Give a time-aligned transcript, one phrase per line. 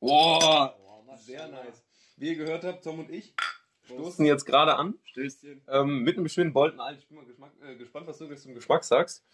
[0.00, 0.74] Boah,
[1.18, 1.84] sehr nice.
[2.16, 3.34] Wie ihr gehört habt, Tom und ich
[3.84, 4.94] stoßen jetzt gerade an.
[5.04, 5.62] Stößchen.
[5.68, 6.98] Ähm, mit einem schönen Bolton Alt.
[6.98, 9.24] Ich bin mal Geschmack, äh, gespannt, was du jetzt zum Geschmack sagst.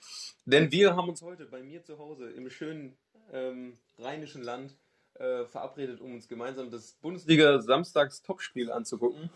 [0.44, 2.96] Denn wir haben uns heute bei mir zu Hause im schönen
[3.32, 4.76] ähm, rheinischen Land
[5.14, 9.30] äh, verabredet, um uns gemeinsam das Bundesliga-Samstags-Topspiel anzugucken.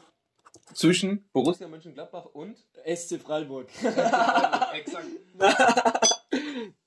[0.74, 3.68] Zwischen Borussia Mönchengladbach und SC Freiburg.
[4.74, 5.06] Exakt.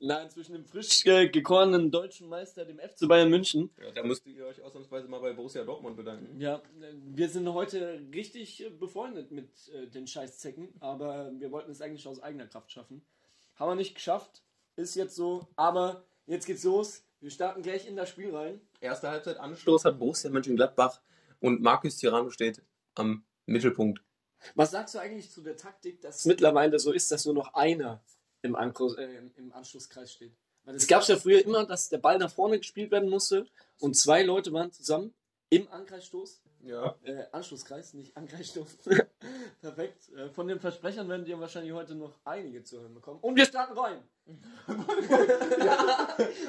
[0.05, 3.69] Nein, zwischen dem frisch äh, gekorenen deutschen Meister, dem FC Bayern München.
[3.81, 6.41] Ja, da müsst ihr euch ausnahmsweise mal bei Borussia Dortmund bedanken.
[6.41, 11.71] Ja, äh, wir sind heute richtig äh, befreundet mit äh, den Scheißzecken, aber wir wollten
[11.71, 13.01] es eigentlich aus eigener Kraft schaffen.
[13.55, 14.43] Haben wir nicht geschafft,
[14.75, 17.05] ist jetzt so, aber jetzt geht's los.
[17.21, 18.59] Wir starten gleich in das Spiel rein.
[18.81, 20.99] Erste Halbzeit Anstoß hat Borussia Mönchengladbach
[21.39, 22.61] und Markus Tirano steht
[22.95, 24.03] am Mittelpunkt.
[24.55, 27.53] Was sagst du eigentlich zu der Taktik, dass es mittlerweile so ist, dass nur noch
[27.53, 28.03] einer
[28.43, 30.33] im, Anschluss, äh, im Anschlusskreis steht?
[30.65, 33.47] Weil es gab ja früher immer, dass der Ball nach vorne gespielt werden musste
[33.79, 35.13] und zwei Leute waren zusammen
[35.49, 36.41] im Ankreisstoß.
[36.61, 36.95] Ja.
[37.03, 38.77] Äh, Anschlusskreis, nicht Ankreisstoß.
[39.61, 40.09] Perfekt.
[40.15, 43.19] Äh, von den Versprechern werden dir wahrscheinlich heute noch einige zu hören bekommen.
[43.19, 44.01] Und wir starten rein.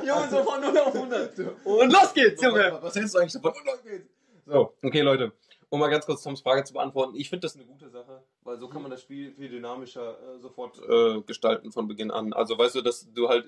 [0.07, 1.39] Junge, so von 0 auf 100.
[1.65, 2.79] Und los geht's, Junge.
[2.81, 3.53] Was hältst du eigentlich davon?
[3.53, 4.09] Und los geht's.
[4.47, 5.33] So, okay, Leute.
[5.69, 7.17] Um mal ganz kurz Toms Frage zu beantworten.
[7.17, 8.14] Ich finde das eine gute Sache,
[8.45, 12.33] weil so kann man das Spiel viel dynamischer äh, sofort äh, gestalten von Beginn an.
[12.33, 13.47] Also weißt du, dass du halt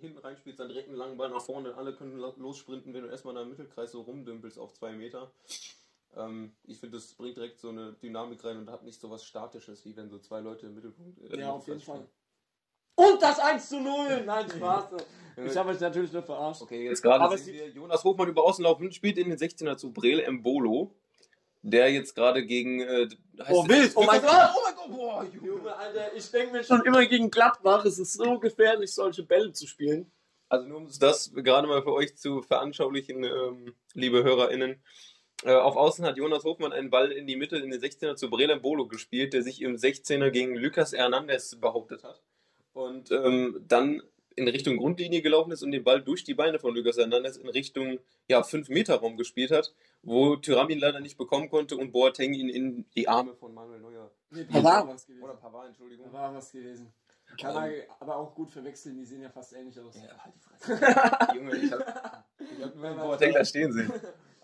[0.00, 3.08] hinten reinspielst, dann direkt einen langen Ball nach vorne, alle können lo- lossprinten, wenn du
[3.08, 5.30] erstmal in einem Mittelkreis so rumdümpelst auf zwei Meter.
[6.16, 9.24] Ähm, ich finde, das bringt direkt so eine Dynamik rein und hat nicht so was
[9.24, 11.18] Statisches, wie wenn so zwei Leute im Mittelpunkt.
[11.32, 11.96] äh, Ja, auf jeden spielen.
[11.98, 12.08] Fall.
[13.12, 14.24] Und das 1 zu 0.
[14.24, 14.84] Nein, Spaß.
[15.46, 16.62] Ich habe euch natürlich nur verarscht.
[16.62, 19.38] Okay, jetzt gerade Aber sehen es wir Jonas Hofmann über Außenlauf und spielt in den
[19.38, 20.90] 16er zu Breel Mbolo,
[21.62, 22.80] der jetzt gerade gegen.
[22.80, 23.08] Äh,
[23.40, 23.92] heißt Oh, wild.
[23.94, 24.50] Oh mein Gott!
[24.54, 24.90] Oh mein Gott!
[24.90, 25.46] Boah, Junge.
[25.46, 29.52] Junge, Alter, ich denke mir schon immer gegen Gladbach, es ist so gefährlich, solche Bälle
[29.52, 30.10] zu spielen.
[30.48, 34.82] Also nur um das gerade mal für euch zu veranschaulichen, ähm, liebe HörerInnen.
[35.44, 38.30] Äh, auf Außen hat Jonas Hofmann einen Ball in die Mitte in den 16er zu
[38.30, 42.22] Brele Mbolo gespielt, der sich im 16er gegen Lucas Hernandez behauptet hat.
[42.72, 44.02] Und ähm, dann
[44.38, 47.48] in Richtung Grundlinie gelaufen ist und den Ball durch die Beine von Lucas Hernandez in
[47.48, 52.48] Richtung ja, 5-Meter-Raum gespielt hat, wo Tyram ihn leider nicht bekommen konnte und Boateng ihn
[52.48, 54.10] in die Arme von Manuel Neuer.
[54.30, 55.24] Nee, Pavard war es gewesen.
[55.24, 56.06] Oder Pavard, Entschuldigung.
[56.06, 56.92] Pavard war es gewesen.
[57.38, 59.96] Kann man aber auch gut verwechseln, die sehen ja fast ähnlich aus.
[59.96, 61.34] Ja, halt die Fresse.
[61.36, 63.92] Junge, ich hab, ich hab Boateng da stehen sehen.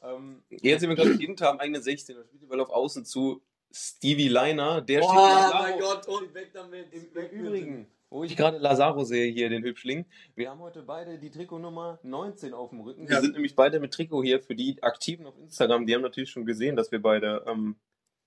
[0.02, 2.16] Ähm, jetzt sind wir gerade hinter am eigenen 16.
[2.16, 4.80] Da spielt die Ball auf Außen zu Stevie Liner.
[4.82, 5.62] Der Oh steht Lazaro.
[5.62, 6.92] mein Gott, und weg damit.
[6.92, 11.18] Im, Im Übrigen, wo ich gerade Lazaro sehe, hier den Hübschling, wir haben heute beide
[11.18, 13.08] die Trikotnummer 19 auf dem Rücken.
[13.08, 13.20] Wir Ja.
[13.20, 15.84] sind nämlich beide mit Trikot hier für die Aktiven auf Instagram.
[15.84, 17.74] Die haben natürlich schon gesehen, dass wir beide ähm,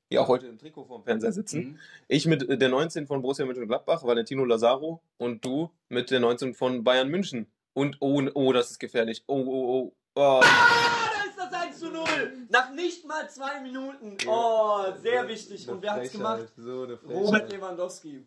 [0.09, 1.59] ja auch heute im Trikot vorm Fernseher sitzen.
[1.59, 1.79] Mhm.
[2.09, 6.53] Ich mit äh, der 19 von Borussia Mönchengladbach, Valentino Lazaro und du mit der 19
[6.53, 7.47] von Bayern München.
[7.73, 9.23] Und oh, oh, das ist gefährlich.
[9.27, 9.95] Oh, oh, oh.
[10.15, 10.19] oh.
[10.19, 12.03] Ah, da ist das 1 zu 0.
[12.49, 14.17] Nach nicht mal zwei Minuten.
[14.27, 15.69] Oh, sehr wichtig.
[15.69, 16.51] Und wer hat's gemacht?
[16.57, 18.25] So eine Robert Lewandowski.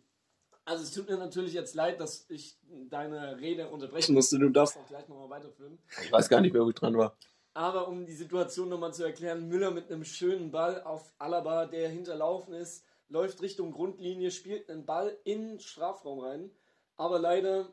[0.65, 2.57] Also es tut mir natürlich jetzt leid, dass ich
[2.89, 4.37] deine Rede unterbrechen musste.
[4.37, 5.79] Du darfst auch gleich nochmal weiterführen.
[6.03, 7.17] Ich weiß gar nicht mehr, wo ich dran war.
[7.53, 11.89] Aber um die Situation nochmal zu erklären, Müller mit einem schönen Ball auf Alaba, der
[11.89, 16.51] hinterlaufen ist, läuft Richtung Grundlinie, spielt einen Ball in den Strafraum rein.
[16.95, 17.67] Aber leider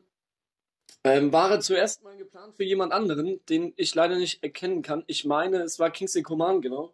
[1.03, 5.03] ähm, war er zuerst mal geplant für jemand anderen, den ich leider nicht erkennen kann.
[5.07, 6.93] Ich meine, es war Kingsley Coman, genau.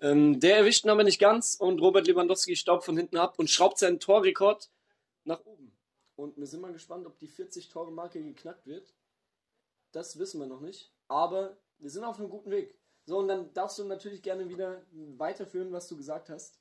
[0.00, 3.48] Ähm, der erwischt ihn aber nicht ganz und Robert Lewandowski staubt von hinten ab und
[3.48, 4.70] schraubt seinen Torrekord
[5.26, 5.76] nach oben.
[6.16, 8.94] Und wir sind mal gespannt, ob die 40-Tore-Marke geknackt wird.
[9.92, 10.92] Das wissen wir noch nicht.
[11.08, 12.78] Aber wir sind auf einem guten Weg.
[13.04, 16.58] So, und dann darfst du natürlich gerne wieder weiterführen, was du gesagt hast.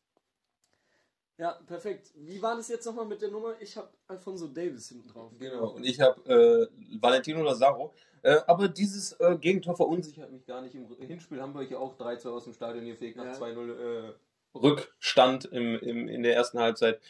[1.37, 2.11] Ja, perfekt.
[2.15, 3.55] Wie war das jetzt nochmal mit der Nummer?
[3.59, 5.33] Ich habe Alfonso Davis hinten drauf.
[5.37, 7.93] Genau, und ich habe äh, Valentino Lazaro.
[8.21, 10.75] Äh, aber dieses äh, Gegentor verunsichert mich gar nicht.
[10.75, 13.33] Im Hinspiel haben wir ja auch 3-2 aus dem Stadion gefegt nach Ja.
[13.33, 14.13] 2-0 äh,
[14.55, 17.01] Rückstand im, im, in der ersten Halbzeit.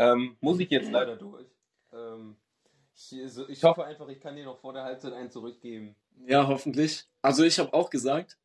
[0.00, 1.46] Ähm, muss ich jetzt leider durch.
[1.92, 2.36] Ähm,
[2.94, 5.94] ich, so- ich hoffe einfach, ich kann dir noch vor der Halbzeit einen zurückgeben.
[6.26, 7.04] Ja, hoffentlich.
[7.22, 8.38] Also ich habe auch gesagt,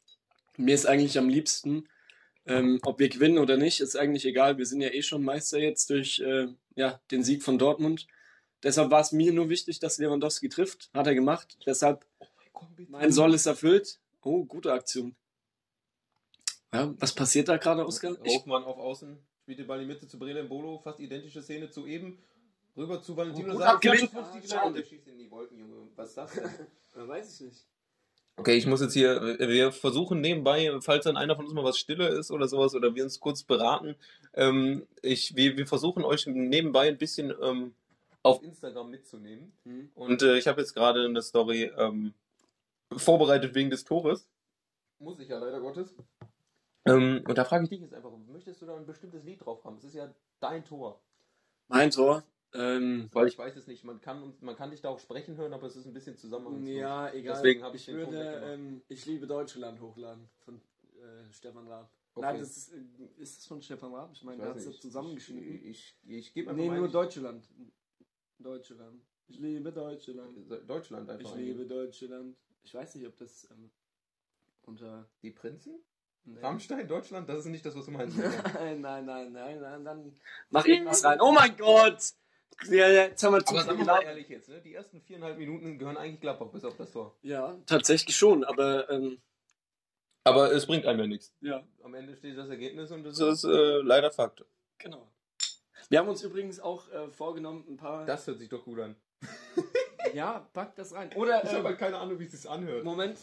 [0.57, 1.87] mir ist eigentlich am liebsten,
[2.45, 4.57] ähm, ob wir gewinnen oder nicht, ist eigentlich egal.
[4.57, 8.07] Wir sind ja eh schon Meister jetzt durch äh, ja, den Sieg von Dortmund.
[8.63, 10.89] Deshalb war es mir nur wichtig, dass Lewandowski trifft.
[10.93, 11.57] Hat er gemacht.
[11.65, 12.05] Deshalb
[12.89, 13.99] mein Soll ist erfüllt.
[14.21, 15.15] Oh, gute Aktion.
[16.73, 18.17] Ja, was passiert da gerade, Oskar?
[18.23, 21.43] Ich, Hofmann auf Außen, spielt den Ball in die Mitte zu Brele Bolo, fast identische
[21.43, 22.17] Szene zu eben.
[22.75, 23.57] Rüber zu Valentino Oh.
[23.57, 25.87] Flanke, Ah, der schießt in die Wolken, Junge.
[25.95, 26.49] Was ist das denn?
[27.07, 27.67] weiß ich nicht.
[28.37, 31.77] Okay, ich muss jetzt hier, wir versuchen nebenbei, falls dann einer von uns mal was
[31.77, 33.95] stille ist oder sowas, oder wir uns kurz beraten,
[34.33, 37.75] ähm, ich, wir, wir versuchen euch nebenbei ein bisschen ähm,
[38.23, 39.53] auf Instagram mitzunehmen.
[39.63, 39.91] Hm.
[39.93, 42.15] Und äh, ich habe jetzt gerade eine Story ähm,
[42.97, 44.27] vorbereitet wegen des Tores.
[44.97, 45.93] Muss ich ja leider Gottes.
[46.85, 49.63] Ähm, und da frage ich dich jetzt einfach, möchtest du da ein bestimmtes Lied drauf
[49.63, 49.77] haben?
[49.77, 51.01] Es ist ja dein Tor.
[51.67, 52.23] Mein Tor.
[52.53, 55.51] Ähm, Weil ich weiß es nicht, man kann, man kann dich da auch sprechen hören,
[55.51, 56.69] aber es ist ein bisschen zusammenhangslos.
[56.69, 57.35] ja, egal.
[57.35, 61.67] Deswegen habe ich, ich den Ton würde ähm, Ich liebe Deutschland hochladen von äh, Stefan
[61.67, 61.89] Raab.
[62.13, 62.27] Okay.
[62.27, 62.77] Nein, das ist, äh,
[63.17, 64.11] ist das von Stefan Raab?
[64.13, 64.81] Ich meine, Ich der hat es nicht.
[64.81, 65.65] zusammengeschnitten.
[65.65, 67.45] Ich, ich, ich gebe einfach Nee, nur Deutschland.
[68.39, 69.01] Deutschland.
[69.27, 70.37] Ich liebe Deutschland.
[70.67, 71.31] Deutschland einfach.
[71.31, 72.37] Ich liebe Deutschland.
[72.63, 73.69] Ich weiß nicht, ob das ähm,
[74.61, 75.09] unter.
[75.23, 75.83] Die Prinzen?
[76.25, 76.39] Nee.
[76.41, 77.29] Rammstein, Deutschland?
[77.29, 78.17] Das ist nicht das, was du meinst.
[78.53, 80.13] Nein, nein, nein, nein, nein, dann
[80.49, 81.21] mach irgendwas rein.
[81.21, 81.99] Oh mein Gott!
[82.67, 84.61] Ja, ja, jetzt haben wir zu aber viel sagen wir mal ehrlich jetzt, ne?
[84.61, 87.15] die ersten viereinhalb Minuten gehören eigentlich Gladbach bis auf das Tor.
[87.21, 89.21] Ja, tatsächlich schon, aber ähm,
[90.23, 91.33] Aber es bringt einem ja nichts.
[91.41, 94.45] ja, Am Ende steht das Ergebnis und das ist äh, leider Fakt.
[94.77, 95.11] genau.
[95.89, 98.05] Wir haben uns übrigens auch äh, vorgenommen, ein paar.
[98.05, 98.95] Das hört sich doch gut an.
[100.13, 101.11] ja, pack das rein.
[101.13, 102.83] Oder Ich habe ähm, halt keine Ahnung, wie es sich anhört.
[102.83, 103.19] Moment,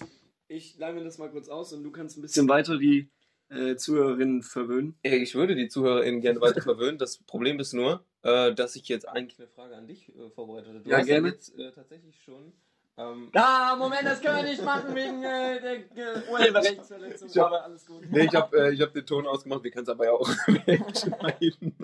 [0.48, 3.10] ich leih mir das mal kurz aus und du kannst ein bisschen weiter die
[3.48, 4.98] äh, Zuhörerinnen verwöhnen.
[5.02, 6.98] Ich würde die ZuhörerInnen gerne weiter verwöhnen.
[6.98, 10.68] Das Problem ist nur, äh, dass ich jetzt eigentlich eine Frage an dich äh, vorbereitet
[10.68, 10.80] habe.
[10.80, 11.28] Du Ja, hast gerne.
[11.28, 12.52] jetzt äh, tatsächlich schon.
[12.98, 17.28] Ähm, Ah, Moment, das können wir nicht machen wegen äh, der Urheberrechtsverletzung.
[17.28, 18.02] Ich hab- aber alles gut.
[18.10, 19.64] nee, ich habe äh, hab den Ton ausgemacht.
[19.64, 20.28] Wir können es aber ja auch
[20.66, 21.74] wegschneiden.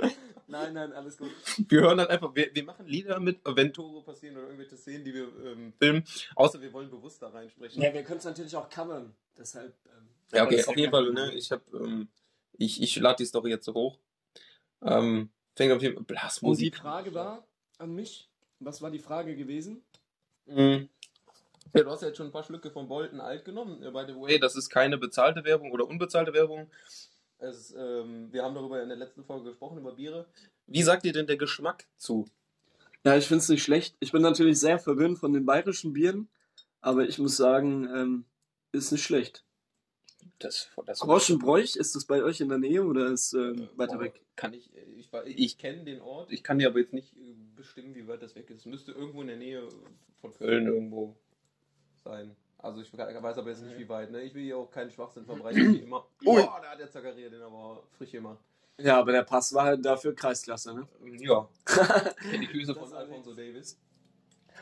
[0.48, 1.30] Nein, nein, alles gut.
[1.68, 5.04] Wir hören halt einfach, wir, wir machen Lieder mit, wenn Tore passieren oder irgendwelche Szenen,
[5.04, 6.04] die wir ähm, filmen.
[6.34, 7.82] Außer wir wollen bewusst da reinsprechen.
[7.82, 9.14] Ja, wir können es natürlich auch covern.
[9.36, 9.74] Deshalb.
[9.86, 11.34] Ähm, Ja, okay, auf jeden kein Fall, ne?
[11.34, 12.08] Ich hab, ähm,
[12.56, 13.98] ich, ich lade die Story jetzt so hoch.
[14.82, 16.76] Ähm, fängt auf jeden Fall Und die Blasmusik.
[16.76, 17.46] Frage war
[17.78, 18.28] an mich.
[18.60, 19.82] Was war die Frage gewesen?
[20.46, 20.88] Mhm.
[21.74, 23.80] Ja, du hast ja jetzt schon ein paar Schlücke von Bolton alt genommen.
[23.80, 26.70] By the way, das ist keine bezahlte Werbung oder unbezahlte Werbung.
[27.38, 30.26] Es, ähm, wir haben darüber in der letzten Folge gesprochen, über Biere.
[30.66, 32.26] Wie sagt dir denn der Geschmack zu?
[33.04, 33.96] Ja, ich finde es nicht schlecht.
[34.00, 36.28] Ich bin natürlich sehr verwöhnt von den bayerischen Bieren.
[36.80, 38.24] Aber ich muss sagen, ähm,
[38.72, 39.44] ist nicht schlecht.
[40.38, 44.04] Das, das Groschenbräuch, ist das bei euch in der Nähe oder ist ähm, weiter Boah,
[44.04, 44.20] weg?
[44.36, 47.34] Kann ich, äh, ich, ich kenne den Ort, ich kann dir aber jetzt nicht äh,
[47.56, 48.58] bestimmen, wie weit das weg ist.
[48.58, 49.68] Es müsste irgendwo in der Nähe
[50.20, 51.16] von Köln irgendwo
[52.04, 52.36] sein.
[52.58, 54.10] Also ich weiß aber jetzt nicht, wie weit.
[54.10, 54.22] Ne?
[54.22, 56.06] Ich will hier auch keinen Schwachsinn verbreiten, wie immer.
[56.24, 58.38] Boah, da hat der Zakaria den aber frisch gemacht.
[58.80, 60.88] Ja, aber der Pass war halt dafür Kreisklasse, ne?
[61.18, 61.48] Ja.
[62.40, 63.78] die Füße von Alfonso Davis.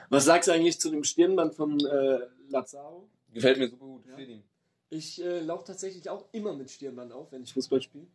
[0.08, 3.08] Was sagst du eigentlich zu dem Stirnband von äh, Lazaro?
[3.32, 4.06] Gefällt mir super gut.
[4.06, 4.16] Ja.
[4.19, 4.42] Ihm.
[4.88, 8.06] Ich äh, laufe tatsächlich auch immer mit Stirnband auf, wenn ich Fußball spiele.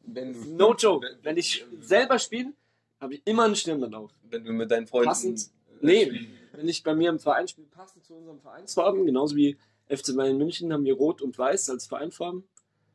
[0.00, 1.06] Wenn du, No joke.
[1.06, 2.52] Wenn, Wenn ich selber spiele,
[3.00, 4.10] habe ich immer ein Stirnband auf.
[4.24, 5.08] wenn du mit deinen Freunden.
[5.08, 5.50] Passend.
[5.80, 9.58] äh, Nee, wenn ich bei mir im Verein spiele, passend zu unserem Vereinsfarben, genauso wie
[9.88, 12.44] FC Bayern München haben wir Rot und Weiß als Vereinfarben.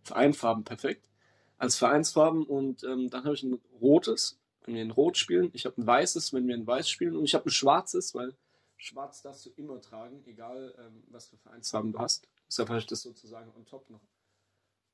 [0.03, 1.09] Vereinfarben, perfekt.
[1.57, 5.49] Als Vereinsfarben und ähm, dann habe ich ein rotes, wenn wir in Rot spielen.
[5.53, 7.15] Ich habe ein weißes, wenn wir in Weiß spielen.
[7.15, 8.35] Und ich habe ein schwarzes, weil
[8.77, 12.27] schwarz darfst du immer tragen, egal ähm, was für Vereinsfarben du hast.
[12.47, 14.01] Deshalb habe ich das sozusagen on top noch.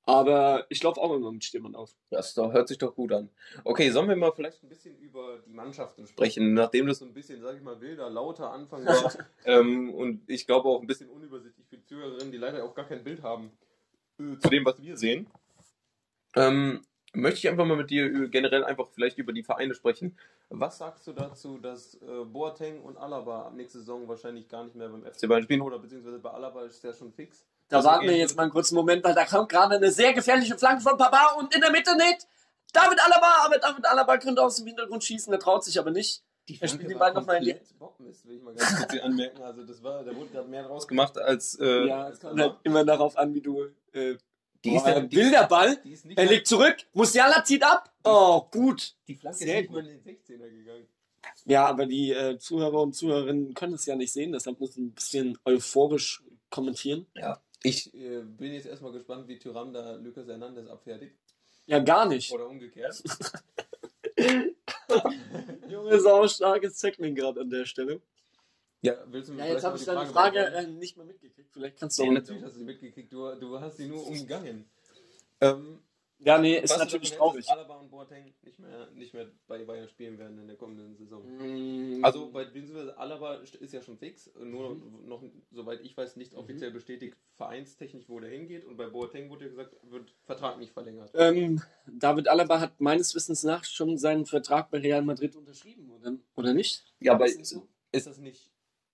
[0.06, 1.96] Aber ich laufe auch immer mit Stirnband auf.
[2.10, 3.30] Das doch, hört sich doch gut an.
[3.64, 7.14] Okay, sollen wir mal vielleicht ein bisschen über die Mannschaften sprechen, nachdem das so ein
[7.14, 9.14] bisschen, sag ich mal, wilder, lauter Anfang war
[9.46, 12.86] ähm, und ich glaube auch ein bisschen unübersichtlich für die Zuhörerinnen, die leider auch gar
[12.86, 13.52] kein Bild haben
[14.20, 15.28] äh, zu dem, was wir sehen.
[16.36, 16.82] Ähm,
[17.14, 20.18] möchte ich einfach mal mit dir generell einfach vielleicht über die Vereine sprechen.
[20.50, 24.76] Was sagst du dazu, dass äh, Boateng und Alaba ab nächste Saison wahrscheinlich gar nicht
[24.76, 27.46] mehr beim FC Bayern spielen oder beziehungsweise bei Alaba ist der schon fix?
[27.74, 30.13] Da Also warten wir jetzt mal einen kurzen Moment, weil da kommt gerade eine sehr
[30.13, 32.27] gefährliche Flanke von Papa und in der Mitte nicht
[32.72, 36.24] David Alaba, aber David Alaba könnte aus dem Hintergrund schießen, der traut sich aber nicht.
[36.48, 39.01] Die Er spielt den Ball noch mal in die- Bockmist, will ich mal ganz kurz
[39.01, 39.42] anmerken.
[39.42, 41.58] Also das war, da wurde gerade mehr draus gemacht als.
[41.60, 43.63] Äh, ja, es kommt halt immer darauf an, wie du.
[43.92, 44.18] Äh,
[44.63, 45.77] die, ist ja, die, will der Ball,
[46.15, 47.92] er legt zurück, Musiala zieht ab.
[48.03, 48.96] Oh, gut.
[49.08, 50.88] die Flanke ist nicht mal in den 16er gegangen.
[51.46, 54.77] Ja, aber die äh, Zuhörer und Zuhörerinnen können es ja nicht sehen, deshalb muss ich
[54.77, 57.08] ein bisschen euphorisch kommentieren.
[57.63, 61.15] Ich äh, bin jetzt erstmal gespannt, wie Tyram da Lucas Hernandez abfertigt.
[61.65, 62.32] Ja, gar nicht.
[62.32, 63.01] Oder umgekehrt.
[65.70, 68.01] Junge, sau starkes Tackling gerade an der Stelle.
[68.82, 70.75] ja, willst du mir Ja, jetzt habe ich deine Frage beantworten?
[70.75, 71.50] äh, nicht mehr mitgekriegt.
[71.51, 73.12] Vielleicht kannst du Nee, auch natürlich hast du sie mitgekriegt.
[73.13, 74.65] Du, du hast sie nur umgangen.
[75.41, 75.79] Ähm,
[76.20, 77.50] Ja, nee, ist natürlich traurig.
[77.50, 81.22] Alaba und Boateng nicht mehr, nicht mehr bei Bayern spielen werden in der kommenden Saison.
[81.25, 85.08] Mm, Also bei beziehungsweise Alaba ist ja schon fix, nur Mhm.
[85.08, 88.63] noch, soweit ich weiß, nicht offiziell bestätigt, vereinstechnisch, wo der hingeht.
[88.63, 91.12] Und bei Boateng wurde ja gesagt, wird Vertrag nicht verlängert.
[91.13, 96.15] Ähm, David Alaba hat meines Wissens nach schon seinen Vertrag bei Real Madrid unterschrieben, oder,
[96.36, 96.86] oder nicht?
[97.01, 97.67] Ja, aber Ist so?
[97.91, 98.52] ist das nicht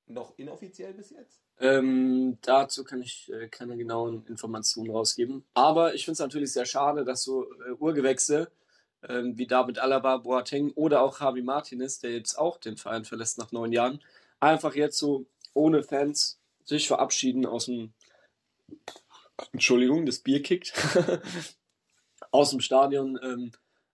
[0.09, 1.41] noch inoffiziell bis jetzt?
[1.59, 5.43] Ähm, dazu kann ich äh, keine genauen Informationen rausgeben.
[5.53, 8.51] Aber ich finde es natürlich sehr schade, dass so äh, Urgewächse
[9.07, 13.37] ähm, wie David Alaba, Boateng oder auch Javi Martinez, der jetzt auch den Verein verlässt
[13.37, 14.01] nach neun Jahren,
[14.39, 17.93] einfach jetzt so ohne Fans sich verabschieden aus dem
[19.53, 20.73] Entschuldigung, das Bier kickt.
[22.31, 23.17] Aus dem Stadion.
[23.23, 23.51] Ähm,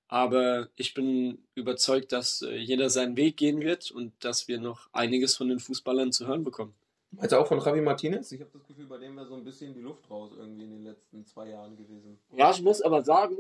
[0.08, 4.88] aber ich bin überzeugt, dass äh, jeder seinen Weg gehen wird und dass wir noch
[4.94, 6.76] einiges von den Fußballern zu hören bekommen.
[7.12, 8.32] Meinst du auch von Javi Martinez?
[8.32, 10.72] Ich habe das Gefühl, bei dem wäre so ein bisschen die Luft raus irgendwie in
[10.72, 12.20] den letzten zwei Jahren gewesen.
[12.36, 13.38] Ja, ich muss aber sagen,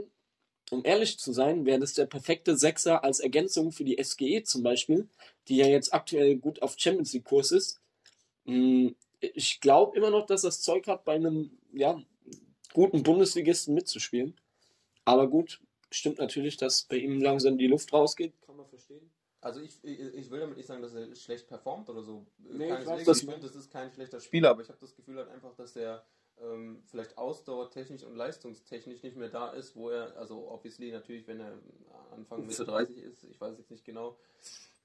[0.71, 4.63] um ehrlich zu sein, wäre das der perfekte Sechser als Ergänzung für die SGE zum
[4.63, 5.07] Beispiel,
[5.47, 7.81] die ja jetzt aktuell gut auf Champions League Kurs ist.
[8.45, 12.01] Hm, ich glaube immer noch, dass das Zeug hat, bei einem ja,
[12.73, 14.35] guten Bundesligisten mitzuspielen.
[15.03, 15.59] Aber gut,
[15.91, 18.33] stimmt natürlich, dass bei ihm langsam die Luft rausgeht.
[18.41, 19.11] Kann man verstehen.
[19.41, 22.25] Also ich, ich, ich will damit nicht sagen, dass er schlecht performt oder so.
[22.39, 24.95] Nee, ich weiß, ich was finde, das ist kein schlechter Spieler, aber ich habe das
[24.95, 26.03] Gefühl halt einfach, dass er
[26.41, 31.39] ähm, vielleicht ausdauertechnisch und leistungstechnisch nicht mehr da ist, wo er, also obviously natürlich, wenn
[31.39, 31.59] er
[32.11, 34.17] Anfang Mitte 30 ist, ich weiß jetzt nicht genau,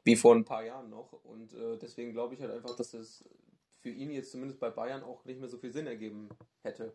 [0.04, 1.12] wie vor ein paar Jahren noch.
[1.24, 3.24] Und äh, deswegen glaube ich halt einfach, dass es
[3.80, 6.28] für ihn jetzt zumindest bei Bayern auch nicht mehr so viel Sinn ergeben
[6.62, 6.92] hätte.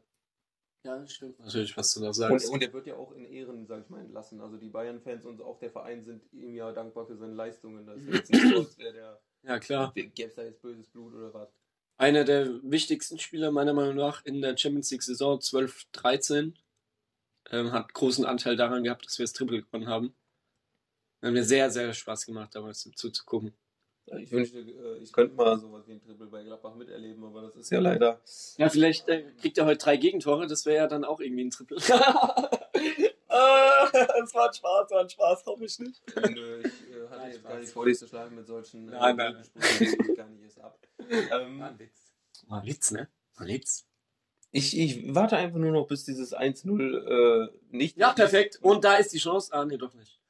[0.86, 2.50] Ja, das stimmt natürlich, was du da Und, sagst.
[2.50, 4.39] und er wird ja auch in Ehren, sag ich mal, entlassen.
[4.39, 7.88] Also die Bayern-Fans und auch der Verein sind ihm ja dankbar für seine Leistungen.
[7.88, 9.92] Das ist jetzt nicht so, als wäre der, ja, klar.
[9.96, 11.50] gäbe es da jetzt böses Blut oder was.
[11.98, 16.54] Einer der wichtigsten Spieler meiner Meinung nach in der Champions League Saison 12-13
[17.50, 20.15] ähm, hat großen Anteil daran gehabt, dass wir das Triple gewonnen haben.
[21.24, 23.56] Hat mir sehr, sehr Spaß gemacht, damals zuzugucken.
[24.19, 27.55] Ich wünschte, äh, ich könnte mal sowas wie ein Triple bei Gladbach miterleben, aber das
[27.55, 28.19] ist ja leider.
[28.57, 31.50] Ja, vielleicht äh, kriegt er heute drei Gegentore, das wäre ja dann auch irgendwie ein
[31.50, 31.77] Triple.
[33.27, 36.01] Ah, das war ein Spaß, war ein Spaß, hoffe ich nicht.
[36.15, 38.97] Nö, ich äh, hatte Nein, jetzt gar nicht vor, dich zu schlagen mit solchen äh,
[38.97, 39.43] Nein, nein.
[39.43, 40.79] Sprüchen, die gar nicht erst ab.
[41.09, 42.13] Ähm, Witz.
[42.47, 43.09] War ein Witz, ne?
[43.35, 43.88] War ein Witz.
[44.51, 47.97] ich, ich warte einfach nur noch, bis dieses 1-0 äh, nicht.
[47.97, 48.59] Ja, perfekt.
[48.62, 49.51] Und da ist die Chance.
[49.53, 50.21] Ah, nee, doch nicht.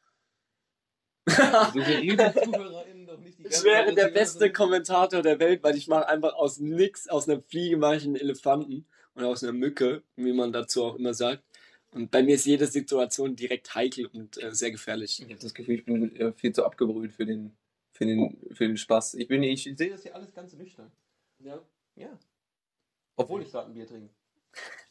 [1.28, 4.52] Suggerieren die ZuhörerInnen doch nicht die Ich ganze wäre Zeit, der beste.
[4.52, 8.16] Kommentator der Welt, weil ich mache einfach aus nix, aus einer Fliege mache ich einen
[8.16, 11.44] Elefanten oder aus einer Mücke, wie man dazu auch immer sagt.
[11.92, 15.22] Und bei mir ist jede Situation direkt heikel und äh, sehr gefährlich.
[15.22, 17.56] Ich habe das Gefühl, ich bin äh, viel zu abgebrüht für den,
[17.92, 19.14] für den, für den Spaß.
[19.14, 20.92] Ich, bin, ich sehe das hier alles ganz nüchtern.
[21.40, 21.62] Ja.
[21.96, 22.20] Ja.
[23.16, 24.14] Obwohl ich gerade ein Bier trinke.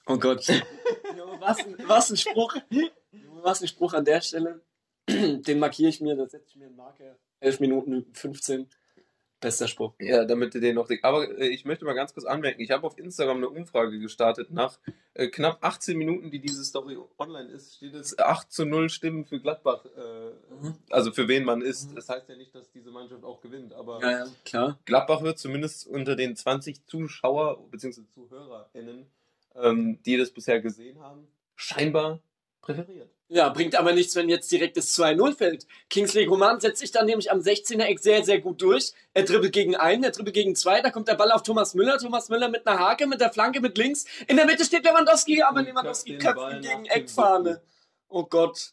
[0.06, 0.48] Oh Gott.
[1.40, 2.56] Was, ein, was ein Spruch.
[3.42, 4.62] Was ein Spruch an der Stelle.
[5.08, 7.16] Den markiere ich mir, da setze ich mir einen Marker.
[7.44, 8.66] 11 Minuten 15.
[9.40, 9.92] Bester Spruch.
[10.00, 10.88] Ja, damit du den noch.
[11.02, 14.50] Aber äh, ich möchte mal ganz kurz anmerken, ich habe auf Instagram eine Umfrage gestartet.
[14.50, 14.78] Nach
[15.12, 19.26] äh, knapp 18 Minuten, die diese Story online ist, steht es 8 zu 0 Stimmen
[19.26, 19.84] für Gladbach.
[19.84, 20.74] Äh, Mhm.
[20.88, 21.90] Also für wen man ist.
[21.90, 21.96] Mhm.
[21.96, 24.78] Das heißt ja nicht, dass diese Mannschaft auch gewinnt, aber Ja, ja.
[24.86, 28.02] Gladbach wird zumindest unter den 20 Zuschauer bzw.
[28.14, 29.06] ZuhörerInnen,
[29.56, 32.20] ähm, die das bisher gesehen haben, scheinbar
[32.62, 33.10] präferiert.
[33.28, 35.66] Ja, bringt aber nichts, wenn jetzt direkt das 2-0 fällt.
[35.88, 38.92] Kingsley Coman setzt sich dann nämlich am 16er Eck sehr, sehr gut durch.
[39.14, 41.98] Er dribbelt gegen einen, er dribbelt gegen zwei, da kommt der Ball auf Thomas Müller.
[41.98, 44.04] Thomas Müller mit einer Hake, mit der Flanke, mit links.
[44.26, 47.62] In der Mitte steht Lewandowski, aber Und Lewandowski köpft ihn gegen Eckfahne.
[48.08, 48.72] Oh Gott.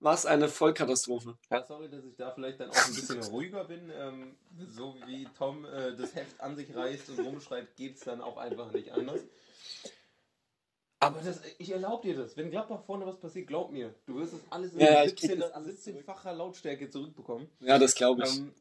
[0.00, 1.38] Was eine Vollkatastrophe.
[1.48, 3.88] Ja, sorry, dass ich da vielleicht dann auch ein bisschen ruhiger bin.
[3.96, 8.20] Ähm, so wie Tom äh, das Heft an sich reißt und rumschreibt, geht es dann
[8.20, 9.20] auch einfach nicht anders.
[11.02, 12.36] Aber das, ich erlaube dir das.
[12.36, 15.16] Wenn Gladbach vorne was passiert, glaub mir, du wirst das alles in Ja, ja, ich
[15.16, 17.48] krieg 17, das alles 17-facher Lautstärke zurückbekommen.
[17.58, 18.38] Ja, das glaube ich.
[18.38, 18.54] Ähm,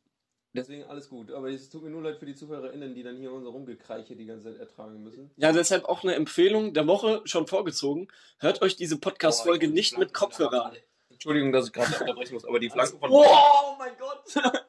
[0.51, 1.31] deswegen alles gut.
[1.31, 4.25] Aber es tut mir nur leid für die ZuhörerInnen, die dann hier unser Rumgekreiche die
[4.25, 5.29] ganze Zeit ertragen müssen.
[5.37, 8.07] Ja, deshalb auch eine Empfehlung der Woche schon vorgezogen.
[8.39, 10.77] Hört euch diese Podcast-Folge Boah, nicht mit Kopfhörer an.
[11.11, 14.23] Entschuldigung, dass ich gerade unterbrechen muss, aber die Flanken von Oh mein Gott!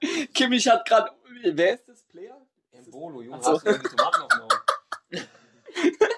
[0.35, 1.11] Kimmich hat gerade.
[1.43, 2.39] Wer ist das Player?
[2.73, 3.53] Embolo, Junge, Ach so.
[3.53, 4.29] hast du die Tomaten auf
[5.11, 5.21] dem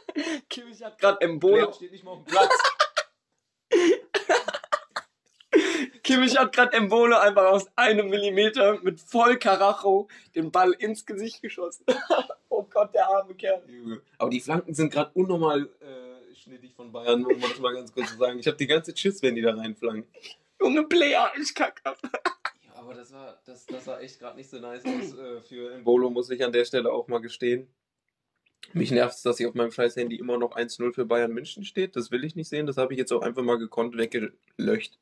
[0.48, 1.72] Kimmich hat gerade Player Embolo.
[1.72, 2.52] steht nicht mal auf dem Platz.
[6.02, 11.40] Kimmich hat gerade Embolo einfach aus einem Millimeter mit voll Karacho den Ball ins Gesicht
[11.40, 11.86] geschossen.
[12.50, 13.62] oh Gott, der arme Kerl.
[14.18, 18.10] Aber die Flanken sind gerade unnormal äh, schnittig von Bayern, um das mal ganz kurz
[18.10, 18.38] zu sagen.
[18.38, 20.10] Ich habe die ganze Schiss, wenn die da reinflanken.
[20.60, 21.98] Junge Player, ich kack ab.
[22.02, 25.72] Ja, aber das war, das, das sah echt gerade nicht so nice aus äh, für
[25.72, 27.68] Embolo, muss ich an der Stelle auch mal gestehen.
[28.72, 31.64] Mich nervt es, dass hier auf meinem scheiß Handy immer noch 1-0 für Bayern München
[31.64, 31.96] steht.
[31.96, 32.66] Das will ich nicht sehen.
[32.66, 34.98] Das habe ich jetzt auch einfach mal gekonnt weggelöscht.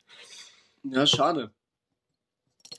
[0.82, 1.52] Ja, schade.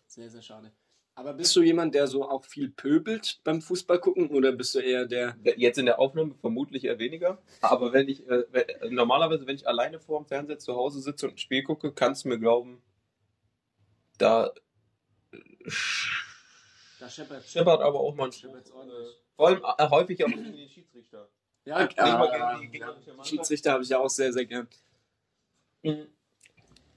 [0.07, 0.71] Sehr, sehr schade.
[1.15, 4.79] Aber bist du jemand, der so auch viel pöbelt beim Fußball gucken oder bist du
[4.79, 5.37] eher der.
[5.57, 7.39] Jetzt in der Aufnahme vermutlich eher weniger.
[7.61, 11.27] Aber wenn ich äh, wenn, normalerweise, wenn ich alleine vor dem Fernseher zu Hause sitze
[11.27, 12.81] und ein Spiel gucke, kannst du mir glauben,
[14.17, 14.51] da
[15.31, 15.69] äh,
[17.03, 17.43] Da scheppert.
[17.43, 18.51] scheppert aber auch mal ein Spruch.
[18.51, 19.09] Scheppert's ordentlich.
[19.09, 21.27] Äh, Vor allem äh, häufig auch gegen den Schiedsrichter.
[21.65, 23.13] Ja, gegen gegnerische ja.
[23.13, 23.27] Mannschaft.
[23.27, 24.69] Schiedsrichter habe ich ja auch sehr, sehr gern.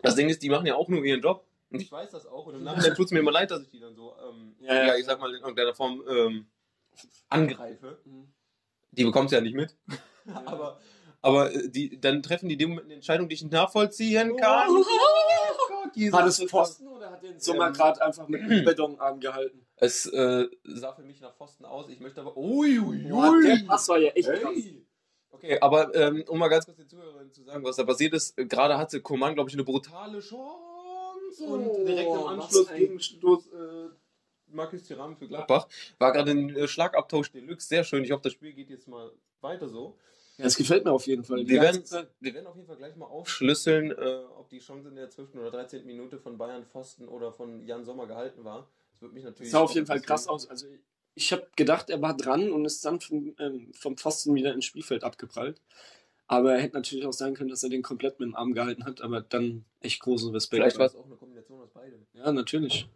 [0.03, 1.45] Das Ding ist, die machen ja auch nur ihren Job.
[1.71, 2.47] Ich weiß das auch.
[2.47, 4.75] Und im Nachhinein tut es mir immer leid, dass ich die dann so, ähm, Ja,
[4.75, 4.95] ja, ja.
[4.95, 6.47] ich sag mal, in irgendeiner Form ähm,
[7.29, 7.99] angreife.
[8.05, 8.29] Mhm.
[8.93, 9.75] Die bekommt es ja nicht mit.
[10.27, 10.35] Ja.
[10.47, 10.81] aber,
[11.21, 14.69] Aber äh, die, dann treffen die dem eine Entscheidung, die ich nicht nachvollziehen kann.
[14.71, 14.85] Oh,
[15.67, 16.13] Gott, Jesus.
[16.13, 19.66] War das Pfosten oder hat den Sommer ähm, gerade einfach mit dem Betonarm gehalten?
[19.77, 21.89] Es äh, sah für mich nach Pfosten aus.
[21.89, 22.37] Ich möchte aber.
[22.37, 23.13] Uiuiui.
[23.13, 24.41] Ui, das war ja echt hey.
[24.41, 24.55] krass.
[25.31, 28.39] Okay, aber ähm, um mal ganz kurz den Zuhörern zu sagen, was da passiert ist,
[28.39, 32.99] äh, gerade hatte Coman, glaube ich, eine brutale Chance und oh, direkt im Anschluss gegen
[32.99, 33.89] Stoß äh,
[34.47, 35.69] Markus Thuram für Gladbach.
[35.99, 38.03] War gerade ein äh, Schlagabtausch Deluxe, sehr schön.
[38.03, 39.99] Ich hoffe, das Spiel geht jetzt mal weiter so.
[40.39, 41.47] Ja, es gefällt mir auf jeden Fall.
[41.47, 41.83] Wir werden,
[42.21, 45.35] wir werden auf jeden Fall gleich mal aufschlüsseln, äh, ob die Chance in der 12.
[45.35, 45.85] oder 13.
[45.87, 48.69] Minute von Bayern Pfosten oder von Jan Sommer gehalten war.
[48.97, 49.53] Das wird mich natürlich.
[49.53, 50.49] Das sah auf jeden Fall krass aus.
[50.49, 50.67] Also
[51.15, 54.65] ich habe gedacht, er war dran und ist dann vom, ähm, vom Pfosten wieder ins
[54.65, 55.61] Spielfeld abgeprallt.
[56.27, 58.85] Aber er hätte natürlich auch sein können, dass er den komplett mit dem Arm gehalten
[58.85, 60.63] hat, aber dann echt großen Respekt.
[60.63, 62.07] Vielleicht war es auch eine Kombination aus beidem.
[62.15, 62.89] Ja, natürlich.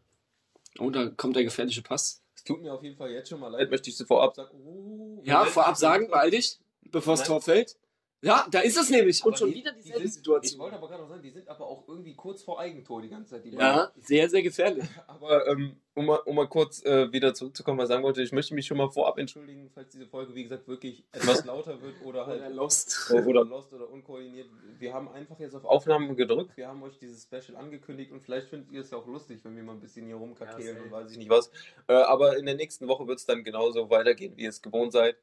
[0.78, 2.23] Oh, da kommt der gefährliche Pass.
[2.35, 4.59] Es tut mir auf jeden Fall jetzt schon mal leid, möchte ich sie vorab sagen.
[4.64, 7.76] Oh, ja, vorab sagen, beeil dich, bevor das Tor fällt.
[8.22, 9.22] Ja, da ist es nämlich.
[9.22, 10.52] Aber und schon die, wieder dieselbe die sind, Situation.
[10.52, 13.08] Ich wollte aber gerade noch sagen, die sind aber auch irgendwie kurz vor Eigentor die
[13.08, 13.44] ganze Zeit.
[13.44, 14.84] Die ja, sehr, sehr gefährlich.
[15.06, 18.32] Aber ähm, um, mal, um mal kurz äh, wieder zurückzukommen, was ich sagen wollte, ich
[18.32, 21.94] möchte mich schon mal vorab entschuldigen, falls diese Folge, wie gesagt, wirklich etwas lauter wird
[22.04, 22.40] oder halt.
[22.40, 23.10] oder lost.
[23.10, 24.48] Oder lost oder unkoordiniert.
[24.78, 26.56] Wir haben einfach jetzt auf Aufnahmen gedrückt.
[26.56, 29.56] Wir haben euch dieses Special angekündigt und vielleicht findet ihr es ja auch lustig, wenn
[29.56, 31.50] wir mal ein bisschen hier rumkakelen ja, und weiß ich nicht was.
[31.86, 34.92] Äh, aber in der nächsten Woche wird es dann genauso weitergehen, wie ihr es gewohnt
[34.92, 35.16] seid.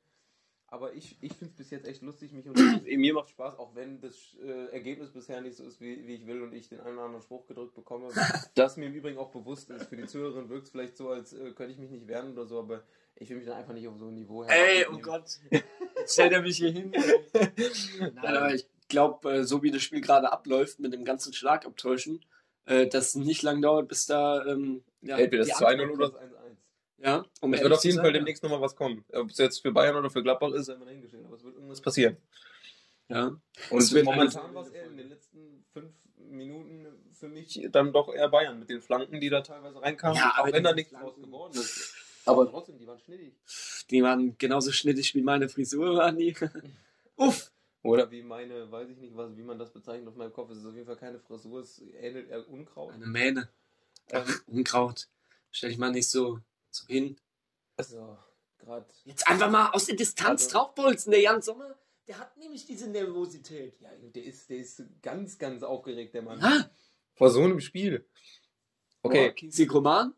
[0.69, 3.73] Aber ich, ich finde es bis jetzt echt lustig, mich und mir macht Spaß, auch
[3.73, 6.81] wenn das äh, Ergebnis bisher nicht so ist, wie, wie, ich will und ich den
[6.81, 8.09] einen oder anderen Spruch gedrückt bekomme.
[8.55, 9.87] das mir im Übrigen auch bewusst ist.
[9.87, 12.45] Für die Zuhörerin wirkt es vielleicht so, als äh, könnte ich mich nicht wehren oder
[12.45, 12.83] so, aber
[13.15, 15.39] ich will mich dann einfach nicht auf so ein Niveau Ey, oh Gott.
[16.05, 16.91] Stellt er mich hier hin.
[17.99, 22.25] Nein, aber ich glaube, äh, so wie das Spiel gerade abläuft, mit dem ganzen Schlagabtäuschen,
[22.65, 24.45] äh, dass es nicht lang dauert, bis da.
[24.45, 26.36] Ähm, ja, Entweder das 2-0 oder das 1-1.
[26.99, 29.05] Ja, um es wird auf jeden Fall demnächst nochmal was kommen.
[29.13, 31.25] Ob es jetzt für Bayern oder für Gladbach ist, sei mal dahingestellt.
[31.25, 32.17] Aber es wird irgendwas passieren.
[33.07, 33.39] Ja.
[33.69, 38.29] Und momentan war es eher in den letzten fünf Minuten für mich dann doch eher
[38.29, 40.17] Bayern mit den Flanken, die da teilweise reinkamen.
[40.17, 41.93] Ja, auch wenn da nichts draus geworden ist.
[42.25, 43.33] Aber trotzdem, die waren schnittig.
[43.89, 46.35] Die waren genauso schnittig wie meine Frisur, waren die.
[47.15, 47.51] Uff!
[47.83, 50.49] Oder wie meine, weiß ich nicht, was, wie man das bezeichnet auf meinem Kopf.
[50.51, 52.93] Es ist auf jeden Fall keine Frisur, es ähnelt eher Unkraut.
[52.93, 53.49] Eine Mähne.
[54.09, 55.07] Ähm, Unkraut.
[55.51, 56.39] Stell dich mal nicht so
[56.71, 57.19] so hin.
[57.77, 58.17] Also,
[58.57, 58.85] gerade.
[59.05, 61.11] Jetzt einfach mal aus der Distanz also, draufbolzen.
[61.11, 61.77] Der Jan Sommer,
[62.07, 63.79] der hat nämlich diese Nervosität.
[63.81, 66.39] Ja, der ist, der ist ganz, ganz aufgeregt, der Mann.
[66.39, 66.69] Ja.
[67.15, 68.07] Vor so einem Spiel.
[69.03, 69.29] Okay.
[69.29, 70.13] Oh, Kingsley Coman.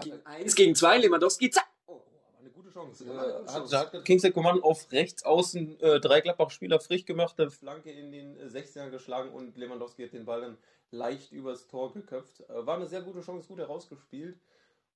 [0.00, 1.68] Gegen 1 gegen 2, Lewandowski, zack.
[1.86, 3.06] Oh, aber eine gute Chance.
[3.46, 8.10] Hat, hat Kingsley Coman auf rechts außen äh, drei Gladbach-Spieler frisch gemacht, eine Flanke in
[8.10, 10.58] den äh, 16er geschlagen und Lewandowski hat den Ball dann
[10.90, 12.40] leicht übers Tor geköpft.
[12.48, 14.38] Äh, war eine sehr gute Chance, gut herausgespielt.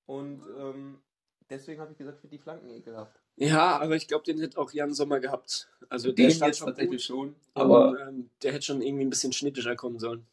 [0.06, 0.98] Und ähm,
[1.50, 3.20] deswegen habe ich gesagt, für die Flanken ekelhaft.
[3.36, 5.68] Ja, aber ich glaube, den hätte auch Jan Sommer gehabt.
[5.88, 7.36] Also den der stand jetzt schon tatsächlich schon.
[7.54, 10.26] Aber und, ähm, der hätte schon irgendwie ein bisschen schnittischer kommen sollen.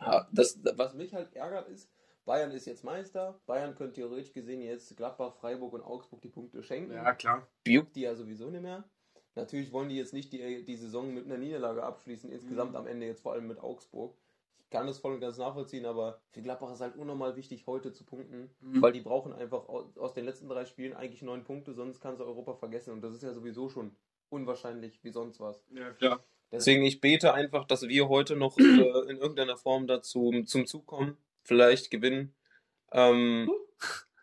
[0.00, 1.90] Ja, das, was mich halt ärgert ist,
[2.24, 3.40] Bayern ist jetzt Meister.
[3.46, 6.92] Bayern könnte theoretisch gesehen jetzt Gladbach, Freiburg und Augsburg die Punkte schenken.
[6.92, 7.46] Ja, klar.
[7.66, 8.84] Juckt die ja sowieso nicht mehr.
[9.34, 12.76] Natürlich wollen die jetzt nicht die, die Saison mit einer Niederlage abschließen, insgesamt mhm.
[12.76, 14.16] am Ende jetzt vor allem mit Augsburg
[14.70, 18.04] kann das voll und ganz nachvollziehen, aber für Gladbach ist halt unnormal wichtig, heute zu
[18.04, 18.82] punkten, mhm.
[18.82, 22.24] weil die brauchen einfach aus den letzten drei Spielen eigentlich neun Punkte, sonst kannst du
[22.24, 23.96] Europa vergessen und das ist ja sowieso schon
[24.28, 25.64] unwahrscheinlich wie sonst was.
[25.70, 26.24] Ja, klar.
[26.50, 30.86] Deswegen, ich bete einfach, dass wir heute noch äh, in irgendeiner Form dazu zum Zug
[30.86, 32.34] kommen, vielleicht gewinnen.
[32.92, 33.50] Ähm,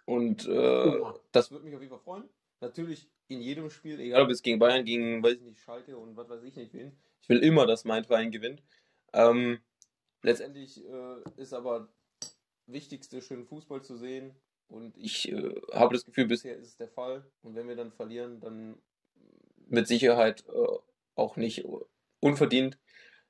[0.05, 2.23] und äh, das würde mich auf jeden Fall freuen.
[2.61, 6.15] Natürlich in jedem Spiel, egal ob es gegen Bayern, gegen, weiß ich nicht, Schalke und
[6.17, 6.97] was weiß ich nicht wen.
[7.21, 8.63] Ich will immer, dass mein Verein gewinnt.
[9.13, 9.59] Ähm,
[10.25, 11.87] Letztendlich äh, ist aber
[12.65, 14.35] Wichtigste, schön Fußball zu sehen.
[14.67, 17.23] Und ich äh, habe das Gefühl, bisher ist es der Fall.
[17.43, 18.81] Und wenn wir dann verlieren, dann
[19.67, 20.67] mit Sicherheit äh,
[21.13, 21.63] auch nicht
[22.21, 22.79] unverdient.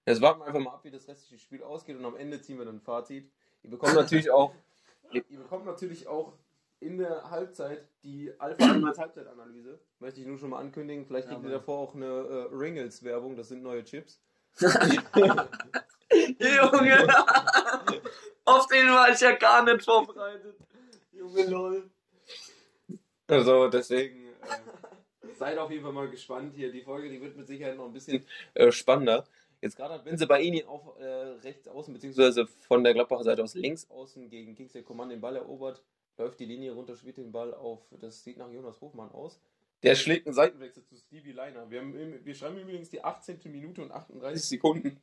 [0.06, 2.58] Jetzt warten wir einfach mal ab, wie das restliche Spiel ausgeht und am Ende ziehen
[2.58, 3.30] wir dann ein Fazit.
[3.64, 4.54] Ihr bekommt natürlich auch,
[5.12, 6.38] ihr, ihr bekommt natürlich auch
[6.80, 9.82] in der Halbzeit die Alpha 1 Halbzeitanalyse.
[10.00, 11.06] Möchte ich nur schon mal ankündigen.
[11.06, 14.22] Vielleicht ja, ihr davor auch eine äh, Ringles-Werbung, das sind neue Chips.
[16.40, 17.08] Junge!
[18.46, 20.56] Auf den war ich ja gar nicht vorbereitet.
[21.12, 21.90] Junge, lol.
[23.28, 24.26] Also, deswegen.
[24.26, 24.34] Äh,
[25.38, 26.72] seid auf jeden Fall mal gespannt hier.
[26.72, 29.26] Die Folge, die wird mit Sicherheit noch ein bisschen äh, spannender.
[29.62, 33.56] Jetzt gerade hat Vince Baini auf äh, rechts außen, beziehungsweise von der Gladbacher Seite aus
[33.56, 35.82] links außen gegen Kingsley Command den Ball erobert,
[36.18, 39.40] läuft die Linie runter, spielt den Ball auf, das sieht nach Jonas Hofmann aus.
[39.82, 41.70] Der schlägt einen Seitenwechsel zu Stevie Leiner.
[41.70, 43.40] Wir, haben, wir schreiben übrigens die 18.
[43.46, 45.02] Minute und 38 Sekunden.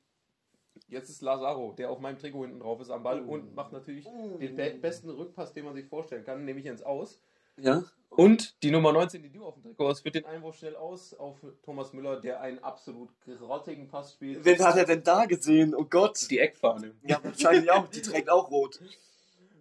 [0.93, 3.33] Jetzt ist Lazaro, der auf meinem Trikot hinten drauf ist, am Ball oh.
[3.33, 4.37] und macht natürlich oh.
[4.39, 7.19] den be besten Rückpass, den man sich vorstellen kann, nämlich ins Aus.
[7.57, 7.85] Ja.
[8.11, 11.15] Und die Nummer 19, die du auf dem Trikot hast, führt den Einwurf schnell aus
[11.15, 14.45] auf Thomas Müller, der einen absolut grottigen Pass spielt.
[14.45, 15.75] Wen hat er denn da gesehen?
[15.75, 16.31] Oh Gott.
[16.31, 16.95] Die Eckfahne.
[17.07, 17.89] Ja, wahrscheinlich auch.
[17.89, 18.79] Die trägt auch rot.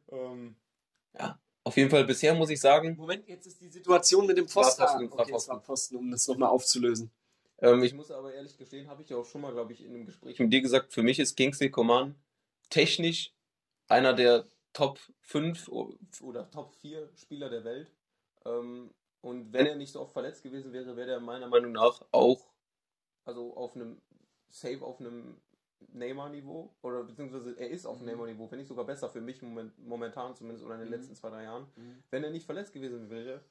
[0.10, 0.56] Ähm,
[1.18, 4.50] ja, auf jeden Fall bisher muss ich sagen, Moment, jetzt ist die Situation mit dem
[4.50, 4.82] Pfosten.
[4.82, 5.66] War Pfosten, Ah, okay, es war Pfosten.
[5.66, 7.10] Pfosten, um das nochmal aufzulösen.
[7.62, 9.94] Ähm, ich muss aber ehrlich gestehen, habe ich ja auch schon mal, glaube ich, in
[9.94, 12.16] einem Gespräch mit dir gesagt, für mich ist Kingsley Coman
[12.70, 13.34] technisch
[13.88, 15.70] einer der Top 5
[16.22, 17.92] oder Top 4 Spieler der Welt.
[18.46, 22.02] Ähm, und wenn er nicht so oft verletzt gewesen wäre, wäre er meiner Meinung nach
[22.12, 22.52] auch
[23.26, 24.02] also auf einem
[24.50, 25.38] Safe auf einem
[25.94, 28.12] Neymar-Niveau oder beziehungsweise er ist auf einem Mhm.
[28.12, 30.96] Neymar-Niveau, finde ich sogar besser für mich moment, momentan zumindest oder in den Mhm.
[30.96, 31.68] letzten zwei, drei Jahren.
[32.10, 33.42] Wenn er nicht verletzt gewesen wäre,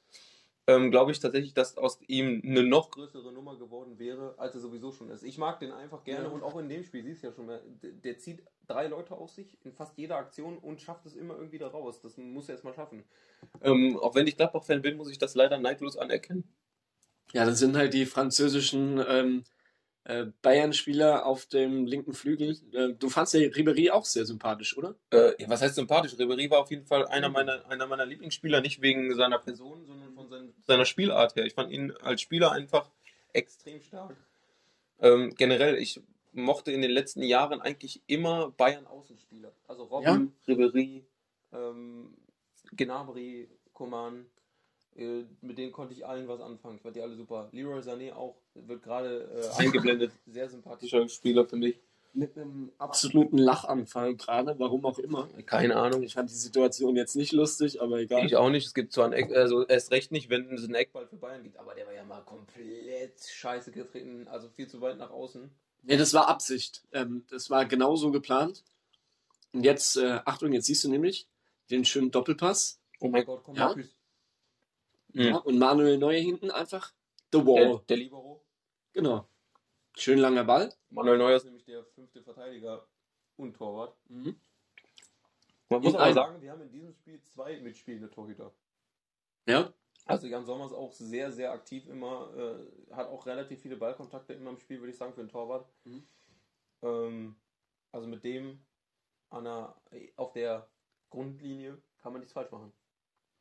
[0.71, 4.61] ähm, glaube ich tatsächlich, dass aus ihm eine noch größere Nummer geworden wäre, als er
[4.61, 5.23] sowieso schon ist.
[5.23, 6.31] Ich mag den einfach gerne Ja.
[6.31, 9.15] und auch in dem Spiel, siehst du ja schon, mal, der, der zieht drei Leute
[9.15, 12.01] auf sich in fast jeder Aktion und schafft es immer irgendwie da raus.
[12.01, 13.05] Das muss er erstmal schaffen.
[13.63, 16.45] Ähm, auch wenn ich Gladbach-Fan bin, muss ich das leider neidlos anerkennen.
[17.33, 19.45] Ja, das sind halt die französischen ähm,
[20.05, 22.57] äh, Bayern-Spieler auf dem linken Flügel.
[22.73, 24.97] Äh, du fandst ja Ribéry auch sehr sympathisch, oder?
[25.13, 26.15] Äh, ja, was heißt sympathisch?
[26.15, 30.00] Ribéry war auf jeden Fall einer meiner, einer meiner Lieblingsspieler, nicht wegen seiner Person, sondern
[30.66, 31.44] seiner Spielart her.
[31.46, 32.90] Ich fand ihn als Spieler einfach
[33.33, 34.16] extrem stark.
[35.01, 36.01] Ähm, generell, ich
[36.33, 39.53] mochte in den letzten Jahren eigentlich immer Bayern Außenspieler.
[39.66, 41.03] Also Robben, Ribéry,
[41.53, 42.14] ähm,
[42.73, 44.27] Gnabry, Coman.
[44.96, 46.77] Äh, mit denen konnte ich allen was anfangen.
[46.77, 47.49] Ich fand die alle super.
[47.53, 50.12] Leroy Sané auch, wird gerade äh, eingeblendet.
[50.27, 51.81] Sehr sympathischer Spieler für mich.
[52.12, 55.29] Mit einem absoluten Lachanfall gerade, warum auch immer.
[55.46, 56.03] Keine Ahnung.
[56.03, 58.27] Ich fand die Situation jetzt nicht lustig, aber egal.
[58.27, 58.66] Ich auch nicht.
[58.66, 61.44] Es gibt zwar ein Eck, also erst recht nicht, wenn es einen Eckball für Bayern
[61.44, 65.51] gibt, aber der war ja mal komplett scheiße getreten, also viel zu weit nach außen.
[65.83, 66.83] Nee, das war Absicht.
[66.92, 68.64] Ähm, das war genau so geplant.
[69.53, 71.29] Und jetzt, äh, Achtung, jetzt siehst du nämlich
[71.70, 72.81] den schönen Doppelpass.
[72.99, 73.68] Oh mein Gott, komm Ja?
[73.68, 73.88] mal.
[75.12, 76.92] Ja, und Manuel Neuer hinten einfach
[77.33, 77.81] The Der, Wall.
[77.88, 78.42] der Libero.
[78.92, 79.27] Genau.
[80.01, 80.73] Schön langer Ball.
[80.89, 82.87] Manuel Neuer ist nämlich der fünfte Verteidiger
[83.37, 83.95] und Torwart.
[84.09, 84.41] Mhm.
[85.69, 88.51] Man muss aber sagen, wir haben in diesem Spiel zwei mitspielende Torhüter.
[89.47, 89.75] Ja.
[90.07, 94.49] Also Jan Sommers auch sehr, sehr aktiv immer, äh, hat auch relativ viele Ballkontakte immer
[94.49, 95.69] im Spiel, würde ich sagen, für den Torwart.
[95.85, 96.07] Mhm.
[96.81, 97.37] Ähm,
[97.93, 98.65] also mit dem
[99.29, 99.77] an der,
[100.17, 100.67] auf der
[101.11, 102.73] Grundlinie kann man nichts falsch machen.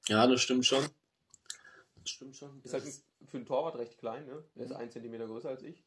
[0.09, 0.83] Ja, das stimmt schon.
[2.01, 2.61] Das stimmt schon.
[2.63, 2.83] Ist halt
[3.27, 4.43] für einen Torwart recht klein, ne?
[4.55, 4.75] Der ist Mhm.
[4.75, 5.85] 1 cm größer als ich.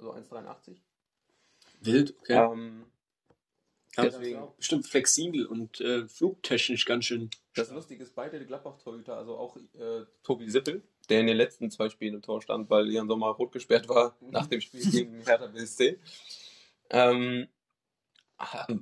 [0.00, 0.76] Also 1,83.
[1.82, 2.34] wild, okay.
[2.52, 2.86] Ähm,
[3.96, 7.28] Ja, deswegen- das ist auch bestimmt flexibel und äh, flugtechnisch ganz schön.
[7.54, 11.88] das Lustige ist, beide Gladbach-Torhüter, also auch äh, Tobi Sippel, der in den letzten zwei
[11.90, 14.30] Spielen im Tor stand, weil Jan Sommer rot gesperrt war Mhm.
[14.30, 15.98] nach dem Spiel gegen Hertha BSC.
[16.90, 17.48] Ähm,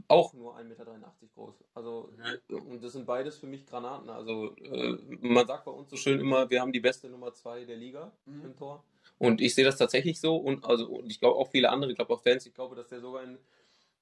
[0.07, 0.87] auch nur 1,83 Meter
[1.35, 1.65] groß.
[1.75, 2.13] Also,
[2.49, 4.09] und das sind beides für mich Granaten.
[4.11, 7.65] Also, äh, man sagt bei uns so schön immer, wir haben die beste Nummer 2
[7.65, 8.45] der Liga Mhm.
[8.45, 8.85] im Tor.
[9.19, 11.97] Und ich sehe das tatsächlich so und also und ich glaube auch viele andere, ich
[11.97, 13.39] glaube auch Fans, ich glaube, dass der sogar in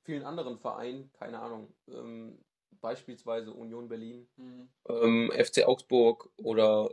[0.02, 2.38] vielen anderen Vereinen, keine Ahnung, ähm,
[2.80, 4.28] beispielsweise Union Berlin,
[4.88, 6.90] ähm, FC Augsburg oder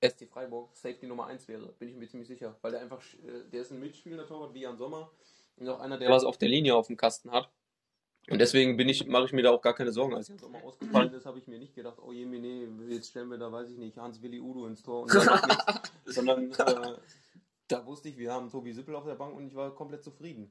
[0.00, 2.56] SC Freiburg Safety Nummer 1 wäre, bin ich mir ziemlich sicher.
[2.62, 5.10] Weil der einfach, äh, der ist ein mitspielender Torwart wie Jan Sommer
[5.56, 7.50] und auch einer, der was auf der Linie auf dem Kasten hat.
[8.28, 10.14] Und deswegen bin ich, mache ich mir da auch gar keine Sorgen.
[10.14, 13.28] Als Jan Sommer ausgefallen ist, habe ich mir nicht gedacht, oh je, nee, jetzt stellen
[13.28, 15.40] wir da, weiß ich nicht, Hans-Willi Udo ins Tor und dann.
[16.04, 16.94] Sondern äh,
[17.70, 20.50] da wusste ich, wir haben Tobi Sippel auf der Bank und ich war komplett zufrieden.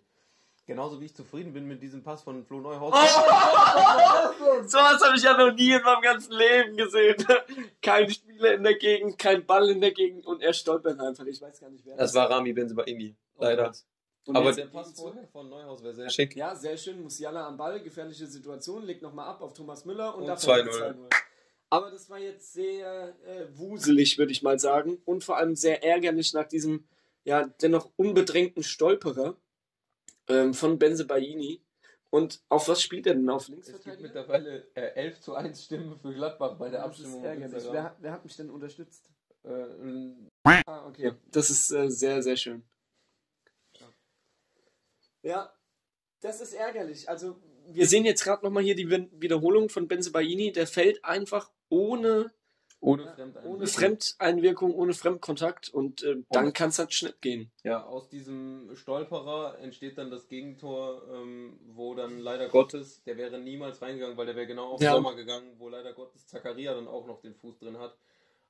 [0.65, 2.93] Genauso wie ich zufrieden bin mit diesem Pass von Flo Neuhaus.
[4.67, 7.15] So was habe ich ja noch nie in meinem ganzen Leben gesehen.
[7.81, 11.25] Kein Spieler in der Gegend, kein Ball in der Gegend und er stolpert einfach.
[11.25, 13.73] Ich weiß gar nicht, wer Das war Rami Benzebaini, leider.
[14.25, 14.93] Und Aber der Pass
[15.31, 16.35] von Neuhaus wäre sehr schick.
[16.35, 17.01] Ja, sehr schön.
[17.01, 20.69] Musiala am Ball, gefährliche Situation, legt nochmal ab auf Thomas Müller und, Und dafür 2-0.
[20.69, 20.95] 2-0.
[21.71, 25.01] Aber das war jetzt sehr äh, wuselig, würde ich mal sagen.
[25.05, 26.87] Und vor allem sehr ärgerlich nach diesem,
[27.23, 29.37] ja, dennoch unbedrängten Stolperer
[30.27, 31.61] ähm, von Benze Baini.
[32.11, 33.29] Und auf was spielt er denn?
[33.29, 34.01] Auf Es gibt Linksverteidiger?
[34.01, 37.21] mittlerweile äh, 11 zu 1 Stimmen für Gladbach bei der Das Abstimmung.
[37.23, 39.09] Wer, wer hat mich denn unterstützt?
[39.43, 41.13] Äh, ähm, Ah, okay.
[41.27, 42.63] Das ist äh, sehr, sehr schön.
[45.21, 45.53] Ja,
[46.21, 47.07] das ist ärgerlich.
[47.09, 50.51] Also, wir sehen jetzt gerade nochmal hier die Wiederholung von Benze Baini.
[50.51, 52.31] Der fällt einfach ohne,
[52.81, 53.55] ohne Fremdeinwirkung.
[53.55, 55.69] ohne Fremdeinwirkung, ohne Fremdkontakt.
[55.69, 57.51] Und äh, dann kann es halt schnell gehen.
[57.63, 63.37] Ja, aus diesem Stolperer entsteht dann das Gegentor, ähm, wo dann leider Gottes, der wäre
[63.39, 64.93] niemals reingegangen, weil der wäre genau auf Ja.
[64.93, 67.97] Sommer gegangen, wo leider Gottes Zakaria dann auch noch den Fuß drin hat.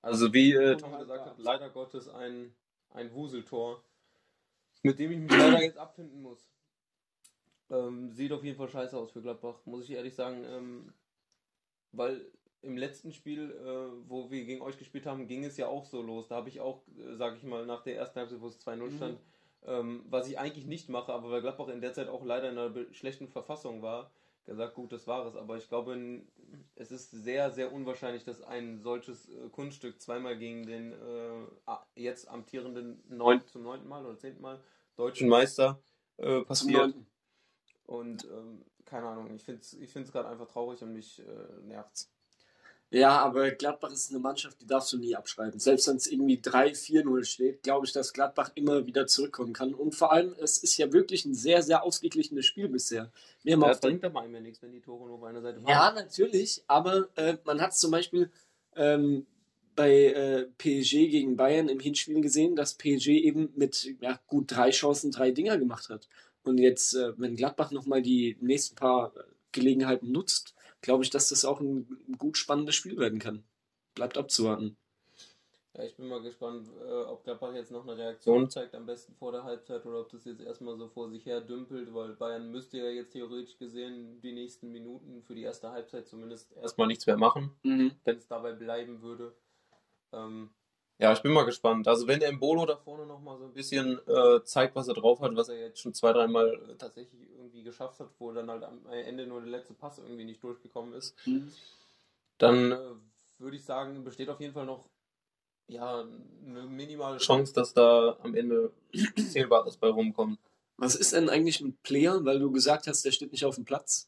[0.01, 2.55] Also wie äh, Tom gesagt hat, leider Gottes ein,
[2.91, 3.83] ein Wuseltor,
[4.83, 6.47] mit dem ich mich leider jetzt abfinden muss.
[7.71, 10.43] Ähm, sieht auf jeden Fall scheiße aus für Gladbach, muss ich ehrlich sagen.
[10.45, 10.93] Ähm,
[11.91, 15.85] weil im letzten Spiel, äh, wo wir gegen euch gespielt haben, ging es ja auch
[15.85, 16.27] so los.
[16.27, 18.75] Da habe ich auch, äh, sage ich mal, nach der ersten Halbzeit, wo es 2-0
[18.75, 18.95] mhm.
[18.97, 19.19] stand,
[19.65, 22.57] ähm, was ich eigentlich nicht mache, aber weil Gladbach in der Zeit auch leider in
[22.57, 24.11] einer schlechten Verfassung war,
[24.49, 25.35] gesagt, gut, das war es.
[25.35, 26.21] Aber ich glaube,
[26.75, 31.45] es ist sehr, sehr unwahrscheinlich, dass ein solches äh, Kunststück zweimal gegen den äh,
[31.95, 34.59] jetzt amtierenden neun, zum neunten Mal oder zehnten Mal
[34.95, 35.81] deutschen Meister
[36.17, 36.93] äh, passiert.
[37.85, 42.11] Und ähm, keine Ahnung, ich finde es ich gerade einfach traurig und mich äh, nervt's.
[42.91, 45.59] Ja, aber Gladbach ist eine Mannschaft, die darfst du nie abschreiben.
[45.59, 49.75] Selbst wenn es irgendwie 3-4-0 steht, glaube ich, dass Gladbach immer wieder zurückkommen kann.
[49.75, 53.11] Und vor allem, es ist ja wirklich ein sehr, sehr ausgeglichenes Spiel bisher.
[53.43, 55.61] Wir haben ja, das bringt aber immer nichts, wenn die Tore nur auf einer Seite
[55.61, 55.69] fahren.
[55.69, 58.31] Ja, natürlich, aber äh, man hat es zum Beispiel
[58.75, 59.27] ähm,
[59.75, 64.71] bei äh, PSG gegen Bayern im Hinspiel gesehen, dass PSG eben mit ja, gut drei
[64.71, 66.09] Chancen drei Dinger gemacht hat.
[66.41, 69.13] Und jetzt, äh, wenn Gladbach nochmal die nächsten paar
[69.51, 71.87] Gelegenheiten nutzt, glaube ich, dass das auch ein
[72.17, 73.43] gut spannendes Spiel werden kann.
[73.95, 74.77] Bleibt abzuwarten.
[75.75, 79.13] Ja, ich bin mal gespannt, äh, ob Gladbach jetzt noch eine Reaktion zeigt, am besten
[79.13, 82.51] vor der Halbzeit, oder ob das jetzt erstmal so vor sich her dümpelt, weil Bayern
[82.51, 87.05] müsste ja jetzt theoretisch gesehen die nächsten Minuten für die erste Halbzeit zumindest erstmal nichts
[87.05, 87.91] mehr machen, mhm.
[88.03, 89.35] wenn es dabei bleiben würde.
[90.11, 90.49] Ähm,
[90.97, 91.87] ja, ich bin mal gespannt.
[91.87, 95.21] Also wenn der Mbolo da vorne nochmal so ein bisschen äh, zeigt, was er drauf
[95.21, 97.21] hat, was er jetzt schon zwei, dreimal äh, tatsächlich
[97.59, 100.93] irgendwie geschafft hat, wo dann halt am Ende nur der letzte Pass irgendwie nicht durchgekommen
[100.93, 101.51] ist, mhm.
[102.37, 102.77] dann äh,
[103.37, 104.89] würde ich sagen, besteht auf jeden Fall noch
[105.67, 106.01] ja,
[106.45, 108.71] eine minimale Chance, dass da am Ende
[109.31, 110.39] Zählbares bei rumkommt.
[110.77, 113.65] Was ist denn eigentlich mit Player, weil du gesagt hast, der steht nicht auf dem
[113.65, 114.07] Platz?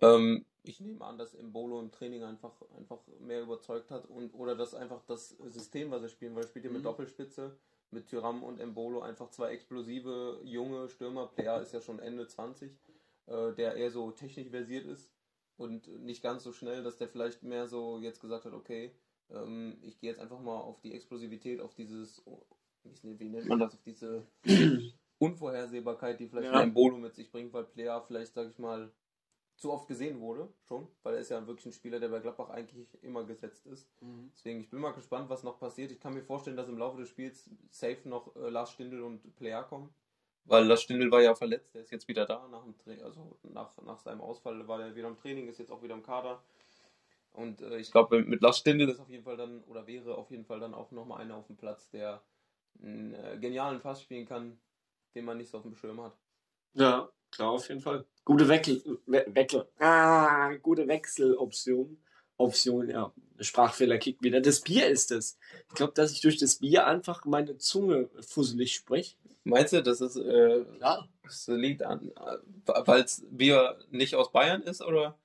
[0.00, 4.54] Ähm, ich nehme an, dass Embolo im Training einfach, einfach mehr überzeugt hat und oder
[4.54, 6.84] dass einfach das System, was er spielt, weil er spielt ja mit mhm.
[6.84, 7.56] Doppelspitze,
[7.90, 11.26] mit Tyram und Embolo einfach zwei explosive junge Stürmer.
[11.26, 12.70] Player ist ja schon Ende 20,
[13.26, 15.10] äh, der eher so technisch versiert ist
[15.56, 18.92] und nicht ganz so schnell, dass der vielleicht mehr so jetzt gesagt hat, okay,
[19.30, 22.42] ähm, ich gehe jetzt einfach mal auf die Explosivität, auf dieses, oh,
[23.02, 24.26] wie nennt man das, auf diese
[25.18, 26.62] Unvorhersehbarkeit, die vielleicht ja.
[26.62, 28.90] Embolo mit sich bringt, weil Player vielleicht, sag ich mal,
[29.60, 32.48] zu oft gesehen wurde, schon, weil er ist ja wirklich ein Spieler, der bei Gladbach
[32.48, 33.86] eigentlich immer gesetzt ist.
[34.00, 34.30] Mhm.
[34.34, 35.92] Deswegen, ich bin mal gespannt, was noch passiert.
[35.92, 39.36] Ich kann mir vorstellen, dass im Laufe des Spiels safe noch äh, Lars Stindl und
[39.36, 39.90] Player kommen.
[40.46, 43.76] Weil Lars Stindl war ja verletzt, der ist jetzt wieder da, nach, dem also nach,
[43.82, 46.42] nach seinem Ausfall war er wieder im Training, ist jetzt auch wieder im Kader.
[47.32, 50.30] Und äh, ich glaube, mit Lars Stindl ist auf jeden Fall dann, oder wäre auf
[50.30, 52.22] jeden Fall dann auch nochmal einer auf dem Platz, der
[52.82, 54.58] einen äh, genialen Pass spielen kann,
[55.14, 56.16] den man nicht so auf dem Schirm hat.
[56.72, 58.06] Ja, klar, auf jeden Fall.
[58.30, 61.98] Gute Wechsel, We Wechsel, ah, gute Wechseloption.
[62.36, 63.12] Option, ja.
[63.40, 64.40] Sprachfehler kickt wieder.
[64.40, 65.36] Das Bier ist es.
[65.68, 69.16] Ich glaube, dass ich durch das Bier einfach meine Zunge fusselig spreche.
[69.42, 71.08] Meinst du, dass es äh, ja.
[71.24, 72.12] das liegt an,
[72.66, 75.18] weil es Bier nicht aus Bayern ist, oder?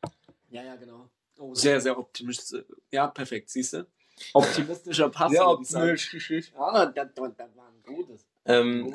[0.49, 1.07] Ja, ja, genau.
[1.37, 2.63] Oh, sehr, sehr optimistisch.
[2.89, 3.85] Ja, perfekt, siehst du?
[4.33, 5.31] Optimistischer Pass.
[5.31, 6.51] Sehr optimistisch.
[6.55, 8.25] Ja, das, das, das war ein gutes.
[8.45, 8.93] Ähm,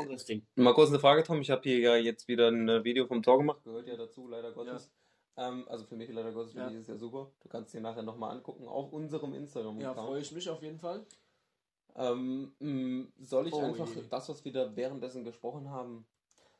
[0.54, 1.40] mal kurz eine Frage, Tom.
[1.40, 4.28] Ich habe hier ja jetzt wieder ein äh, Video vom Tor gemacht, gehört ja dazu,
[4.28, 4.90] leider Gottes.
[5.36, 5.48] Ja.
[5.48, 6.68] Ähm, also für mich leider Gottes, für ja.
[6.68, 7.32] dich ist ja super.
[7.40, 9.80] Du kannst dir nachher nochmal angucken, auf unserem Instagram.
[9.80, 11.04] Ja, freue ich mich auf jeden Fall.
[11.96, 14.02] Ähm, soll ich oh, einfach je.
[14.08, 16.06] das, was wir da währenddessen gesprochen haben,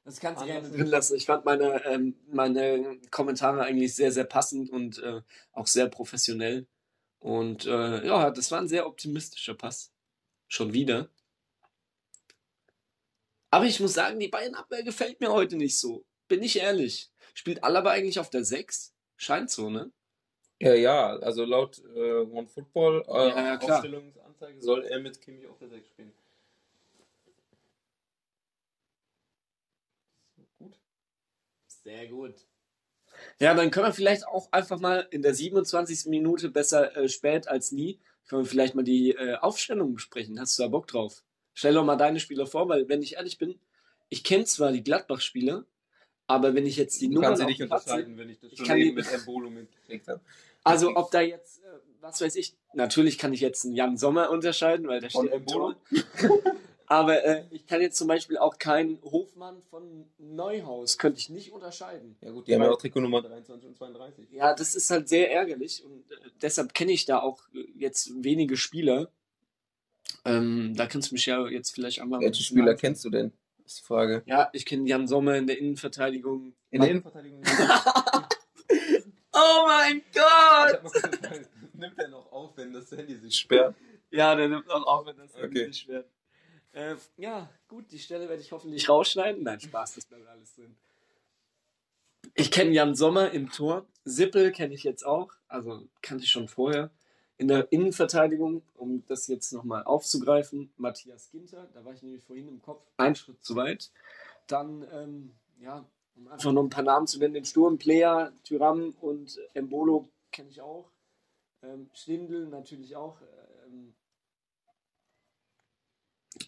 [0.05, 1.17] das kannst du gerne drin lassen.
[1.17, 5.21] Ich fand meine, ähm, meine Kommentare eigentlich sehr, sehr passend und äh,
[5.53, 6.67] auch sehr professionell.
[7.19, 9.93] Und äh, ja, das war ein sehr optimistischer Pass.
[10.49, 11.11] Schon wieder.
[13.51, 16.05] Aber ich muss sagen, die Bayern-Abwehr gefällt mir heute nicht so.
[16.29, 17.11] Bin ich ehrlich.
[17.35, 18.95] Spielt Alaba eigentlich auf der 6?
[19.17, 19.91] Scheint so, ne?
[20.61, 25.59] Ja, ja, also laut äh, OneFootball äh, ja, ja, Aufstellungsanzeige soll er mit Kimi auf
[25.59, 26.13] der 6 spielen.
[30.59, 30.79] Gut.
[31.67, 32.35] Sehr gut.
[33.41, 36.07] Ja, dann können wir vielleicht auch einfach mal in der 27.
[36.07, 40.39] Minute besser äh, spät als nie, können wir vielleicht mal die äh, Aufstellung besprechen.
[40.39, 41.25] Hast du da Bock drauf?
[41.61, 43.61] Stell doch mal deine Spieler vor, weil wenn ich ehrlich bin,
[44.09, 45.67] ich kenne zwar die Gladbach-Spieler,
[46.27, 47.29] aber wenn ich jetzt die Nummer.
[47.29, 47.37] Nummer.
[47.37, 50.23] Kannst sie nicht unterscheiden, wenn ich das schon eben mit Embolo mitgekriegt habe.
[50.65, 51.67] Also, ob da jetzt, äh,
[52.01, 55.77] was weiß ich, natürlich kann ich jetzt einen Jan Sommer unterscheiden, weil der steht Tor.
[56.87, 61.53] aber äh, ich kann jetzt zum Beispiel auch keinen Hofmann von Neuhaus, könnte ich nicht
[61.53, 62.17] unterscheiden.
[62.23, 64.33] Ja, gut, die haben ja auch Trikotnummer 23 und 32.
[64.33, 68.11] Ja, das ist halt sehr ärgerlich und äh, deshalb kenne ich da auch äh, jetzt
[68.25, 69.11] wenige Spieler.
[70.25, 72.21] Ähm, da kannst du mich ja jetzt vielleicht einmal.
[72.21, 73.33] Welche Spieler kennst du denn?
[73.65, 74.23] Ist die Frage.
[74.27, 76.55] Ja, ich kenne Jan Sommer in der Innenverteidigung.
[76.71, 77.43] In der Innenverteidigung?
[79.33, 80.83] oh mein Gott!
[80.93, 83.75] Gesagt, nimmt er noch auf, wenn das Handy sich sperrt?
[84.11, 85.67] Ja, der nimmt noch auf, wenn das Handy okay.
[85.67, 86.07] sich sperrt.
[86.73, 89.43] Äh, ja, gut, die Stelle werde ich hoffentlich rausschneiden.
[89.43, 90.77] Nein, Spaß, das bleibt alles drin.
[92.35, 93.87] Ich kenne Jan Sommer im Tor.
[94.05, 95.33] Sippel kenne ich jetzt auch.
[95.49, 96.91] Also kannte ich schon vorher.
[97.41, 102.47] In der Innenverteidigung, um das jetzt nochmal aufzugreifen, Matthias Ginter, da war ich nämlich vorhin
[102.49, 103.91] im Kopf, ein Schritt zu weit.
[104.47, 108.95] Dann, ähm, ja, um einfach noch ein paar Namen zu nennen, den Sturm, Player, Tyram
[109.01, 110.91] und Embolo kenne ich auch.
[111.63, 113.17] Ähm, Stindl natürlich auch.
[113.67, 113.95] Ähm,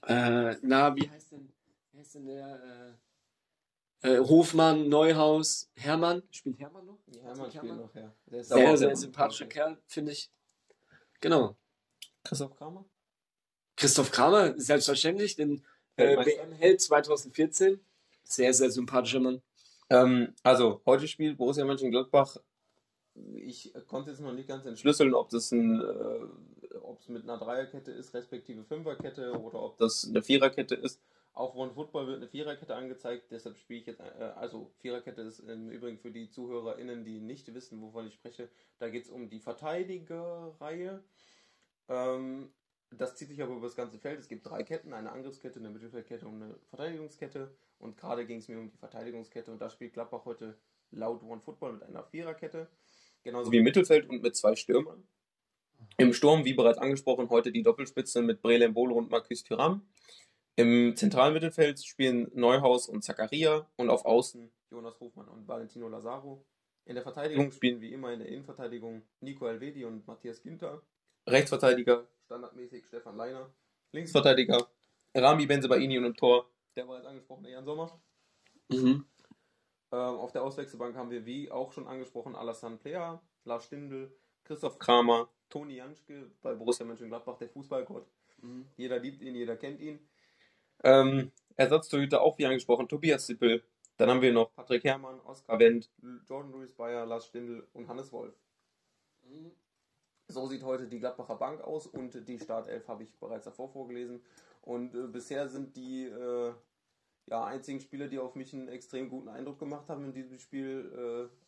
[0.09, 1.51] äh, na, wie heißt denn,
[1.93, 2.99] wie heißt denn der?
[4.03, 6.23] Äh, äh, Hofmann, Neuhaus, Hermann.
[6.31, 6.99] Spielt Hermann noch?
[7.07, 8.13] Ja, Hermann spielt noch, ja.
[8.27, 10.31] Der sehr, sehr sympathischer Kerl, finde ich.
[11.23, 11.57] Genau.
[12.25, 12.85] Christoph Kramer?
[13.77, 15.65] Christoph Kramer, selbstverständlich, den
[15.97, 17.81] äh, WM-Held 2014.
[18.25, 19.41] Sehr, sehr sympathischer Mann.
[19.89, 22.37] Ähm, also, heute spielt Borussia Mönchengladbach.
[23.35, 27.39] Ich konnte jetzt noch nicht ganz entschlüsseln, ob das ein, äh, ob es mit einer
[27.39, 31.01] Dreierkette ist, respektive Fünferkette, oder ob das eine Viererkette ist.
[31.35, 35.39] Auf One Football wird eine Viererkette angezeigt, deshalb spiele ich jetzt, äh, also Viererkette ist
[35.41, 39.31] im Übrigen für die ZuhörerInnen, die nicht wissen, wovon ich spreche, da geht es um
[39.31, 41.03] die Verteidigerreihe.
[41.89, 42.53] Ähm,
[42.91, 44.21] das zieht sich aber über das ganze Feld.
[44.21, 47.55] Es gibt drei Ketten, eine Angriffskette, eine Mittelfeldkette und eine Verteidigungskette.
[47.79, 50.59] Und gerade ging es mir um die Verteidigungskette und da spielt Gladbach heute
[50.91, 52.69] laut One Football mit einer Viererkette.
[53.23, 55.07] Genauso wie im Mittelfeld und mit zwei Stürmern.
[55.97, 59.87] Im Sturm, wie bereits angesprochen, heute die Doppelspitze mit Brelem Bolo und Marcus Thuram.
[60.57, 66.45] Im zentralen Mittelfeld spielen Neuhaus und Zakaria und auf Außen Jonas Hofmann und Valentino Lazaro.
[66.85, 70.83] In der Verteidigung spielen wie immer in der Innenverteidigung Nico Elvedi und Matthias Ginter.
[71.27, 73.53] Rechtsverteidiger standardmäßig Stefan Leiner.
[73.93, 74.69] Linksverteidiger
[75.15, 78.01] Rami Benzebaini und im Tor der war jetzt angesprochene Jan Sommer.
[78.69, 79.05] Mhm.
[79.93, 84.79] Ähm, auf der Auswechselbank haben wir, wie auch schon angesprochen, Alassane Plea, Lars Stindl, Christoph
[84.79, 88.07] Kramer, Toni Janschke bei Borussia Mönchengladbach, der Fußballgott.
[88.39, 88.67] Mhm.
[88.77, 89.99] Jeder liebt ihn, jeder kennt ihn.
[90.83, 93.63] Ähm, Ersatztorhüter auch wie angesprochen, Tobias Sippel.
[93.97, 95.91] Dann haben wir noch Patrick Herrmann, Oskar Wendt,
[96.29, 98.35] Jordan Louis Bayer, Lars Stindl und Hannes Wolf.
[100.29, 104.23] So sieht heute die Gladbacher Bank aus und die Startelf habe ich bereits davor vorgelesen.
[104.63, 106.53] Und äh, bisher sind die äh,
[107.27, 111.31] ja, einzigen Spieler, die auf mich einen extrem guten Eindruck gemacht haben in diesem Spiel,
[111.31, 111.42] äh,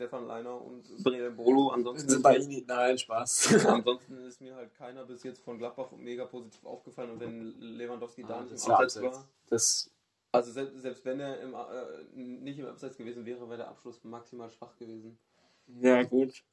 [0.00, 1.68] Stefan Leiner und Brede Bolo.
[1.68, 3.66] Ansonsten bei Ihnen, nein, Spaß.
[3.66, 8.24] ansonsten ist mir halt keiner bis jetzt von Gladbach mega positiv aufgefallen und wenn Lewandowski
[8.24, 9.90] ah, da nicht im Abseits war, das
[10.32, 14.02] also selbst, selbst wenn er im, äh, nicht im Abseits gewesen wäre, wäre der Abschluss
[14.02, 15.18] maximal schwach gewesen.
[15.66, 16.44] Ja, gut.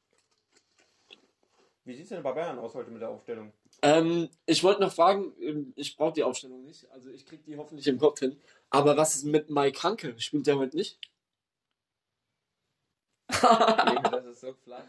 [1.85, 3.53] Wie sieht es denn bei Bayern aus heute mit der Aufstellung?
[3.81, 7.55] Ähm, ich wollte noch fragen, ähm, ich brauche die Aufstellung nicht, also ich kriege die
[7.55, 8.35] hoffentlich im Kopf hin.
[8.69, 10.19] Aber was ist mit Mike Hanke?
[10.19, 10.99] Spielt der heute nicht?
[14.11, 14.83] das ist so flach.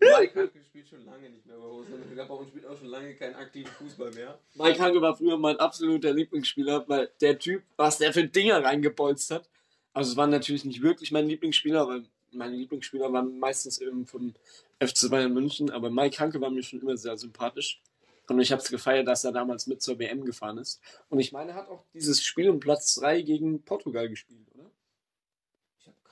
[0.00, 3.14] Mike Hanke spielt schon lange nicht mehr bei Borussia Mönchengladbach und spielt auch schon lange
[3.14, 4.38] keinen aktiven Fußball mehr.
[4.54, 9.30] Mike Hanke war früher mein absoluter Lieblingsspieler, weil der Typ, was der für Dinger reingebolzt
[9.30, 9.48] hat.
[9.92, 14.34] Also es war natürlich nicht wirklich mein Lieblingsspieler, weil meine Lieblingsspieler waren meistens eben von
[14.80, 17.80] FC Bayern München, aber Mike Hanke war mir schon immer sehr sympathisch.
[18.28, 20.80] Und ich habe es gefeiert, dass er damals mit zur WM gefahren ist.
[21.10, 24.70] Und ich meine, er hat auch dieses Spiel um Platz 3 gegen Portugal gespielt, oder?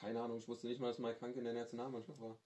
[0.03, 2.37] Keine Ahnung, ich wusste nicht mal, dass Mike Hanke in der Nationalmannschaft war.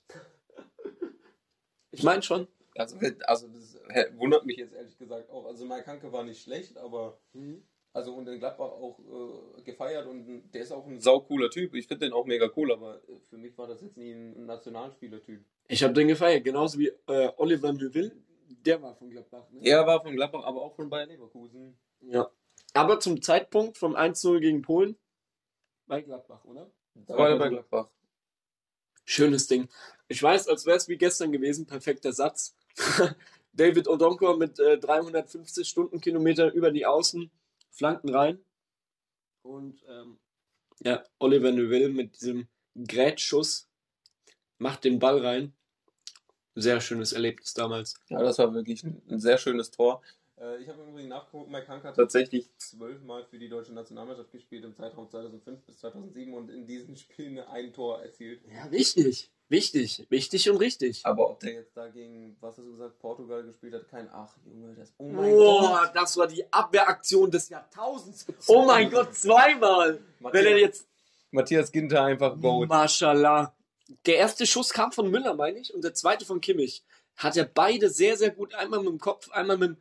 [1.91, 2.47] ich meine schon.
[2.77, 3.79] Also, also das
[4.19, 5.47] wundert mich jetzt ehrlich gesagt auch.
[5.47, 7.63] Also Mike Hanke war nicht schlecht, aber mhm.
[7.97, 11.73] Also und in Gladbach auch äh, gefeiert und der ist auch ein saucooler Typ.
[11.75, 15.43] Ich finde den auch mega cool, aber für mich war das jetzt nie ein Nationalspieler-Typ.
[15.69, 18.13] Ich habe den gefeiert, genauso wie äh, Oliver Neuville.
[18.67, 19.49] Der war von Gladbach.
[19.51, 19.61] Ne?
[19.63, 21.79] Er war von Gladbach, aber auch von Bayern Leverkusen.
[22.03, 22.31] Ja.
[22.75, 24.99] Aber zum Zeitpunkt vom 1-0 gegen Polen
[25.87, 26.71] bei Gladbach, oder?
[27.07, 27.89] Er bei Gladbach.
[29.05, 29.69] Schönes Ding.
[30.09, 32.55] Ich weiß, als wäre es wie gestern gewesen, perfekter Satz.
[33.53, 37.31] David Odonko mit äh, 350 Stundenkilometern über die Außen
[37.71, 38.45] Flanken rein.
[39.43, 40.19] Und ähm,
[40.81, 43.69] ja, Oliver Neuville mit diesem Grätschusss
[44.59, 45.55] macht den Ball rein.
[46.55, 47.95] Sehr schönes Erlebnis damals.
[48.09, 50.03] Ja, das war wirklich ein sehr schönes Tor.
[50.39, 54.65] Äh, ich habe übrigens nachgeguckt, Mike Hank hat tatsächlich zwölfmal für die deutsche Nationalmannschaft gespielt
[54.65, 58.41] im Zeitraum 2005 bis 2007 und in diesen Spielen ein Tor erzielt.
[58.53, 59.31] Ja, wichtig.
[59.49, 61.07] Wichtig, wichtig und richtig.
[61.07, 64.35] Aber ob der jetzt da gegen, was hast du gesagt, Portugal gespielt hat, kein Ach,
[64.45, 64.93] Junge, das.
[64.99, 65.91] Oh mein oh, Gott.
[65.95, 68.27] das war die Abwehraktion des Jahrtausends.
[68.49, 70.01] Oh mein Gott, zweimal.
[70.19, 70.89] Matthias, Wenn er jetzt.
[71.31, 72.69] Matthias Ginter einfach Goat.
[72.69, 73.55] Mashallah.
[74.05, 76.83] Der erste Schuss kam von Müller, meine ich, und der zweite von Kimmich.
[77.17, 78.53] Hat er beide sehr, sehr gut.
[78.55, 79.77] Einmal mit dem Kopf, einmal mit dem.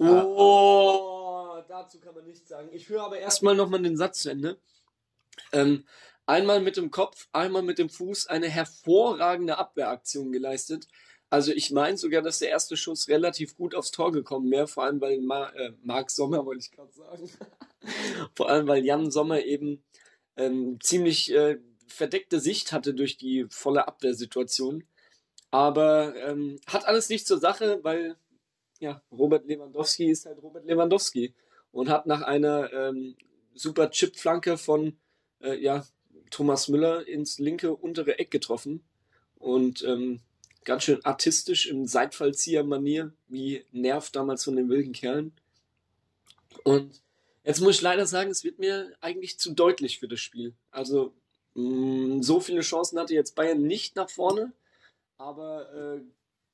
[0.00, 2.70] Oh, dazu kann man nichts sagen.
[2.72, 4.58] Ich höre aber erstmal nochmal den Satz zu Ende.
[5.52, 5.84] Ähm,
[6.26, 10.88] einmal mit dem Kopf, einmal mit dem Fuß eine hervorragende Abwehraktion geleistet.
[11.28, 14.84] Also ich meine sogar, dass der erste Schuss relativ gut aufs Tor gekommen wäre, vor
[14.84, 17.30] allem weil Mar äh, Marc Sommer, wollte ich gerade sagen,
[18.34, 19.82] vor allem weil Jan Sommer eben
[20.36, 24.84] ähm, ziemlich äh, verdeckte Sicht hatte durch die volle Abwehrsituation.
[25.50, 28.16] Aber ähm, hat alles nicht zur Sache, weil
[28.80, 31.34] ja, Robert Lewandowski ist halt Robert Lewandowski
[31.70, 33.14] und hat nach einer ähm,
[33.54, 34.98] super Chip-Flanke von
[35.40, 35.86] äh, ja,
[36.30, 38.82] Thomas Müller ins linke untere Eck getroffen
[39.38, 40.20] und ähm,
[40.64, 45.32] ganz schön artistisch im Seitfallzieher-Manier, wie Nerv damals von den wilden Kerlen.
[46.64, 47.02] Und
[47.44, 50.54] jetzt muss ich leider sagen, es wird mir eigentlich zu deutlich für das Spiel.
[50.70, 51.14] Also
[51.54, 54.52] mh, mm, so viele Chancen hatte jetzt Bayern nicht nach vorne,
[55.16, 56.00] aber äh,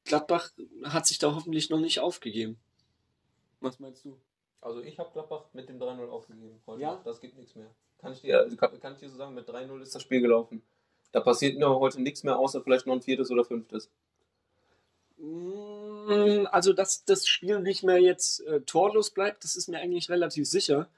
[0.06, 0.50] Gladbach
[0.84, 2.58] hat sich da hoffentlich noch nicht aufgegeben.
[3.60, 4.18] Was meinst du?
[4.60, 6.82] Also ich habe Gladbach mit dem 3-0 aufgegeben heute.
[6.82, 7.00] Ja?
[7.04, 7.70] Das gibt nichts mehr.
[7.98, 10.62] Kann ich, dir, kann, kann ich dir so sagen, mit 3-0 ist das Spiel gelaufen.
[11.12, 13.90] Da passiert mir heute nichts mehr, außer vielleicht noch ein viertes oder fünftes.
[15.18, 20.10] Mm, also, dass das Spiel nicht mehr jetzt äh, torlos bleibt, das ist mir eigentlich
[20.10, 20.88] relativ sicher.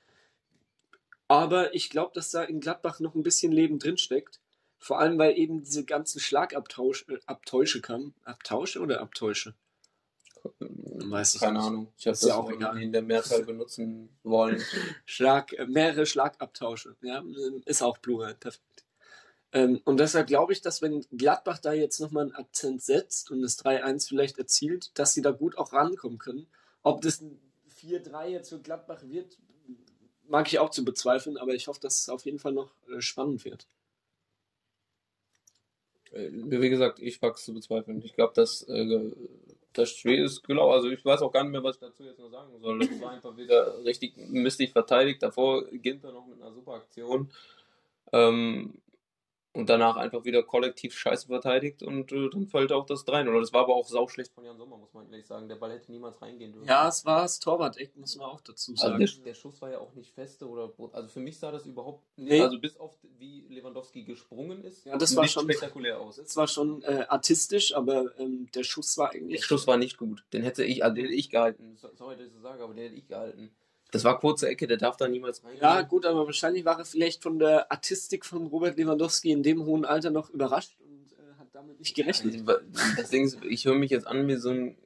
[1.28, 4.40] Aber ich glaube, dass da in Gladbach noch ein bisschen Leben drinsteckt.
[4.78, 8.14] Vor allem, weil eben diese ganzen Schlagabtäusche äh, kamen.
[8.24, 9.54] Abtausche oder Abtäusche?
[10.60, 11.66] Weiß ich Keine nicht.
[11.66, 11.92] Ahnung.
[11.98, 14.62] Ich habe das ja auch in der Mehrzahl benutzen wollen.
[15.04, 16.96] Schlag, äh, mehrere Schlagabtausche.
[17.02, 17.22] Ja,
[17.64, 18.34] ist auch Plural.
[18.34, 18.84] Perfekt.
[19.52, 23.40] Ähm, und deshalb glaube ich, dass wenn Gladbach da jetzt nochmal einen Akzent setzt und
[23.40, 26.46] das 3-1 vielleicht erzielt, dass sie da gut auch rankommen können.
[26.82, 27.40] Ob das ein
[27.82, 29.38] 4-3 jetzt für Gladbach wird,
[30.28, 33.00] mag ich auch zu bezweifeln, aber ich hoffe, dass es auf jeden Fall noch äh,
[33.00, 33.66] spannend wird.
[36.12, 38.02] Äh, wie gesagt, ich es zu bezweifeln.
[38.04, 39.10] Ich glaube, dass äh,
[39.72, 42.18] das Spiel ist genau, also ich weiß auch gar nicht mehr, was ich dazu jetzt
[42.18, 42.78] noch sagen soll.
[42.78, 45.22] Das war einfach wieder richtig mistig verteidigt.
[45.22, 47.30] Davor Ginter noch mit einer super Aktion.
[48.12, 48.74] Ähm,
[49.52, 53.40] und danach einfach wieder kollektiv scheiße verteidigt und äh, dann fällt auch das 3 oder
[53.40, 55.48] Das war aber auch sauschlecht von Jan Sommer, muss man ehrlich sagen.
[55.48, 56.68] Der Ball hätte niemals reingehen dürfen.
[56.68, 59.00] Ja, es war das Torwart-Eck, muss man auch dazu also sagen.
[59.00, 60.72] Also der, der, Schuss war ja auch nicht feste oder.
[60.92, 62.30] Also für mich sah das überhaupt nicht.
[62.30, 62.42] Nee.
[62.42, 66.18] Also bis auf wie Lewandowski gesprungen ist, ja, das war schon spektakulär aus.
[66.18, 69.40] Es war schon äh, artistisch, aber ähm, der Schuss war eigentlich.
[69.40, 70.24] Der Schuss war nicht gut.
[70.32, 71.76] Den hätte ich, also den hätte ich gehalten.
[71.94, 73.50] Sorry, dass ich so sage, aber den hätte ich gehalten.
[73.90, 75.56] Das war kurze Ecke, der darf da niemals rein.
[75.60, 79.64] Ja, gut, aber wahrscheinlich war er vielleicht von der Artistik von Robert Lewandowski in dem
[79.64, 82.44] hohen Alter noch überrascht und äh, hat damit nicht gerechnet.
[82.96, 84.76] Das Ding ist, ich höre mich jetzt an wie so ein,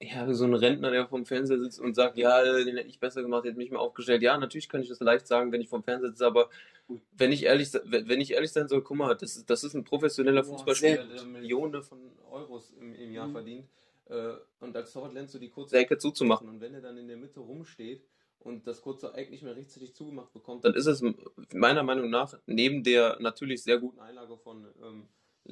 [0.00, 3.22] ja, so ein Rentner, der vom Fernseher sitzt und sagt, ja, den hätte ich besser
[3.22, 4.22] gemacht, hätte mich mal aufgestellt.
[4.22, 6.48] Ja, natürlich kann ich das leicht sagen, wenn ich vom Fernseher sitze, aber
[7.16, 9.84] wenn ich ehrlich, wenn ich ehrlich sein soll, guck mal, das ist, das ist ein
[9.84, 11.98] professioneller Fußballspieler, der Millionen von
[12.30, 13.32] Euros im, im Jahr mhm.
[13.32, 13.68] verdient.
[14.06, 16.48] Äh, und als Torwart lernst du die kurze Ecke zuzumachen.
[16.48, 18.02] Und wenn er dann in der Mitte rumsteht,
[18.44, 21.02] und das kurze Eck nicht mehr rechtzeitig zugemacht bekommt, dann ist es
[21.52, 25.08] meiner Meinung nach neben der natürlich sehr guten Einlage von ähm,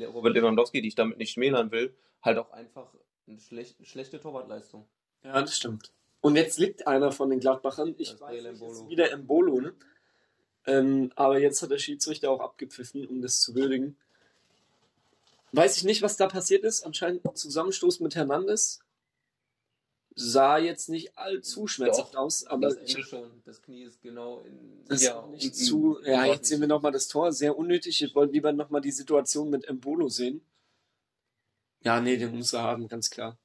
[0.06, 2.94] Robert Lewandowski, die ich damit nicht schmälern will, halt auch einfach
[3.26, 4.86] eine schlecht, schlechte Torwartleistung.
[5.24, 5.92] Ja, das stimmt.
[6.20, 9.74] Und jetzt liegt einer von den Gladbachern, ich weiß nicht, ist wieder Embolo, ne?
[10.64, 13.96] Ähm, aber jetzt hat der Schiedsrichter auch abgepfiffen, um das zu würdigen.
[15.50, 16.84] Weiß ich nicht, was da passiert ist.
[16.84, 18.80] Anscheinend Zusammenstoß mit Hernandez
[20.14, 23.30] sah jetzt nicht allzu schmerzhaft Doch, aus, aber das ich, schon.
[23.44, 25.98] Das Knie ist genau in das ja, nicht zu.
[26.04, 28.02] Ja, jetzt sehen wir nochmal das Tor, sehr unnötig.
[28.02, 30.42] Ich wollte lieber nochmal die Situation mit Embolo sehen.
[31.84, 33.38] Ja, nee, den muss er haben, ganz klar.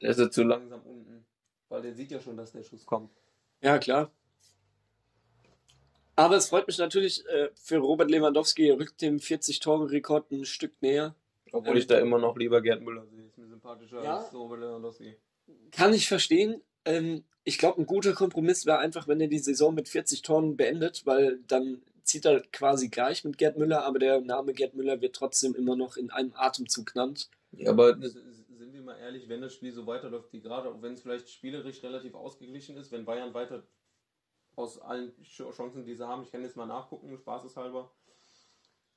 [0.00, 1.24] Er ist ja zu langsam unten,
[1.68, 3.10] weil der sieht ja schon, dass der Schuss kommt.
[3.60, 4.10] Ja, klar.
[6.14, 10.72] Aber es freut mich natürlich äh, für Robert Lewandowski, er rückt dem 40-Tore-Rekord ein Stück
[10.80, 11.14] näher.
[11.52, 13.26] Obwohl ähm, ich da immer noch lieber Gerd Müller sehe.
[13.26, 14.18] Ist mir sympathischer ja?
[14.18, 15.16] als Robert Lewandowski.
[15.70, 16.62] Kann ich verstehen.
[16.84, 20.56] Ähm, ich glaube, ein guter Kompromiss wäre einfach, wenn er die Saison mit 40 Toren
[20.56, 25.00] beendet, weil dann zieht er quasi gleich mit Gerd Müller, aber der Name Gerd Müller
[25.00, 27.28] wird trotzdem immer noch in einem Atemzug genannt.
[27.52, 30.94] Ja, aber sind wir mal ehrlich, wenn das Spiel so weiterläuft wie gerade, auch wenn
[30.94, 33.62] es vielleicht spielerisch relativ ausgeglichen ist, wenn Bayern weiter
[34.56, 37.92] aus allen Chancen, die sie haben, ich kann jetzt mal nachgucken, spaßeshalber.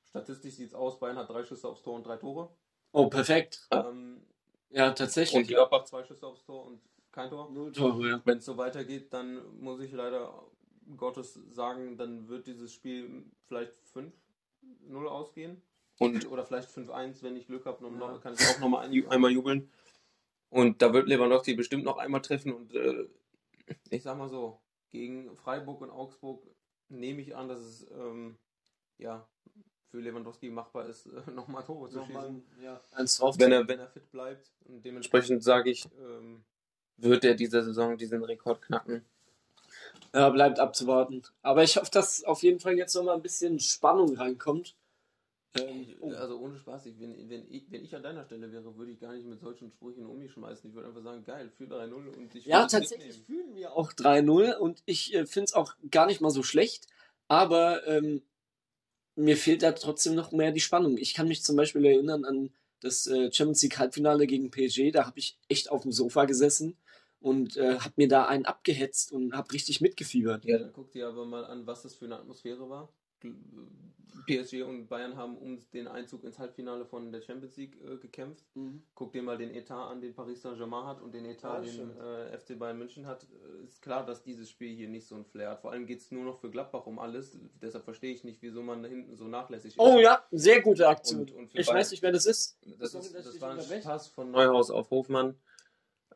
[0.08, 2.50] Statistisch sieht es aus, Bayern hat drei Schüsse aufs Tor und drei Tore.
[2.92, 3.68] Oh, perfekt.
[3.70, 4.26] Ähm,
[4.70, 5.42] ja, tatsächlich.
[5.42, 6.80] Und Gladbach zwei Schüsse aufs Tor und
[7.12, 7.50] kein Tor.
[7.50, 8.22] Null Tore, ja.
[8.24, 10.32] Wenn es so weitergeht, dann muss ich leider
[10.96, 15.62] Gottes sagen, dann wird dieses Spiel vielleicht 5-0 ausgehen.
[15.98, 18.18] Und, oder vielleicht 5-1, wenn ich Glück habe, ja.
[18.18, 19.70] kann ich auch nochmal ein, einmal jubeln.
[20.48, 22.52] Und da wird Lewandowski bestimmt noch einmal treffen.
[22.52, 23.06] Und äh,
[23.90, 24.60] ich sag mal so,
[24.90, 26.42] gegen Freiburg und Augsburg
[26.88, 28.38] nehme ich an, dass es ähm,
[28.98, 29.28] ja,
[29.90, 32.44] für Lewandowski machbar ist, äh, nochmal Tore zu nochmal, schießen.
[32.62, 34.50] Ja, eins drauf wenn, er, wenn er fit bleibt.
[34.64, 36.42] Und dementsprechend sage ich, ähm,
[36.96, 39.04] wird er diese Saison diesen Rekord knacken.
[40.12, 41.22] Ja, bleibt abzuwarten.
[41.42, 44.74] Aber ich hoffe, dass auf jeden Fall jetzt nochmal ein bisschen Spannung reinkommt.
[45.54, 46.12] Ähm, oh.
[46.12, 49.00] Also ohne Spaß, ich, wenn, wenn, ich, wenn ich an deiner Stelle wäre, würde ich
[49.00, 50.70] gar nicht mit solchen Sprüchen um mich schmeißen.
[50.70, 53.24] Ich würde einfach sagen, geil, für 3-0 und ich Ja, tatsächlich mitnehmen.
[53.26, 56.86] fühlen wir auch 3-0 und ich äh, finde es auch gar nicht mal so schlecht.
[57.26, 58.22] Aber ähm,
[59.16, 60.98] mir fehlt da trotzdem noch mehr die Spannung.
[60.98, 62.50] Ich kann mich zum Beispiel erinnern an
[62.80, 66.76] das äh, Champions League Halbfinale gegen PSG, da habe ich echt auf dem Sofa gesessen
[67.20, 70.44] und äh, habe mir da einen abgehetzt und habe richtig mitgefiebert.
[70.44, 72.92] Ja, dann guck dir aber mal an, was das für eine Atmosphäre war.
[74.26, 78.44] PSG und Bayern haben um den Einzug ins Halbfinale von der Champions League äh, gekämpft.
[78.54, 78.82] Mhm.
[78.94, 81.96] Guck dir mal den Etat an, den Paris Saint-Germain hat und den Etat, Ja, den
[81.98, 83.24] äh, FC Bayern München hat.
[83.24, 85.60] Äh, Ist klar, dass dieses Spiel hier nicht so ein Flair hat.
[85.62, 87.38] Vor allem geht es nur noch für Gladbach um alles.
[87.62, 89.78] Deshalb verstehe ich nicht, wieso man da hinten so nachlässig ist.
[89.80, 91.20] Oh ja, sehr gute Aktion.
[91.20, 92.58] Und- und ich Bayern- weiß nicht, wer das ist.
[92.78, 93.82] Das, Sorry, ist, das war ein.
[93.82, 95.36] Pass von Neuhaus auf Hofmann.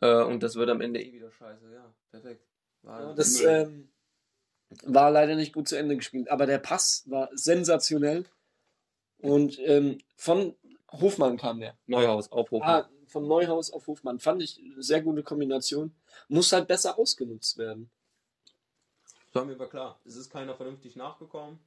[0.00, 1.72] Äh, und das wird am Ende eh wieder scheiße.
[1.72, 2.44] Ja, perfekt.
[2.82, 3.48] War Ja, das Müll.
[3.48, 3.88] ähm,
[4.84, 8.24] war leider nicht gut zu Ende gespielt, aber der Pass war sensationell.
[9.18, 10.54] Und ähm, von
[10.92, 11.76] Hofmann kam der.
[11.86, 12.84] Neuhaus auf Hofmann.
[12.84, 14.18] Ah, von Neuhaus auf Hofmann.
[14.18, 15.94] Fand ich eine sehr gute Kombination.
[16.28, 17.90] Muss halt besser ausgenutzt werden.
[19.26, 20.00] Das war mir aber klar.
[20.04, 21.58] Es ist keiner vernünftig nachgekommen.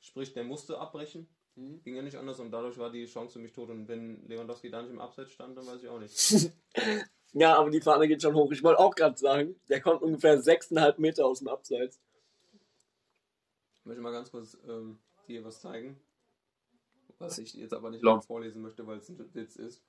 [0.00, 1.28] Sprich, der musste abbrechen.
[1.54, 3.70] Ging ja nicht anders und dadurch war die Chance für mich tot.
[3.70, 6.50] Und wenn Lewandowski da nicht im Abseits stand, dann weiß ich auch nicht.
[7.38, 8.50] Ja, aber die Fahne geht schon hoch.
[8.50, 12.00] Ich wollte auch gerade sagen, der kommt ungefähr 6,5 Meter aus dem Abseits.
[13.86, 15.96] Ich möchte mal ganz kurz ähm, dir was zeigen.
[17.20, 19.80] Was ich jetzt aber nicht laut vorlesen möchte, weil es ein Witz ist.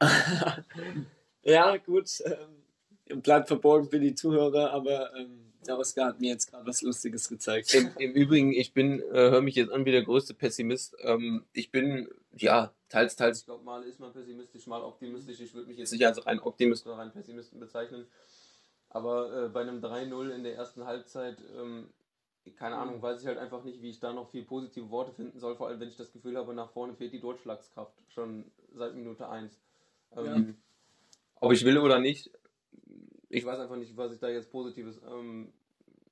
[1.42, 2.22] Ja, gut.
[2.24, 6.80] Ähm, bleibt verborgen für die Zuhörer, aber ähm, der Oscar hat mir jetzt gerade was
[6.80, 7.74] Lustiges gezeigt.
[7.74, 10.96] Im, Im Übrigen, ich bin, äh, höre mich jetzt an wie der größte Pessimist.
[11.00, 13.40] Ähm, ich bin, ja, teils, teils.
[13.40, 15.40] Ich glaube, mal ist man pessimistisch, mal optimistisch.
[15.40, 18.06] Ich würde mich jetzt nicht als rein Optimist oder rein Pessimisten bezeichnen.
[18.94, 21.88] Aber äh, bei einem 3-0 in der ersten Halbzeit, ähm,
[22.56, 25.40] keine Ahnung, weiß ich halt einfach nicht, wie ich da noch viel positive Worte finden
[25.40, 25.56] soll.
[25.56, 29.28] Vor allem, wenn ich das Gefühl habe, nach vorne fehlt die Durchschlagskraft schon seit Minute
[29.28, 29.60] 1.
[30.16, 30.56] Ähm,
[31.40, 32.30] Ob ich will oder nicht,
[33.28, 35.52] ich weiß einfach nicht, was ich da jetzt Positives ähm,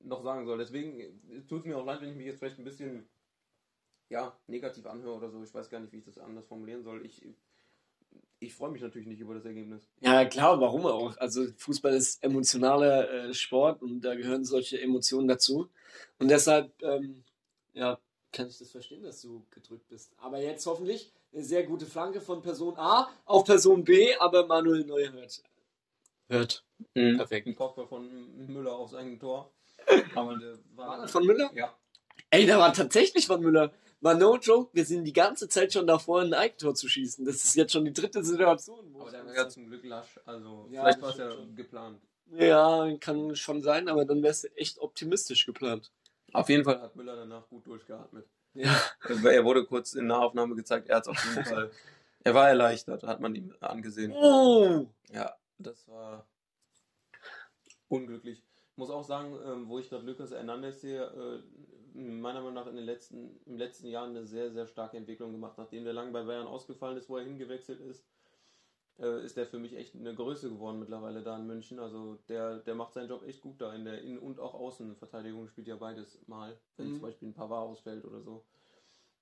[0.00, 0.58] noch sagen soll.
[0.58, 3.08] Deswegen tut es mir auch leid, wenn ich mich jetzt vielleicht ein bisschen
[4.08, 5.40] ja, negativ anhöre oder so.
[5.40, 7.06] Ich weiß gar nicht, wie ich das anders formulieren soll.
[7.06, 7.24] Ich,
[8.42, 9.88] ich freue mich natürlich nicht über das Ergebnis.
[10.00, 11.16] Ja, klar, warum auch?
[11.18, 15.68] Also Fußball ist emotionaler äh, Sport und da gehören solche Emotionen dazu.
[16.18, 17.22] Und deshalb, ähm,
[17.72, 17.98] ja,
[18.32, 20.12] kann ich das verstehen, dass du gedrückt bist.
[20.18, 24.84] Aber jetzt hoffentlich eine sehr gute Flanke von Person A auf Person B, aber Manuel
[24.84, 25.42] Neuer hört.
[26.28, 26.64] Hört.
[26.94, 27.46] Perfekt.
[27.46, 29.52] Ein Kopfball von Müller aufs eigene Tor.
[30.14, 31.50] Aber der War das von Müller?
[31.54, 31.76] Ja.
[32.30, 33.72] Ey, da war tatsächlich von Müller.
[34.02, 37.24] War no joke, wir sind die ganze Zeit schon davor, ein Eigentor zu schießen.
[37.24, 38.92] Das ist jetzt schon die dritte Situation.
[38.92, 40.18] wo Aber der war ja zum Glück lasch.
[40.26, 41.54] Also Ja, vielleicht war es ja schon.
[41.54, 42.00] geplant.
[42.32, 45.92] Ja, kann schon sein, aber dann wär's echt optimistisch geplant.
[46.32, 48.26] Auf jeden Fall hat Müller danach gut durchgeatmet.
[48.54, 48.74] Ja.
[49.08, 51.70] Er wurde kurz in Nahaufnahme gezeigt, er hat es auf jeden Fall.
[52.24, 54.12] Er war erleichtert, hat man ihm angesehen.
[54.12, 54.86] Oh!
[55.12, 56.26] Ja, das war
[57.88, 58.42] unglücklich.
[58.72, 61.42] Ich muss auch sagen, ähm, wo ich gerade Lucas Hernandez sehe, äh,
[61.94, 65.58] meiner Meinung nach in den letzten, im letzten Jahr eine sehr, sehr starke Entwicklung gemacht.
[65.58, 68.04] Nachdem der lange bei Bayern ausgefallen ist, wo er hingewechselt ist,
[68.98, 71.78] äh, ist der für mich echt eine Größe geworden mittlerweile da in München.
[71.78, 75.48] Also der, der macht seinen Job echt gut da in der Innen- und auch Außenverteidigung,
[75.48, 76.92] spielt ja beides mal, wenn Mhm.
[76.94, 78.44] zum Beispiel ein Pavard ausfällt oder so.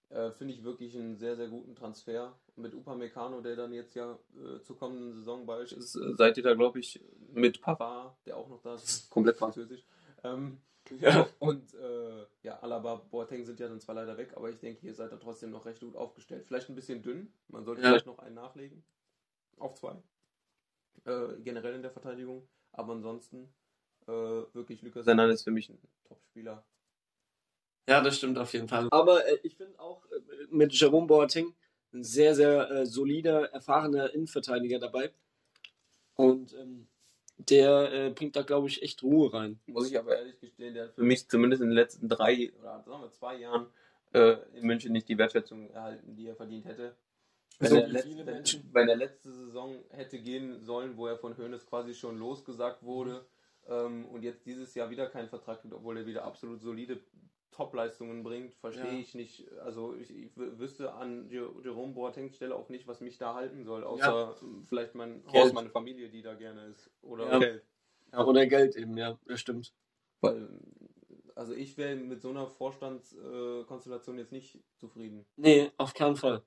[0.08, 2.36] Äh, Finde ich wirklich einen sehr, sehr guten Transfer.
[2.56, 6.36] Mit Upamecano, der dann jetzt ja äh, zur kommenden Saison bei euch ist, äh, seid
[6.36, 7.00] ihr da, glaube ich,
[7.32, 9.86] mit Pavard, der auch noch da ist, komplett französisch.
[10.24, 10.60] Ähm,
[10.98, 11.28] Ja.
[11.38, 14.94] Und äh, ja, Alaba, Boateng sind ja dann zwar leider weg, aber ich denke, ihr
[14.94, 16.44] seid da trotzdem noch recht gut aufgestellt.
[16.46, 17.88] Vielleicht ein bisschen dünn, man sollte Ja.
[17.88, 18.82] vielleicht noch einen nachlegen.
[19.58, 19.96] Auf zwei.
[21.04, 22.48] Äh, generell in der Verteidigung.
[22.72, 23.52] Aber ansonsten
[24.06, 26.64] äh, wirklich Lucas Hernandez ist für mich ein Top-Spieler.
[27.88, 28.88] Ja, das stimmt auf jeden Fall.
[28.90, 30.20] Aber äh, ich finde auch äh,
[30.50, 31.54] mit Jerome Boateng
[31.92, 35.12] ein sehr, sehr äh, solider, erfahrener Innenverteidiger dabei.
[36.14, 36.86] Und ähm,
[37.48, 39.60] der äh, bringt da, glaube ich, echt Ruhe rein.
[39.66, 42.82] Muss ich aber ehrlich gestehen, der hat für mich zumindest in den letzten drei oder
[42.86, 43.66] sagen wir zwei Jahren
[44.12, 46.96] äh, in München nicht die Wertschätzung erhalten, die er verdient hätte.
[47.58, 48.70] Wenn, So er wie letzt, viele wenn, Menschen.
[48.72, 53.26] wenn er letzte Saison hätte gehen sollen, wo er von Hoeneß quasi schon losgesagt wurde
[53.68, 57.00] ähm, und jetzt dieses Jahr wieder keinen Vertrag gibt, obwohl er wieder absolut solide
[57.50, 58.98] Top-Leistungen bringt, verstehe Ja.
[58.98, 59.50] ich nicht.
[59.60, 63.34] Also ich, ich wü- wüsste an Jer- Jerome Boatengs Stelle auch nicht, was mich da
[63.34, 65.44] halten soll, außer ähm, vielleicht mein Geld.
[65.46, 66.90] Haus, meine Familie, die da gerne ist.
[67.02, 67.38] Oder Ja.
[67.38, 67.64] Geld.
[68.12, 69.72] Ja, oder Geld eben, ja, das stimmt.
[70.20, 70.48] Weil,
[71.34, 75.24] also ich wäre mit so einer Vorstandskonstellation äh, Konstellation jetzt nicht zufrieden.
[75.36, 76.42] Nee, auf keinen Fall.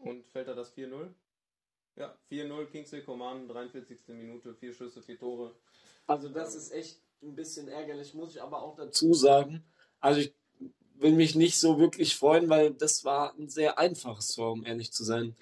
[0.00, 1.08] Und fällt da das 4-0?
[1.96, 4.08] Ja, 4-0, Kingsley Coman, 43.
[4.08, 5.54] Minute, vier Schüsse, vier Tore.
[6.06, 9.62] Also das ist echt ein bisschen ärgerlich, muss ich aber auch dazu sagen.
[10.02, 10.34] Also ich
[10.96, 14.92] will mich nicht so wirklich freuen, weil das war ein sehr einfaches Tor, um ehrlich
[14.92, 15.34] zu sein.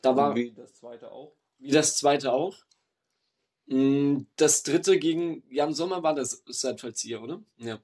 [0.00, 1.32] Da war Wie das zweite auch.
[1.58, 2.56] wie das zweite auch.
[3.66, 7.42] Mm, Das dritte gegen Jan Sommer war das Seitfallzieher, oder?
[7.58, 7.80] Ja.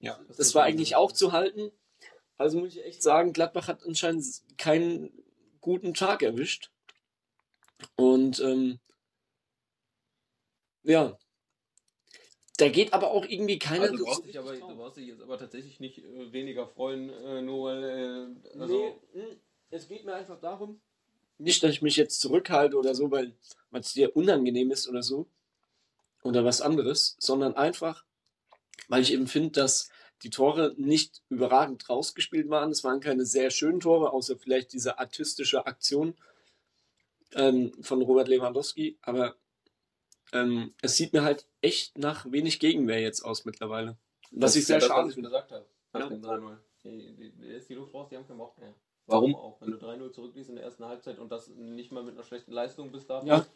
[0.00, 1.70] Ja, Das war eigentlich auch zu halten.
[2.36, 4.26] Also muss ich echt sagen, Gladbach hat anscheinend
[4.58, 5.12] keinen
[5.60, 6.70] guten Tag erwischt.
[7.96, 8.80] Und ähm,
[10.82, 11.16] ja.
[12.56, 15.08] Da geht aber auch irgendwie keiner Also du so brauchst, dich aber, du brauchst dich
[15.08, 17.82] jetzt aber tatsächlich nicht äh, weniger freuen, äh, nur weil.
[18.54, 19.36] Äh, also, nee, mh,
[19.70, 20.80] es geht mir einfach darum,
[21.38, 23.34] nicht, dass ich mich jetzt zurückhalte oder so, weil
[23.72, 25.26] es dir unangenehm ist oder so,
[26.22, 28.04] oder was anderes, sondern einfach,
[28.88, 29.90] weil ich eben finde, dass
[30.22, 32.70] die Tore nicht überragend rausgespielt waren.
[32.70, 36.14] Es waren keine sehr schönen Tore, außer vielleicht diese artistische Aktion
[37.34, 39.36] ähm, von Robert Lewandowski, aber
[40.32, 43.96] ähm, es sieht mir halt echt nach wenig Gegenwehr jetzt aus mittlerweile.
[44.30, 45.28] Was das ich ist sehr ja das, schade was ich finde.
[45.28, 45.66] gesagt habe.
[45.92, 46.00] Ja.
[46.00, 46.56] Nach dem 3-0.
[46.84, 48.74] Die, ist die Luft raus, die haben keinen Bock mehr.
[49.06, 49.60] Warum auch?
[49.60, 52.52] Wenn du 3-0 zurückliegst in der ersten Halbzeit und das nicht mal mit einer schlechten
[52.52, 53.46] Leistung bis dato, Ja.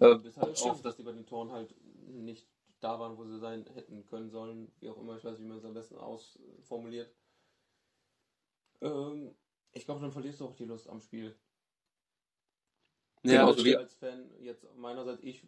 [0.00, 1.74] äh, bis halt auf, dass die bei den Toren halt
[2.06, 2.46] nicht
[2.80, 5.48] da waren, wo sie sein hätten können sollen, wie auch immer, ich weiß nicht, wie
[5.48, 7.12] man es am besten ausformuliert.
[8.80, 9.34] Ähm,
[9.72, 11.36] ich glaube, dann verlierst du auch die Lust am Spiel.
[13.28, 15.42] Ja, Genauso wie als Fan jetzt meinerseits, ich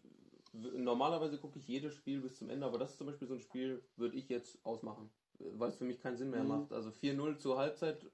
[0.53, 3.41] normalerweise gucke ich jedes Spiel bis zum Ende, aber das ist zum Beispiel so ein
[3.41, 6.49] Spiel, würde ich jetzt ausmachen, weil es für mich keinen Sinn mehr Mhm.
[6.49, 6.73] macht.
[6.73, 8.05] Also 4-0 zur Halbzeit,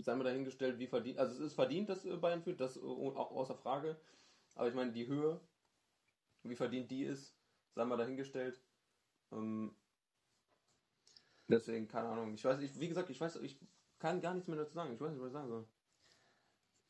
[0.00, 2.80] sei mal dahingestellt, wie verdient, also es ist verdient, dass äh, Bayern führt, das äh,
[2.80, 3.96] auch außer Frage,
[4.56, 5.40] aber ich meine, die Höhe,
[6.44, 7.34] wie verdient die ist,
[7.74, 8.60] sei mal dahingestellt.
[9.32, 9.74] Ähm,
[11.48, 13.58] deswegen, keine Ahnung, ich weiß, ich, wie gesagt, ich weiß, ich
[13.98, 15.66] kann gar nichts mehr dazu sagen, ich weiß nicht, was ich sagen soll.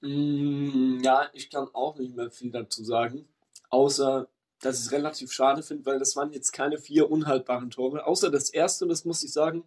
[0.03, 3.29] Mm, Ja, ich kann auch nicht mehr viel dazu sagen.
[3.71, 4.29] Außer,
[4.61, 8.07] dass ich es relativ schade finde, weil das waren jetzt keine vier unhaltbaren Tore.
[8.07, 9.65] Außer das erste, das muss ich sagen.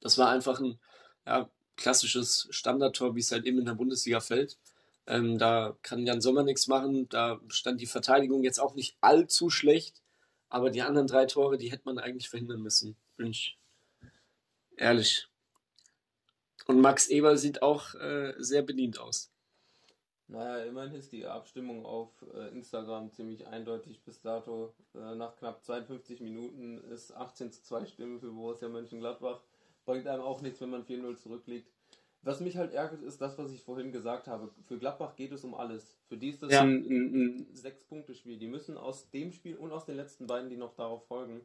[0.00, 0.78] Das war einfach ein
[1.26, 4.58] ja, klassisches Standardtor, wie es halt eben in der Bundesliga fällt.
[5.06, 7.08] Ähm, da kann Jan Sommer nichts machen.
[7.08, 10.02] Da stand die Verteidigung jetzt auch nicht allzu schlecht.
[10.48, 12.96] Aber die anderen drei Tore, die hätte man eigentlich verhindern müssen.
[13.16, 13.58] Bin ich
[14.76, 15.28] ehrlich.
[16.66, 19.33] Und Max Eber sieht auch äh, sehr bedient aus.
[20.26, 24.72] Naja, immerhin ist die Abstimmung auf äh, Instagram ziemlich eindeutig bis dato.
[24.94, 29.40] Äh, nach knapp 52 Minuten ist 18 zu 2 Stimmen für Borussia Mönchengladbach.
[29.84, 31.70] Bringt einem auch nichts, wenn man 4-0 zurückliegt.
[32.22, 34.50] Was mich halt ärgert, ist das, was ich vorhin gesagt habe.
[34.66, 35.94] Für Gladbach geht es um alles.
[36.08, 36.62] Für die ist das Ja.
[36.62, 38.38] ein, ein, ein Sechs-Punkte-Spiel.
[38.38, 41.42] Die müssen aus dem Spiel und aus den letzten beiden, die noch darauf folgen,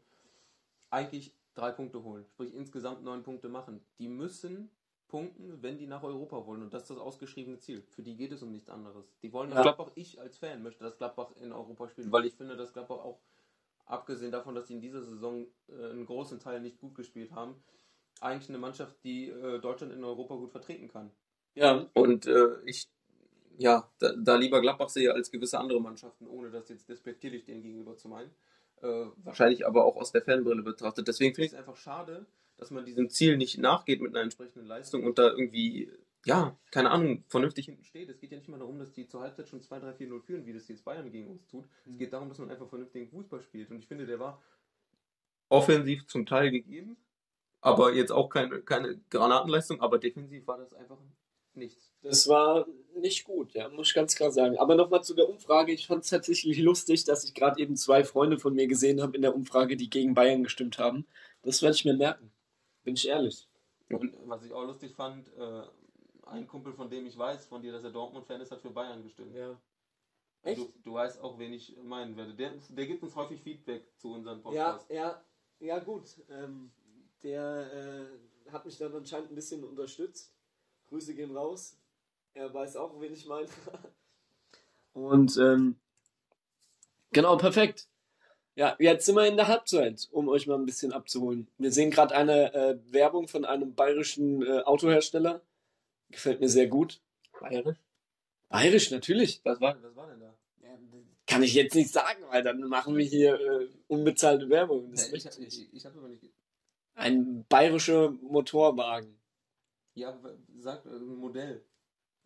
[0.90, 2.26] eigentlich drei Punkte holen.
[2.30, 3.82] Sprich insgesamt neun Punkte machen.
[4.00, 4.70] Die müssen
[5.10, 6.62] punkten, wenn die nach Europa wollen.
[6.62, 7.84] Und das ist das ausgeschriebene Ziel.
[7.90, 9.12] Für die geht es um nichts anderes.
[9.22, 9.64] Die wollen, dass Ja.
[9.64, 13.00] Gladbach, ich als Fan möchte, dass Gladbach in Europa spielt, weil ich finde, dass Gladbach
[13.00, 13.20] auch,
[13.86, 17.56] abgesehen davon, dass sie in dieser Saison äh, einen großen Teil nicht gut gespielt haben,
[18.22, 21.12] eigentlich eine Mannschaft, die äh, Deutschland in Europa gut vertreten kann.
[21.56, 22.88] Ja, Und äh, ich,
[23.58, 27.62] ja, da, da lieber Gladbach sehe als gewisse andere Mannschaften, ohne das jetzt despektierlich denen
[27.64, 28.30] gegenüber zu meinen.
[28.82, 31.08] Äh, wahrscheinlich aber auch aus der Fanbrille betrachtet.
[31.08, 32.26] Deswegen finde ich es einfach schade,
[32.60, 35.90] dass man diesem Ziel nicht nachgeht mit einer entsprechenden Leistung und da irgendwie,
[36.26, 38.10] ja, keine Ahnung, vernünftig hinten steht.
[38.10, 40.22] Es geht ja nicht mal darum, dass die zur Halbzeit schon 2, 3, 4, 0
[40.22, 41.66] führen, wie das jetzt Bayern gegen uns tut.
[41.86, 43.72] Es geht darum, dass man einfach vernünftigen Fußball spielt.
[43.72, 44.42] Und ich finde, der war
[45.48, 46.98] offensiv zum Teil gegeben,
[47.62, 50.98] aber jetzt auch keine, keine Granatenleistung, aber defensiv war das einfach
[51.54, 51.94] nichts.
[52.02, 54.58] das war nicht gut, ja, muss ich ganz klar sagen.
[54.58, 55.72] Aber nochmal zu der Umfrage.
[55.72, 59.16] Ich fand es tatsächlich lustig, dass ich gerade eben zwei Freunde von mir gesehen habe
[59.16, 61.06] in der Umfrage, die gegen Bayern gestimmt haben.
[61.42, 62.32] Das werde ich mir merken.
[62.84, 63.48] Bin ich ehrlich.
[63.90, 65.64] Und was ich auch lustig fand, äh,
[66.28, 69.04] ein Kumpel, von dem ich weiß, von dir, dass er Dortmund-Fan ist, hat für Bayern
[69.04, 69.36] gestimmt.
[69.36, 69.58] Ja.
[70.44, 72.34] Du, du weißt auch, wen ich meinen werde.
[72.34, 74.42] Der, der gibt uns häufig Feedback zu unseren Ja,
[74.74, 74.90] Podcasts.
[74.90, 75.22] ja,
[75.60, 76.04] ja, gut.
[76.30, 76.72] Ähm,
[77.24, 78.08] der
[78.48, 80.34] äh, hat mich dann anscheinend ein bisschen unterstützt.
[80.88, 81.78] Grüße gehen raus.
[82.34, 83.50] Er weiß auch, wen ich meine.
[84.94, 85.76] Und ähm,
[87.12, 87.88] genau, perfekt.
[88.60, 91.48] Ja, jetzt sind wir in der Halbzeit, um euch mal ein bisschen abzuholen.
[91.58, 95.42] Wir sehen gerade eine äh, Werbung von einem bayerischen äh, Autohersteller.
[96.10, 97.00] Gefällt mir sehr gut.
[97.40, 97.78] Bayerisch?
[98.50, 99.40] Bayerisch, natürlich.
[99.46, 100.36] Was war, was war denn da?
[101.26, 104.92] Kann ich jetzt nicht sagen, weil dann machen wir hier äh, unbezahlte Werbung.
[104.92, 106.26] Das Nee, ich, ich ich, habe aber nicht.
[106.96, 109.22] Ein bayerischer Motorwagen.
[109.94, 110.20] Ja,
[110.58, 111.64] sag äh, ein Modell.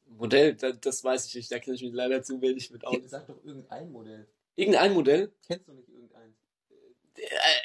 [0.07, 1.51] Modell, das, das weiß ich nicht.
[1.51, 2.97] Da kenne ich mich leider zu wenig mit aus.
[3.05, 4.27] Sag doch irgendein Modell.
[4.55, 5.31] Irgendein Modell?
[5.45, 5.92] Kennst du nicht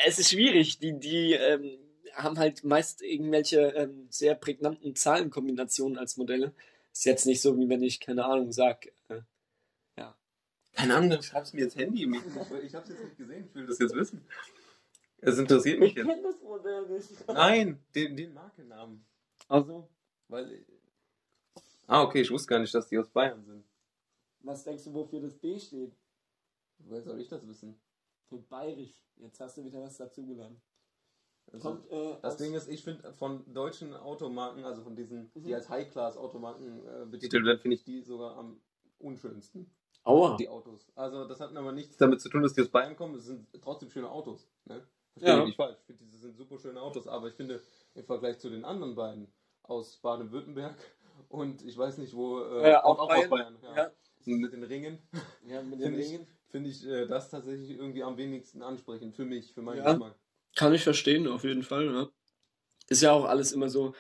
[0.07, 0.79] Es ist schwierig.
[0.79, 1.79] Die, die ähm,
[2.15, 6.55] haben halt meist irgendwelche ähm, sehr prägnanten Zahlenkombinationen als Modelle.
[6.93, 8.87] Ist jetzt nicht so, wie wenn ich, keine Ahnung, sag.
[9.09, 9.23] Äh,
[10.75, 12.05] Keine Ahnung, dann schreibst du mir jetzt Handy.
[12.05, 12.57] im Mikro.
[12.63, 14.25] Ich habe es jetzt nicht gesehen, ich will das jetzt wissen.
[15.21, 16.07] Es interessiert mich jetzt.
[16.07, 17.27] das Modell nicht.
[17.27, 19.05] Nein, den, den Markennamen.
[19.49, 19.89] Also,
[20.29, 20.65] Weil.
[21.89, 23.65] Ah, okay, ich wusste gar nicht, dass die aus Bayern sind.
[24.41, 25.97] was denkst du, wofür das B steht?
[26.79, 27.81] Woher soll ich das wissen?
[28.29, 29.05] Für bayerisch.
[29.17, 30.61] Jetzt hast du wieder was dazugelernt.
[31.51, 35.43] Also, Kommt, äh, das Ding ist, ich finde von deutschen Automarken, also von diesen, Mhm.
[35.45, 38.61] die als High-Class-Automarken äh, betitelt werden, finde ich die sogar am
[38.99, 39.71] unschönsten.
[40.05, 40.37] Aua.
[40.37, 40.87] Die Autos.
[40.95, 43.15] Also das hat aber nichts damit zu tun, dass die aus Bayern kommen.
[43.15, 44.47] Es sind trotzdem schöne Autos.
[44.67, 44.87] Ne?
[45.13, 45.37] Verstehe Ja.
[45.39, 45.79] mich nicht falsch.
[45.81, 47.07] Ich finde, diese sind super schöne Autos.
[47.09, 47.63] Aber ich finde,
[47.95, 50.77] im Vergleich zu den anderen beiden aus Baden-Württemberg
[51.29, 53.31] und ich weiß nicht wo, äh, Äh, auch, auch auch aus Bayern.
[53.31, 53.59] Bayern.
[53.63, 53.77] Ja.
[53.77, 53.93] Ja.
[54.37, 54.99] Mit den Ringen
[55.47, 56.27] Ja, mit den ich, Ringen.
[56.51, 59.93] Finde ich äh, das tatsächlich irgendwie am wenigsten ansprechend für mich, für meinen Ja.
[59.93, 60.15] Geschmack.
[60.57, 61.87] Kann ich verstehen, auf jeden Fall.
[61.87, 62.09] Ja.
[62.89, 63.95] Ist ja auch alles immer so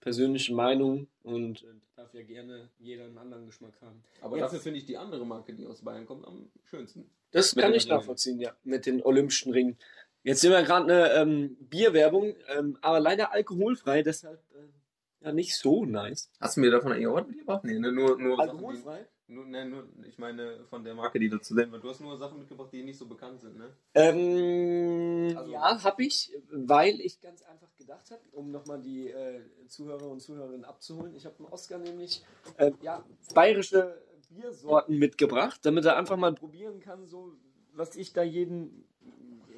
[0.00, 1.64] persönliche Meinung und
[1.96, 4.02] darf ja gerne jeder einen anderen Geschmack haben.
[4.20, 7.08] Aber Jetzt- dafür finde ich die andere Marke, die aus Bayern kommt, am schönsten.
[7.30, 8.52] Das Mit kann ich nachvollziehen, ja.
[8.64, 9.78] Mit den Olympischen Ringen.
[10.24, 15.56] Jetzt sehen wir gerade eine ähm, Bierwerbung, ähm, aber leider alkoholfrei, deshalb äh, ja nicht
[15.56, 16.30] so nice.
[16.40, 17.64] Hast du mir davon eigentlich auch was mitgebracht?
[17.64, 19.06] Nee, ne, nur, nur Alkoholfrei?
[19.32, 21.78] Nur, ne, nur, ich meine von der Marke, die da zu sehen war.
[21.78, 23.70] Du hast nur Sachen mitgebracht, die nicht so bekannt sind, ne?
[23.94, 29.40] Ähm, Also- ja, habe ich, weil ich ganz einfach gedacht habe, um nochmal die äh,
[29.68, 31.14] Zuhörer und Zuhörerinnen abzuholen.
[31.14, 32.22] Ich habe dem Oscar nämlich
[32.58, 33.04] äh, ja,
[33.34, 37.32] bayerische Biersorten mitgebracht, damit er einfach mal probieren kann, so
[37.74, 38.84] was ich da jeden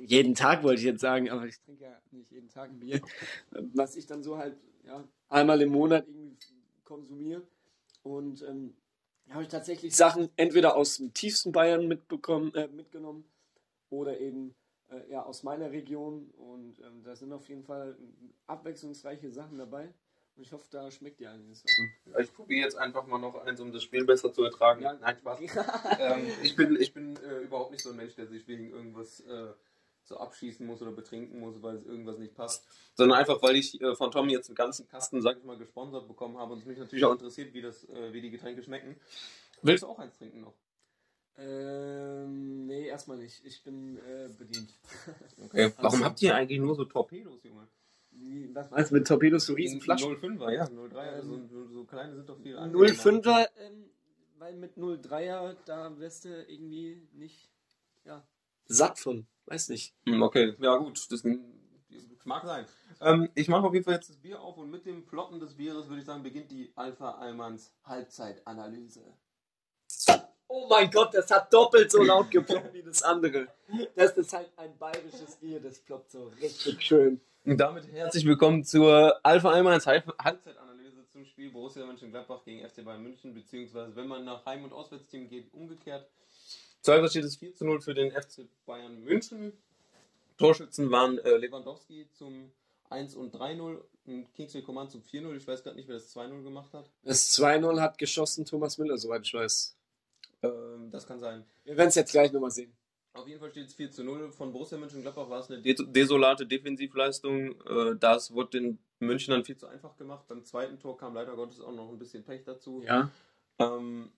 [0.06, 3.00] jeden Tag wollte ich jetzt sagen, aber ich trinke ja nicht jeden Tag ein Bier,
[3.74, 6.36] was ich dann so halt ja, einmal im Monat irgendwie
[6.84, 7.42] konsumiere.
[8.02, 8.74] Und ähm,
[9.30, 13.24] habe ich tatsächlich Sachen entweder aus dem tiefsten Bayern mitbekommen, äh, mitgenommen
[13.90, 14.54] oder eben
[14.90, 16.30] äh, ja, aus meiner Region.
[16.36, 17.96] Und ähm, da sind auf jeden Fall
[18.46, 19.92] abwechslungsreiche Sachen dabei.
[20.36, 21.64] Und ich hoffe, da schmeckt dir einiges.
[22.18, 24.82] Ich probiere jetzt einfach mal noch eins, um das Spiel besser zu ertragen.
[24.82, 24.94] Ja.
[24.94, 25.40] Nein, Spaß.
[26.00, 29.20] ähm, ich bin, ich bin äh, überhaupt nicht so ein Mensch, der sich wegen irgendwas
[29.20, 29.52] äh,
[30.04, 32.66] so abschießen muss oder betrinken muss, weil es irgendwas nicht passt.
[32.94, 36.06] Sondern einfach, weil ich äh, von Tommy jetzt einen ganzen Kasten, sag ich mal, gesponsert
[36.06, 38.96] bekommen habe und es mich natürlich auch interessiert, wie, das, äh, wie die Getränke schmecken.
[39.62, 40.54] Willst du auch eins trinken noch?
[41.36, 43.44] ähm, nee, erstmal nicht.
[43.44, 44.70] Ich bin äh, bedient.
[45.44, 45.72] Okay.
[45.78, 47.66] Warum Also- habt ihr eigentlich nur so Torpedos, Junge?
[48.52, 50.16] Was meinst du mit Torpedos, so Riesenflaschen?
[50.16, 53.90] 05er, ja, 03er, also so, so kleine sind doch viel 05er, ähm,
[54.38, 57.50] weil mit 03er, da wirst du irgendwie nicht
[58.04, 58.24] ja,
[58.66, 59.26] satt von.
[59.46, 59.94] Weiß nicht.
[60.06, 61.24] Hm, Okay, ja gut, das
[62.24, 62.66] mag sein.
[63.00, 65.54] Ähm, ich mache auf jeden Fall jetzt das Bier auf und mit dem Ploppen des
[65.54, 69.02] Bieres würde ich sagen, beginnt die Alpha Almans Halbzeitanalyse.
[70.48, 73.48] Oh mein Gott, das hat doppelt so laut geploppt wie das andere.
[73.96, 77.20] Das ist halt ein bayerisches Bier, das ploppt so richtig schön.
[77.44, 82.84] Und damit herzlich willkommen zur Alpha Almans Halb- Halbzeitanalyse zum Spiel Borussia Mönchengladbach gegen FC
[82.84, 86.08] Bayern München, beziehungsweise wenn man nach Heim- und Auswärtsteam geht, umgekehrt.
[86.92, 89.52] Hause steht es 4 zu 0 für den FC Bayern München.
[90.36, 92.50] Torschützen waren äh, Lewandowski zum
[92.90, 95.36] 1 und 3-0 und Kingsley Coman zum 4-0.
[95.36, 96.90] Ich weiß gerade nicht, wer das 2-0 gemacht hat.
[97.02, 99.76] Das 2-0 hat geschossen Thomas Müller, soweit ich weiß.
[100.42, 101.44] Ähm, das kann sein.
[101.64, 102.72] Wir werden es jetzt gleich nochmal sehen.
[103.14, 104.32] Auf jeden Fall steht es 4 zu 0.
[104.32, 107.60] Von Borussia Mönchengladbach war es eine des- desolate Defensivleistung.
[107.62, 110.26] Äh, das wurde den Münchnern viel zu einfach gemacht.
[110.26, 112.82] Beim zweiten Tor kam leider Gottes auch noch ein bisschen Pech dazu.
[112.82, 113.10] Ja.
[113.60, 114.10] Ähm,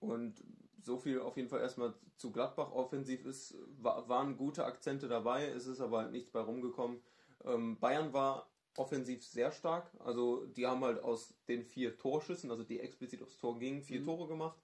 [0.00, 0.34] und
[0.82, 2.72] so viel auf jeden Fall erstmal zu Gladbach.
[2.72, 7.00] Offensiv ist, wa- waren gute Akzente dabei, es ist aber halt nichts bei rumgekommen.
[7.44, 9.90] Ähm, Bayern war offensiv sehr stark.
[9.98, 14.00] Also die haben halt aus den vier Torschüssen, also die explizit aufs Tor gingen, vier
[14.00, 14.04] Mhm.
[14.06, 14.58] Tore gemacht.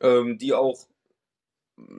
[0.00, 0.86] Ähm, die auch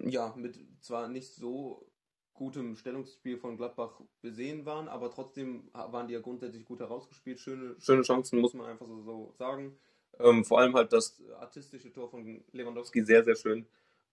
[0.05, 1.87] ja mit zwar nicht so
[2.33, 7.39] gutem Stellungsspiel von Gladbach besehen waren, aber trotzdem waren die ja grundsätzlich gut herausgespielt.
[7.39, 9.77] Schöne, schöne Chancen, muss man einfach so, so sagen.
[10.19, 13.65] Ähm, vor allem halt das artistische Tor von Lewandowski sehr, sehr schön.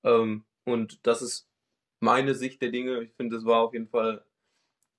[0.05, 1.49] Ähm, und das ist
[2.01, 3.03] meine Sicht der Dinge.
[3.03, 4.25] Ich finde, es war auf jeden Fall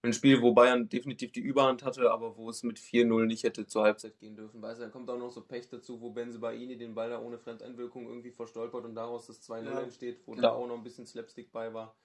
[0.01, 3.67] ein Spiel, wo Bayern definitiv die Überhand hatte, aber wo es mit 4-0 nicht hätte
[3.67, 4.61] zur Halbzeit gehen dürfen.
[4.61, 7.37] Weißt du, dann kommt auch noch so Pech dazu, wo Benzebaini den Ball da ohne
[7.37, 10.41] Fremdeinwirkung irgendwie verstolpert und daraus das 2-0 Ja, entsteht, wo genau.
[10.47, 11.95] da auch noch ein bisschen Slapstick bei war.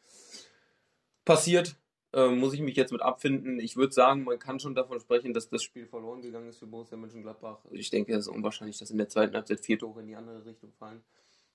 [1.25, 1.77] Passiert,
[2.15, 3.59] ähm, muss ich mich jetzt mit abfinden.
[3.59, 6.67] Ich würde sagen, man kann schon davon sprechen, dass das Spiel verloren gegangen ist für
[6.67, 7.59] Borussia Mönchengladbach.
[7.73, 10.45] Ich denke, es ist unwahrscheinlich, dass in der zweiten Halbzeit vier Tore in die andere
[10.45, 11.03] Richtung fallen.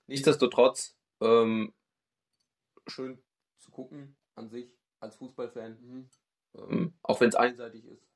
[0.06, 1.72] Nichtsdestotrotz, ähm,
[2.86, 3.18] schön
[3.58, 5.78] zu gucken an sich als Fußballfan.
[5.80, 6.10] Mhm.
[6.54, 8.06] Ähm, auch wenn es einseitig ist.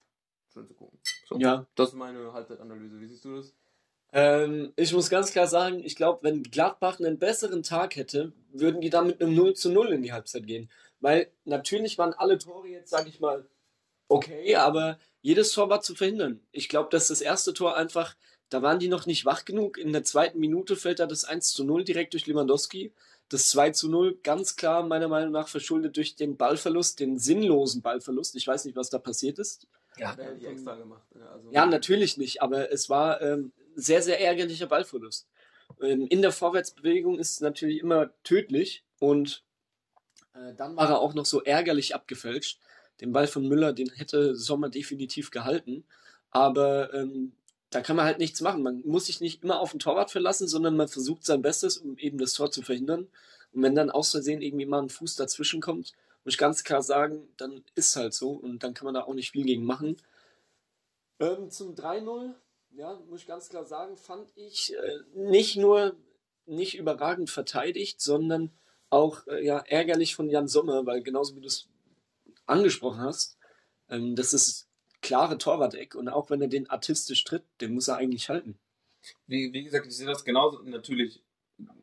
[0.53, 0.99] Schön zu gucken.
[1.26, 1.66] So, Ja.
[1.74, 3.01] Das ist meine Halbzeitanalyse.
[3.01, 3.55] Wie siehst du das?
[4.12, 8.80] Ähm, ich muss ganz klar sagen, ich glaube, wenn Gladbach einen besseren Tag hätte, würden
[8.80, 10.70] die dann mit einem 0 zu 0 in die Halbzeit gehen.
[11.05, 13.46] Weil natürlich waren alle Tore jetzt, sage ich mal,
[14.09, 16.40] okay, aber jedes Tor war zu verhindern.
[16.50, 18.16] Ich glaube, dass das erste Tor einfach,
[18.48, 19.76] da waren die noch nicht wach genug.
[19.76, 22.94] In der zweiten Minute fällt da das 1 zu 0 direkt durch Lewandowski.
[23.28, 27.82] Das 2 zu 0 ganz klar meiner Meinung nach verschuldet durch den Ballverlust, den sinnlosen
[27.82, 28.34] Ballverlust.
[28.36, 29.66] Ich weiß nicht, was da passiert ist.
[29.98, 31.07] Ja, hat er die extra gemacht.
[31.14, 35.28] Ja, also, Ja, natürlich nicht, aber es war ähm, sehr, sehr ärgerlicher Ballverlust.
[35.82, 39.44] Ähm, in der Vorwärtsbewegung ist es natürlich immer tödlich und
[40.35, 42.61] äh, dann war er auch noch so ärgerlich abgefälscht.
[43.01, 45.85] den Ball von Müller, den hätte Sommer definitiv gehalten.
[46.30, 47.32] Aber ähm,
[47.70, 48.62] da kann man halt nichts machen.
[48.62, 51.99] Man muss sich nicht immer auf den Torwart verlassen, sondern man versucht sein Bestes, um
[51.99, 53.09] eben das Tor zu verhindern.
[53.53, 55.93] Und wenn dann aus Versehen irgendwie mal ein Fuß dazwischen kommt,
[56.24, 59.14] muss ich ganz klar sagen, dann ist halt so und dann kann man da auch
[59.14, 59.97] nicht viel gegen machen.
[61.20, 62.32] Ähm, zum 3-0,
[62.70, 65.97] ja, muss ich ganz klar sagen, fand ich äh, nicht nur
[66.47, 68.51] nicht überragend verteidigt, sondern
[68.91, 71.68] auch äh, ja, ärgerlich von Jan Sommer, weil genauso wie du es
[72.47, 73.39] angesprochen hast,
[73.89, 74.68] ähm, das ist
[75.01, 78.59] klare Torwart-Eck und auch wenn er den artistisch tritt, den muss er eigentlich halten.
[79.26, 80.62] Wie, wie gesagt, ich sehe das genauso.
[80.62, 81.22] Natürlich,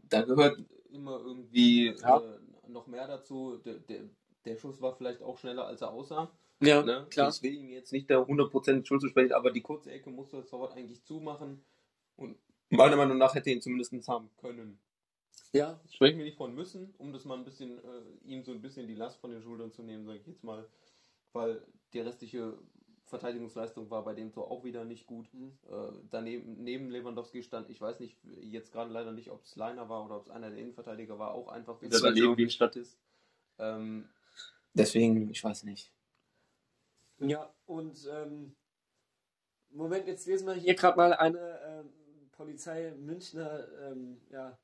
[0.10, 0.60] da gehört
[0.91, 2.18] immer irgendwie ja.
[2.18, 3.58] äh, noch mehr dazu.
[3.64, 4.02] Der, der,
[4.45, 6.32] der Schuss war vielleicht auch schneller, als er aussah.
[6.62, 7.08] Ja, ne?
[7.10, 7.30] klar.
[7.30, 10.38] Ich will ihm jetzt nicht der 100% Schuld zu sprechen, aber die kurze Ecke musste
[10.38, 11.64] das Torwart eigentlich zumachen.
[12.16, 12.38] Und
[12.70, 14.80] meiner Meinung nach hätte er ihn zumindest haben können.
[15.54, 15.80] Ja.
[15.89, 18.88] Sprechen wir nicht von müssen, um das mal ein bisschen, äh, ihm so ein bisschen
[18.88, 20.66] die Last von den Schultern zu nehmen, sage ich jetzt mal.
[21.34, 21.62] Weil
[21.93, 22.58] die restliche
[23.06, 25.32] Verteidigungsleistung war bei dem Tor auch wieder nicht gut.
[25.34, 25.52] Mhm.
[25.70, 29.89] Äh, daneben neben Lewandowski stand, ich weiß nicht, jetzt gerade leider nicht, ob es Leiner
[29.89, 32.97] war oder ob es einer der Innenverteidiger war, auch einfach wieder daneben wie ein Statist.
[33.60, 34.08] Ähm,
[34.74, 35.91] deswegen, ich weiß nicht.
[37.20, 38.56] Ja, und ähm,
[39.70, 41.89] Moment, jetzt lesen wir hier gerade mal eine ähm,
[42.32, 44.58] Polizei Münchner ähm, ja,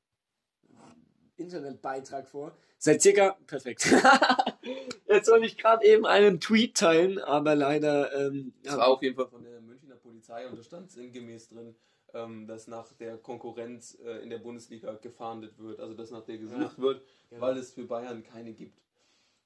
[1.36, 2.56] Internetbeitrag vor.
[2.78, 3.36] Seit circa.
[3.46, 3.86] Perfekt.
[5.08, 8.14] Jetzt soll ich gerade eben einen Tweet teilen, aber leider.
[8.14, 11.74] Ähm, das war auf jeden Fall von der Münchner Polizei und da stand sinngemäß drin,
[12.14, 16.38] ähm, dass nach der Konkurrenz äh, in der Bundesliga gefahndet wird, also dass nach der
[16.38, 16.82] gesucht ja.
[16.82, 17.40] wird, ja.
[17.40, 18.78] weil es für Bayern keine gibt.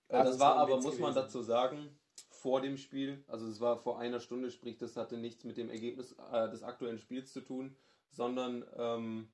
[0.08, 1.96] Äh, das, das war aber, muss man dazu sagen,
[2.28, 5.70] vor dem Spiel, also es war vor einer Stunde, sprich, das hatte nichts mit dem
[5.70, 7.76] Ergebnis äh, des aktuellen Spiels zu tun,
[8.10, 9.28] sondern ähm,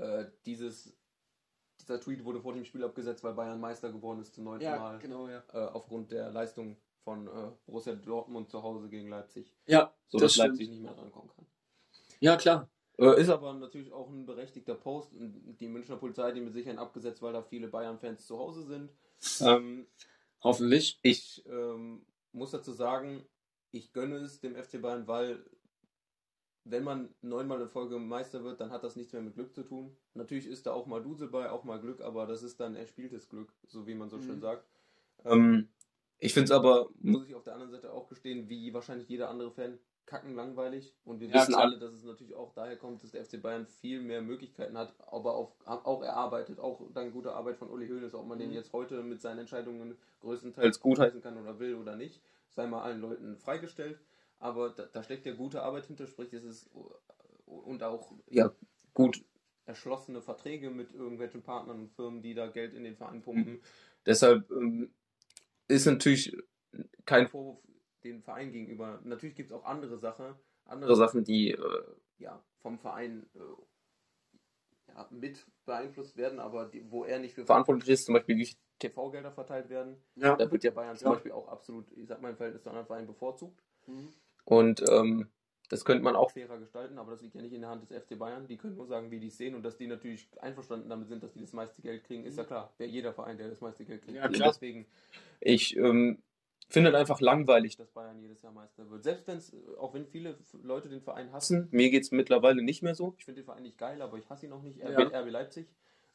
[0.00, 0.96] äh, dieses,
[1.80, 4.78] dieser Tweet wurde vor dem Spiel abgesetzt, weil Bayern Meister geworden ist zum neunten ja,
[4.78, 4.98] Mal.
[4.98, 5.42] Genau, ja.
[5.52, 9.54] Äh, aufgrund der Leistung von äh, Borussia Dortmund zu Hause gegen Leipzig.
[9.66, 11.46] Ja, so dass Leipzig nicht mehr drankommen kann.
[12.20, 12.68] Ja, klar.
[12.98, 15.12] Äh, ist aber natürlich auch ein berechtigter Post.
[15.14, 18.90] Die Münchner Polizei, die mit Sicherheit abgesetzt, weil da viele Bayern-Fans zu Hause sind.
[19.40, 19.86] Ähm,
[20.42, 20.98] Hoffentlich.
[21.02, 23.24] Ich ähm, muss dazu sagen,
[23.70, 25.44] ich gönne es dem FC Bayern, weil
[26.64, 29.62] wenn man neunmal in Folge Meister wird, dann hat das nichts mehr mit Glück zu
[29.62, 29.96] tun.
[30.14, 33.28] Natürlich ist da auch mal Dusel bei, auch mal Glück, aber das ist dann erspieltes
[33.28, 34.22] Glück, so wie man so mhm.
[34.22, 34.66] schön sagt.
[35.24, 35.68] Ähm,
[36.18, 39.30] ich finde es aber, muss ich auf der anderen Seite auch gestehen, wie wahrscheinlich jeder
[39.30, 40.94] andere Fan, kacken langweilig.
[41.04, 41.62] Und wir ja, wissen klar.
[41.62, 44.92] alle, dass es natürlich auch daher kommt, dass der FC Bayern viel mehr Möglichkeiten hat,
[45.06, 48.42] aber auf, auch erarbeitet, auch dank guter Arbeit von Uli Hoeneß, ob man mhm.
[48.42, 52.82] den jetzt heute mit seinen Entscheidungen größtenteils gutheißen kann oder will oder nicht, sei mal
[52.82, 53.98] allen Leuten freigestellt
[54.40, 56.70] aber da, da, steckt ja gute Arbeit hinter, sprich es ist
[57.46, 58.52] und auch ja,
[58.94, 59.24] gut
[59.66, 63.54] erschlossene Verträge mit irgendwelchen Partnern und Firmen, die da Geld in den Verein pumpen.
[63.54, 63.62] Mhm.
[64.04, 64.92] Deshalb ähm,
[65.68, 66.36] ist natürlich
[67.04, 67.62] kein Vorwurf
[68.02, 69.00] dem Verein gegenüber.
[69.04, 70.34] Natürlich gibt es auch andere Sachen,
[70.64, 71.84] andere Sachen, die äh,
[72.18, 77.90] ja, vom Verein äh, ja, mit beeinflusst werden, aber die, wo er nicht für verantwortlich
[77.90, 80.02] ist, zum Beispiel wie TV-Gelder verteilt werden.
[80.16, 80.36] Ja.
[80.36, 81.12] Da wird ja Bayern zum ja.
[81.12, 83.62] Beispiel auch absolut, ich sag mal im Verhältnis zu anderen Vereinen bevorzugt.
[83.86, 84.08] Mhm.
[84.50, 85.28] Und ähm,
[85.68, 87.96] das könnte man auch fairer gestalten, aber das liegt ja nicht in der Hand des
[87.96, 88.48] FC Bayern.
[88.48, 91.22] Die können nur sagen, wie die es sehen und dass die natürlich einverstanden damit sind,
[91.22, 92.74] dass die das meiste Geld kriegen, ist ja klar.
[92.76, 94.16] Wäre jeder Verein, der das meiste Geld kriegt.
[94.16, 94.48] Ja, klar.
[94.48, 94.86] Deswegen,
[95.40, 96.18] ich ähm,
[96.68, 99.04] finde es einfach langweilig, dass Bayern jedes Jahr Meister wird.
[99.04, 102.82] Selbst wenn es, auch wenn viele Leute den Verein hassen, mir geht es mittlerweile nicht
[102.82, 103.14] mehr so.
[103.18, 104.82] Ich finde den Verein nicht geil, aber ich hasse ihn auch nicht.
[104.82, 105.20] RB, ja.
[105.20, 105.68] RB Leipzig.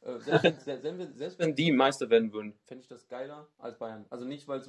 [0.05, 3.47] Äh, selbst, wenn, selbst, wenn, selbst, wenn, die Meister werden würden, fände ich das geiler
[3.57, 4.05] als Bayern.
[4.09, 4.61] Also nicht, weil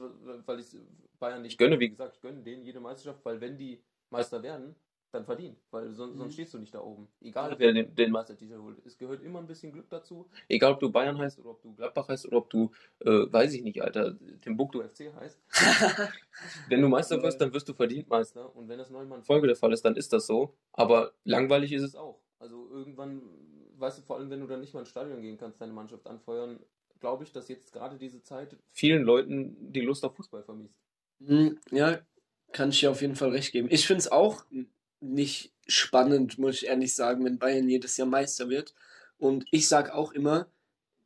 [0.61, 0.77] ich
[1.19, 4.75] Bayern nicht gönne, wie gesagt, ich gönne denen jede Meisterschaft, weil wenn die Meister werden,
[5.13, 6.35] dann verdient, weil sonst, sonst mhm.
[6.35, 7.09] stehst du nicht da oben.
[7.21, 8.79] Egal wer den, den Meistertitel holt.
[8.85, 10.29] Es gehört immer ein bisschen Glück dazu.
[10.49, 12.71] Egal ob du Bayern heißt oder ob du Gladbach heißt oder ob du,
[13.01, 15.41] äh, weiß ich nicht, Alter, Timbuktu FC heißt.
[16.69, 18.55] wenn du Meister wirst, dann wirst du verdient Meister.
[18.55, 20.55] Und wenn das neunmal in Folge der Fall ist, dann ist das so.
[20.73, 22.21] Aber langweilig ist es auch.
[22.39, 23.23] Also irgendwann,
[23.79, 26.07] weißt du, vor allem wenn du dann nicht mal ins Stadion gehen kannst, deine Mannschaft
[26.07, 26.59] anfeuern,
[27.01, 30.81] glaube ich, dass jetzt gerade diese Zeit vielen Leuten die Lust auf Fußball vermisst.
[31.19, 32.01] Mhm, ja,
[32.53, 33.69] kann ich dir auf jeden Fall recht geben.
[33.71, 34.45] Ich finde es auch
[35.01, 38.75] nicht spannend, muss ich ehrlich sagen, wenn Bayern jedes Jahr Meister wird.
[39.19, 40.47] Und ich sage auch immer,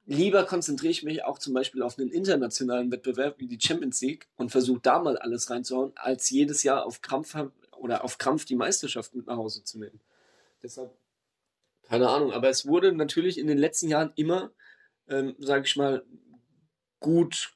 [0.06, 4.28] lieber konzentriere ich mich auch zum Beispiel auf einen internationalen Wettbewerb wie die Champions League
[4.36, 7.36] und versuche da mal alles reinzuhauen, als jedes Jahr auf Krampf
[7.76, 10.00] oder auf Krampf die Meisterschaft mit nach Hause zu nehmen.
[10.62, 10.92] Deshalb,
[11.90, 14.50] keine Ahnung, aber es wurde natürlich in den letzten Jahren immer,
[15.08, 16.04] ähm, sage ich mal,
[17.00, 17.52] gut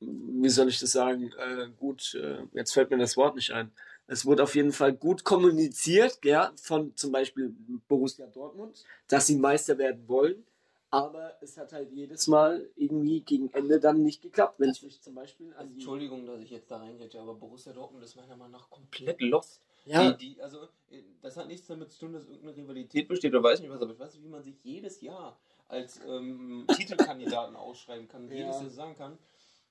[0.00, 3.72] wie soll ich das sagen, äh, gut, äh, jetzt fällt mir das Wort nicht ein.
[4.06, 7.54] Es wurde auf jeden Fall gut kommuniziert, ja, von zum Beispiel
[7.88, 10.44] Borussia Dortmund, dass sie Meister werden wollen.
[10.90, 14.54] Aber es hat halt jedes Mal irgendwie gegen Ende dann nicht geklappt.
[14.58, 15.74] Wenn ich mich zum Beispiel an die.
[15.74, 19.60] Entschuldigung, dass ich jetzt da reingehe, aber Borussia Dortmund ist meiner Meinung nach komplett lost.
[19.88, 23.32] Ja, Die, die, also, äh, das hat nichts damit zu tun, dass irgendeine Rivalität besteht
[23.34, 26.66] oder weiß nicht was, aber ich weiß nicht, wie man sich jedes Jahr als ähm,
[26.76, 28.34] Titelkandidaten ausschreiben kann, Ja.
[28.36, 29.18] jedes Jahr sagen kann,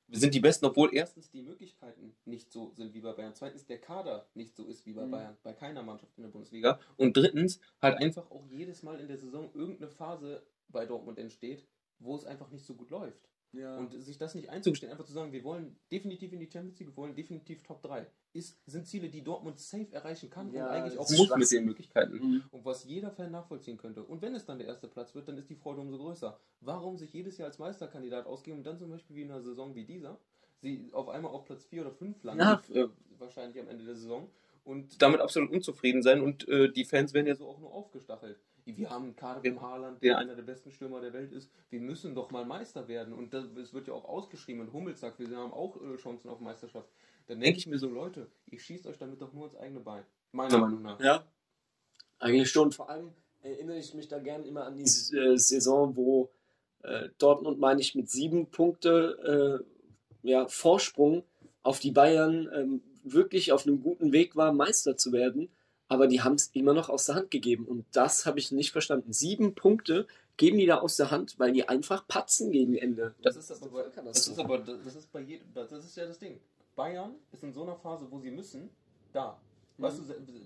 [0.10, 3.66] wir sind die Besten, obwohl erstens die Möglichkeiten nicht so sind wie bei Bayern, zweitens
[3.66, 5.12] der Kader nicht so ist wie bei Mhm.
[5.12, 9.08] Bayern, bei keiner Mannschaft in der Bundesliga und drittens halt einfach auch jedes Mal in
[9.10, 11.68] der Saison irgendeine Phase bei Dortmund entsteht,
[12.00, 13.28] wo es einfach nicht so gut läuft.
[13.52, 13.78] ja.
[13.78, 16.90] Und sich das nicht einzugestehen, einfach zu sagen, wir wollen definitiv in die Champions League,
[16.90, 20.72] wir wollen definitiv Top 3, ist, sind Ziele, die Dortmund safe erreichen kann Ja, und
[20.72, 22.14] eigentlich das auch muss mit den Möglichkeiten.
[22.14, 22.44] Mhm.
[22.52, 24.04] Und was jeder Fan nachvollziehen könnte.
[24.04, 26.40] Und wenn es dann der erste Platz wird, dann ist die Freude umso größer.
[26.62, 29.74] Warum sich jedes Jahr als Meisterkandidat ausgeben und dann zum Beispiel wie in einer Saison
[29.76, 30.20] wie dieser,
[30.62, 32.62] sie auf einmal auf Platz 4 oder 5 landen, Ja.
[32.74, 34.30] äh, wahrscheinlich am Ende der Saison,
[34.68, 38.38] und damit absolut unzufrieden sein und äh, die Fans werden ja so auch nur aufgestachelt.
[38.66, 41.50] Wir haben einen Kader, haben Haaland, der einer der besten Stürmer der Welt ist.
[41.70, 43.14] Wir müssen doch mal Meister werden.
[43.14, 46.30] Und das, es wird ja auch ausgeschrieben und Hummels sagt, wir haben auch äh, Chancen
[46.30, 46.90] auf Meisterschaft.
[47.28, 50.04] Dann denke ich mir so, Leute, ihr schießt euch damit doch nur ins eigene Bein.
[50.32, 51.00] Meiner Meinung nach.
[51.00, 51.26] Ja.
[52.20, 52.72] Eigentlich schon.
[52.72, 53.12] Vor allem
[53.42, 56.30] erinnere ich mich da gern immer an die äh, Saison, wo
[56.84, 59.64] äh, Dortmund, meine ich, mit sieben Punkte
[60.24, 61.24] äh, ja, Vorsprung
[61.64, 65.50] auf die Bayern ähm, wirklich auf einem guten Weg war, Meister zu werden.
[65.90, 67.66] Aber die haben es immer noch aus der Hand gegeben.
[67.66, 69.14] Und das habe ich nicht verstanden.
[69.14, 73.16] Sieben Punkte geben die da aus der Hand, weil die einfach patzen gegen Ende.
[73.22, 76.06] Das ist aber, eine bei, das ist aber das ist bei jedem, das ist ja
[76.06, 76.40] das Ding.
[76.78, 78.70] Bayern ist in so einer Phase, wo sie müssen,
[79.12, 79.42] da.
[79.80, 80.04] Weißt du,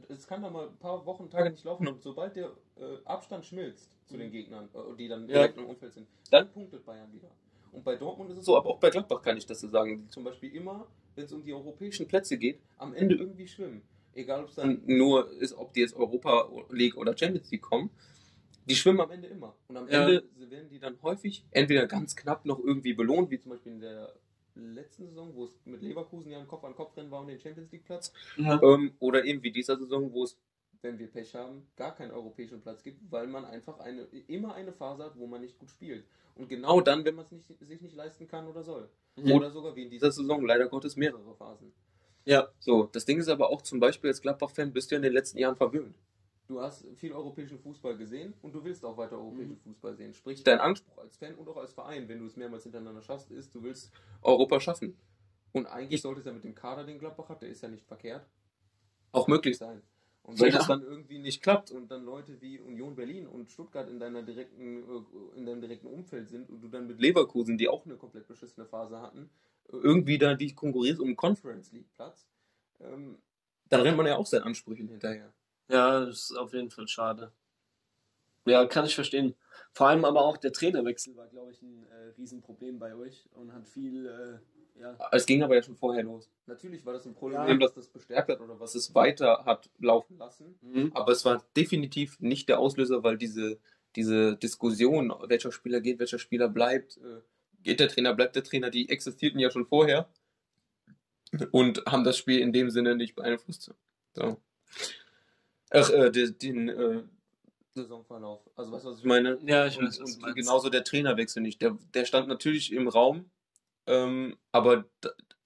[0.09, 3.45] es kann da mal ein paar Wochen, Tage nicht laufen und sobald der äh, Abstand
[3.45, 5.35] schmilzt zu den Gegnern, äh, die dann Ja.
[5.39, 7.29] direkt im Umfeld sind, dann punktet Bayern wieder.
[7.71, 10.01] Und bei Dortmund ist es so, aber auch bei Gladbach kann ich das so sagen,
[10.01, 13.81] die zum Beispiel immer, wenn es um die europäischen Plätze geht, am Ende irgendwie schwimmen.
[14.13, 17.89] Egal, ob es dann nur ist, ob die jetzt Europa League oder Champions League kommen,
[18.65, 19.55] die schwimmen am Ende immer.
[19.69, 20.01] Und am Ja.
[20.09, 23.79] Ende werden die dann häufig entweder ganz knapp noch irgendwie belohnt, wie zum Beispiel in
[23.79, 24.13] der
[24.55, 27.39] letzten Saison, wo es mit Leverkusen ja ein Kopf an Kopf rennen war um den
[27.39, 28.61] Champions League Platz, Ja.
[28.61, 30.37] ähm, oder eben wie dieser Saison, wo es,
[30.81, 34.73] wenn wir Pech haben, gar keinen europäischen Platz gibt, weil man einfach eine, immer eine
[34.73, 36.05] Phase hat, wo man nicht gut spielt.
[36.35, 38.89] Und genau dann, wenn man es nicht, sich nicht leisten kann oder soll.
[39.15, 39.31] Mhm.
[39.33, 41.71] Oder sogar wie in dieser Saison, leider Gottes mehrere Phasen.
[42.25, 42.49] Ja.
[42.59, 45.13] So, das Ding ist aber auch zum Beispiel als Gladbach-Fan bist du ja in den
[45.13, 45.95] letzten Jahren verwöhnt.
[46.51, 50.13] Du hast viel europäischen Fußball gesehen und du willst auch weiter europäischen Fußball sehen.
[50.13, 53.31] Sprich, dein Anspruch als Fan und auch als Verein, wenn du es mehrmals hintereinander schaffst,
[53.31, 53.89] ist, du willst
[54.21, 54.97] Europa schaffen.
[55.53, 57.85] Und eigentlich sollte es ja mit dem Kader, den Gladbach hat, der ist ja nicht
[57.85, 58.27] verkehrt,
[59.13, 59.81] auch möglich sein.
[60.23, 60.57] Und wenn Ja.
[60.57, 64.21] das dann irgendwie nicht klappt und dann Leute wie Union Berlin und Stuttgart in deiner
[64.21, 67.95] direkten, äh, in deinem direkten Umfeld sind und du dann mit Leverkusen, die auch eine
[67.95, 69.29] komplett beschissene Phase hatten,
[69.69, 72.27] irgendwie da dich konkurrierst um einen Conference League Platz,
[72.81, 73.19] ähm,
[73.69, 75.31] dann rennt man ja auch seinen Ansprüchen hinterher.
[75.71, 77.31] Ja, das ist auf jeden Fall schade.
[78.45, 79.35] Ja, kann ich verstehen.
[79.73, 83.53] Vor allem aber auch der Trainerwechsel war, glaube ich, ein äh, Riesenproblem bei euch und
[83.53, 84.97] hat viel, äh, ja.
[85.11, 86.29] Es ging aber ja schon vorher los.
[86.47, 87.55] Natürlich war das ein Problem, Ja.
[87.57, 90.57] das das bestärkt hat oder was es weiter hat laufen lassen.
[90.61, 90.91] Mhm.
[90.93, 93.59] Aber es war definitiv nicht der Auslöser, weil diese,
[93.95, 97.21] diese Diskussion, welcher Spieler geht, welcher Spieler bleibt, äh,
[97.63, 100.09] geht der Trainer, bleibt der Trainer, die existierten ja schon vorher
[101.51, 103.71] und haben das Spiel in dem Sinne nicht beeinflusst.
[104.13, 104.41] So.
[105.71, 107.03] Ach, äh, den, den äh,
[107.73, 108.41] Saisonverlauf.
[108.55, 109.39] Also weißt du, was ich meine?
[109.45, 110.35] Ja, ich und, weiß, und meinst.
[110.35, 111.61] genauso der Trainerwechsel nicht.
[111.61, 113.29] Der, der stand natürlich im Raum,
[113.87, 114.85] ähm, aber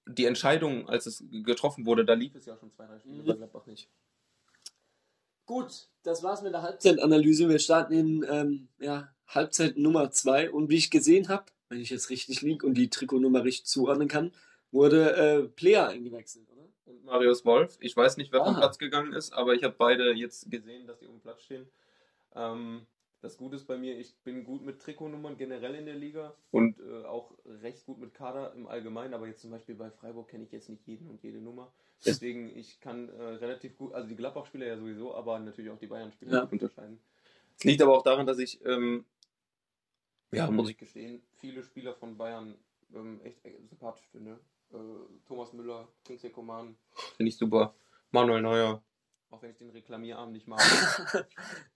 [0.08, 3.26] die Entscheidung, als es getroffen wurde, da lief es ja schon zwei, drei Spiele Mhm.
[3.26, 3.88] bei Gladbach nicht.
[5.46, 7.48] Gut, das war's mit der Halbzeitanalyse.
[7.48, 11.90] Wir starten in ähm, ja, Halbzeit Nummer 2 und wie ich gesehen habe, wenn ich
[11.90, 14.32] jetzt richtig liege und die Trikotnummer richtig zuordnen kann,
[14.72, 16.48] wurde äh, Player eingewechselt?
[16.86, 17.76] Und Marius Wolf.
[17.80, 18.58] Ich weiß nicht, wer vom Ah.
[18.58, 21.66] Platz gegangen ist, aber ich habe beide jetzt gesehen, dass die auf dem Platz stehen.
[22.34, 22.86] Ähm,
[23.22, 26.78] das Gute ist bei mir, ich bin gut mit Trikotnummern generell in der Liga und
[26.80, 27.32] äh, auch
[27.62, 30.68] recht gut mit Kader im Allgemeinen, aber jetzt zum Beispiel bei Freiburg kenne ich jetzt
[30.68, 31.72] nicht jeden und jede Nummer.
[32.04, 35.86] Deswegen, ich kann äh, relativ gut, also die Gladbach-Spieler ja sowieso, aber natürlich auch die
[35.86, 36.40] Bayern-Spieler Ja.
[36.42, 37.00] gut unterscheiden.
[37.58, 39.06] Es liegt aber auch daran, dass ich, ähm,
[40.30, 42.54] ja, muss ich gestehen, viele Spieler von Bayern
[42.94, 44.38] ähm, echt äh, sympathisch finde.
[44.76, 46.76] Äh, Thomas Müller, Kingsley Coman,
[47.16, 47.74] finde ich super.
[48.10, 48.82] Manuel Neuer,
[49.30, 50.60] auch wenn ich den Reklamierarm nicht mag.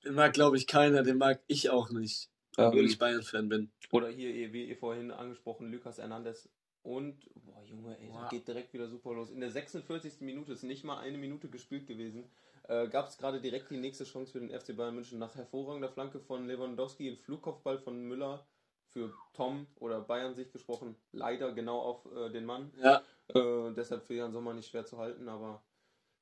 [0.05, 3.73] Den mag, glaube ich, keiner, den mag ich auch nicht, obwohl ähm, ich Bayern-Fan bin.
[3.91, 6.49] oder hier, eh, wie ihr vorhin angesprochen, Lucas Hernandez.
[6.83, 8.23] Und, boah, Junge, ey, Boah.
[8.23, 9.31] das geht direkt wieder super los.
[9.31, 10.21] In der 46.
[10.21, 12.31] Minute, ist nicht mal eine Minute gespielt gewesen,
[12.69, 15.91] äh, gab es gerade direkt die nächste Chance für den FC Bayern München nach hervorragender
[15.91, 18.47] Flanke von Lewandowski, ein Flugkopfball von Müller
[18.91, 22.73] für Tom oder Bayern sich gesprochen, leider genau auf äh, den Mann.
[22.83, 23.03] Ja,
[23.35, 25.63] Äh, deshalb für Jan Sommer nicht schwer zu halten, aber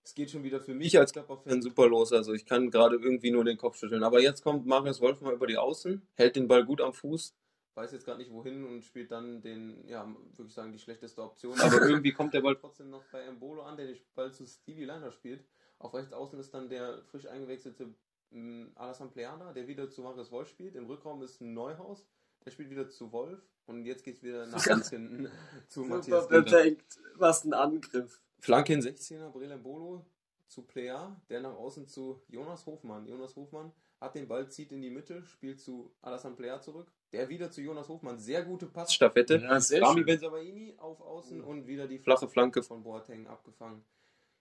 [0.04, 2.12] es geht schon wieder für mich als Gladbach-Fan super los.
[2.12, 4.02] Also ich kann gerade irgendwie nur den Kopf schütteln.
[4.02, 7.34] Aber jetzt kommt Marius Wolf mal über die Außen, hält den Ball gut am Fuß,
[7.74, 10.06] weiß jetzt gerade nicht wohin und spielt dann den, ja,
[10.36, 11.58] würde ich sagen, die schlechteste Option.
[11.60, 14.84] Aber irgendwie kommt der Ball trotzdem noch bei Embolo an, der den Ball zu Stevie
[14.84, 15.44] Liner spielt.
[15.78, 17.94] Auf rechts außen ist dann der frisch eingewechselte
[18.32, 20.74] ähm, Alassane Pleana, der wieder zu Marius Wolf spielt.
[20.74, 22.04] Im Rückraum ist ein Neuhaus,
[22.48, 23.40] der spielt wieder zu Wolf.
[23.66, 25.28] Und jetzt geht es wieder nach ganz hinten
[25.68, 26.98] zu Matthias Super, perfekt.
[27.16, 28.22] Was ein Angriff.
[28.38, 30.06] Flanke in 16er, Brelem Bolo
[30.46, 33.06] zu Plea, der nach außen zu Jonas Hofmann.
[33.06, 33.70] Jonas Hofmann
[34.00, 36.90] hat den Ball, zieht in die Mitte, spielt zu Alassane Plea zurück.
[37.12, 38.18] Der wieder zu Jonas Hofmann.
[38.18, 39.36] Sehr gute Passstaffette.
[39.36, 40.04] Ja, Rami.
[40.04, 43.84] Benzabaini auf Außen und wieder die flache Flanke von Boateng abgefangen.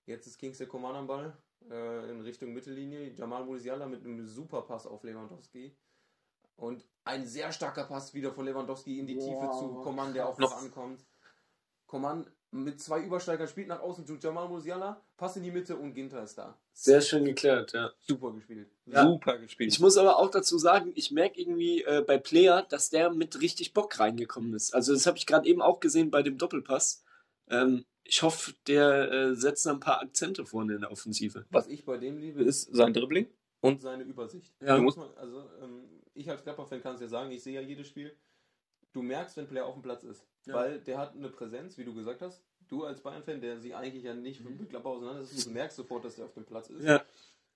[0.06, 1.38] Jetzt ist Kingsley Coman am Ball
[1.70, 3.12] äh, in Richtung Mittellinie.
[3.12, 5.76] Jamal Musiala mit einem super Pass auf Lewandowski.
[6.58, 10.28] Und ein sehr starker Pass wieder von Lewandowski in die Tiefe Wow, zu Coman, der
[10.28, 10.50] auch krass.
[10.52, 11.06] noch ankommt.
[11.86, 15.94] Coman mit zwei Übersteigern spielt nach außen zu Jamal Musiala, Pass in die Mitte und
[15.94, 16.58] Ginter ist da.
[16.74, 17.92] Sehr schön geklärt, ja.
[18.00, 18.70] Super gespielt.
[18.86, 19.04] Ja.
[19.04, 19.72] Super gespielt.
[19.72, 23.42] Ich muss aber auch dazu sagen, ich merke irgendwie äh, bei Player, dass der mit
[23.42, 24.74] richtig Bock reingekommen ist.
[24.74, 27.04] Also das habe ich gerade eben auch gesehen bei dem Doppelpass.
[27.50, 31.46] Ähm, ich hoffe, der äh, setzt da ein paar Akzente vorne in der Offensive.
[31.52, 33.28] Was ich bei dem liebe, ist sein Dribbling
[33.60, 34.54] und seine Übersicht.
[34.62, 34.78] Ja.
[34.78, 35.84] Du musst mal, also ähm,
[36.18, 38.16] ich als Gladbach-Fan kann es ja sagen, ich sehe ja jedes Spiel.
[38.94, 40.56] Du merkst, wenn ein Player auf dem Platz ist, Ja.
[40.56, 42.42] weil der hat eine Präsenz, wie du gesagt hast.
[42.68, 44.58] Du als Bayern-Fan, der sich eigentlich ja nicht Mhm.
[44.58, 46.84] mit Gladbach auseinandersetzt, du merkst sofort, dass er auf dem Platz ist.
[46.84, 47.04] Ja.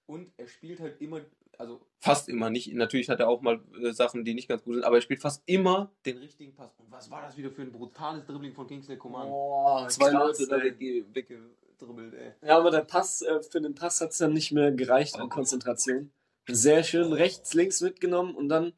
[0.05, 1.21] Und er spielt halt immer,
[1.57, 2.73] also fast immer nicht.
[2.73, 5.21] Natürlich hat er auch mal äh, Sachen, die nicht ganz gut sind, aber er spielt
[5.21, 6.73] fast immer den richtigen Pass.
[6.79, 9.27] Und was war das wieder für ein brutales Dribbling von Kingsley Coman?
[9.29, 10.61] Oh, Zwei krass, Leute da
[11.15, 12.33] weggedribbelt, ey.
[12.47, 15.29] Ja, aber der Pass, äh, für den Pass hat es dann nicht mehr gereicht an
[15.29, 16.11] Konzentration.
[16.47, 18.73] Sehr schön rechts, links mitgenommen und dann,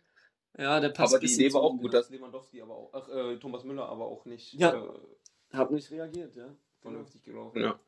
[0.58, 3.38] ja, der Pass aber die Idee war auch gut, dass Lewandowski aber auch, ach, äh,
[3.38, 4.74] Thomas Müller aber auch nicht Ja.
[4.74, 6.56] äh, Hat nicht reagiert, ja.
[6.82, 7.62] vernünftig gelaufen.
[7.62, 7.80] Ja.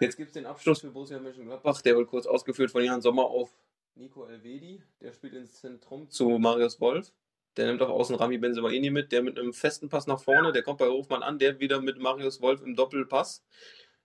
[0.00, 3.24] Jetzt gibt es den Abschluss für Borussia Mönchengladbach, der wird kurz ausgeführt von Jan Sommer
[3.24, 3.50] auf
[3.94, 7.12] Nico Elvedi, der spielt ins Zentrum zu Marius Wolf.
[7.56, 10.62] Der nimmt auch außen Rami Benzemaini mit, der mit einem festen Pass nach vorne, der
[10.62, 13.42] kommt bei Hofmann an, der wieder mit Marius Wolf im Doppelpass,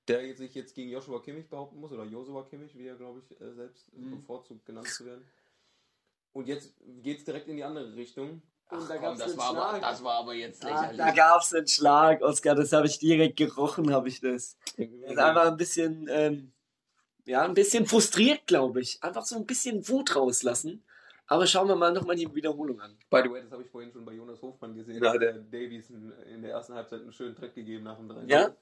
[0.08, 3.40] der sich jetzt gegen Joshua Kimmich behaupten muss, oder Joshua Kimmich, wie er, glaube ich,
[3.42, 4.12] äh, selbst Mhm.
[4.22, 5.26] bevorzugt genannt zu werden.
[6.34, 6.74] Und jetzt
[7.04, 8.42] geht es direkt in die andere Richtung.
[8.70, 9.82] Und da Ach gab's das, war aber, Schlag.
[9.82, 10.98] das war aber jetzt Ah, lächerlich.
[10.98, 14.58] da gab es einen Schlag, Oskar, das habe ich direkt gerochen, habe ich das.
[14.78, 16.52] Er ist einfach ein bisschen, ähm,
[17.26, 19.02] ja, ein bisschen frustriert, glaube ich.
[19.04, 20.84] Einfach so ein bisschen Wut rauslassen.
[21.28, 22.98] Aber schauen wir mal nochmal die Wiederholung an.
[23.10, 25.00] By the way, das habe ich vorhin schon bei Jonas Hofmann gesehen.
[25.02, 28.10] Da hat der Davies in in der ersten Halbzeit einen schönen Trick gegeben nach dem
[28.10, 28.56] 3 Ja?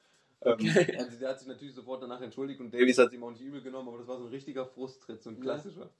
[0.43, 0.57] Ähm,
[0.97, 3.41] also der hat sich natürlich sofort danach entschuldigt und Davies hat es ihm auch nicht
[3.41, 5.41] übel genommen, aber das war so ein richtiger Frusttritt, so ein Ja.
[5.41, 5.93] klassischer.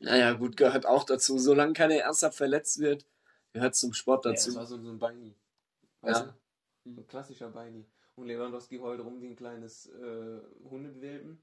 [0.00, 1.38] Naja, gut, gehört auch dazu.
[1.38, 3.06] Solange keiner ernsthaft verletzt wird,
[3.52, 4.56] gehört zum Sport Ja, das dazu.
[4.56, 5.34] war so, so ein Beini.
[6.04, 6.34] Ja.
[6.84, 6.90] Du?
[7.00, 7.84] Ein klassischer Beini.
[8.16, 11.40] Und Lewandowski heult rum wie ein kleines äh, Hundewelpen.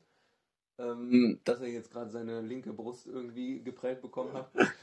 [0.77, 4.51] Ähm, dass er jetzt gerade seine linke Brust irgendwie geprägt bekommen hat.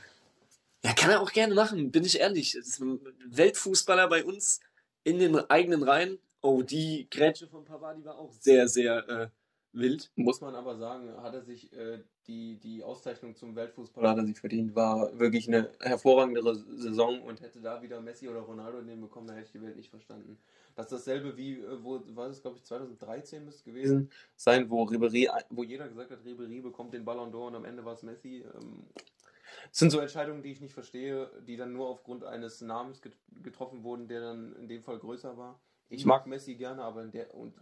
[0.84, 2.52] Ja, kann er auch gerne machen, bin ich ehrlich.
[2.52, 4.60] Das ist ein Weltfußballer bei uns
[5.02, 6.20] in den eigenen Reihen.
[6.40, 9.28] Oh, die Grätsche von Pavard, die war auch sehr, sehr äh,
[9.72, 10.10] wild.
[10.14, 14.26] Muss man aber sagen, hat er sich äh, die, die Auszeichnung zum Weltfußballer hat er
[14.26, 19.02] sich verdient, war wirklich eine hervorragendere Saison und hätte da wieder Messi oder Ronaldo nehmen
[19.02, 20.38] bekommen, da hätte ich die Welt nicht verstanden.
[20.76, 24.70] Das ist dasselbe wie, äh, wo war das, glaube ich, 2013 müsste es gewesen sein,
[24.70, 27.94] wo Ribéry, wo jeder gesagt hat, Ribéry bekommt den Ballon d'Or und am Ende war
[27.94, 28.44] es Messi.
[28.54, 28.84] Ähm,
[29.70, 33.16] das sind so Entscheidungen, die ich nicht verstehe, die dann nur aufgrund eines Namens get
[33.42, 35.58] getroffen wurden, der dann in dem Fall größer war.
[35.90, 37.54] Ich mag Messi gerne, aber in der und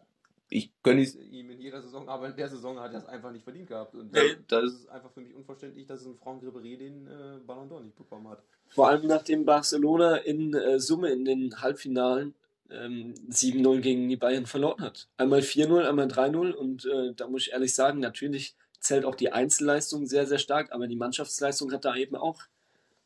[0.48, 3.32] ich gönne es ihm in jeder Saison, aber in der Saison hat er es einfach
[3.32, 3.94] nicht verdient gehabt.
[3.96, 4.36] Und Nee.
[4.46, 7.80] da ist es einfach für mich unverständlich, dass ein Franck Ribéry den äh, Ballon d'Or
[7.80, 8.42] nicht bekommen hat.
[8.68, 12.34] Vor allem nachdem Barcelona in äh, Summe in den Halbfinalen
[12.70, 15.09] ähm, 7-0 gegen die Bayern verloren hat.
[15.16, 19.32] Einmal 4-0, einmal 3-0 und äh, da muss ich ehrlich sagen, natürlich zählt auch die
[19.32, 22.42] Einzelleistung sehr, sehr stark, aber die Mannschaftsleistung hat da eben auch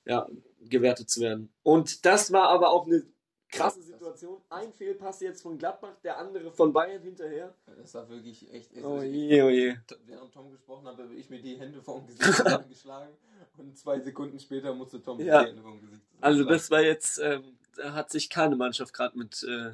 [0.05, 0.28] ja,
[0.61, 1.51] gewertet zu werden.
[1.62, 3.03] Und das war aber auch eine
[3.51, 4.40] krasse Situation.
[4.48, 7.55] Ein Fehlpass jetzt von Gladbach, der andere von Bayern hinterher.
[7.77, 8.70] Das war wirklich echt.
[8.82, 9.77] Oh ist- je, oh je.
[10.06, 13.14] Während Tom gesprochen hat, habe ich mir die Hände vom Gesicht zusammengeschlagen
[13.59, 15.43] und zwei Sekunden später musste Tom Ja.
[15.43, 19.18] die Hände vom Gesicht Also das war jetzt, ähm, da hat sich keine Mannschaft gerade
[19.18, 19.72] mit äh,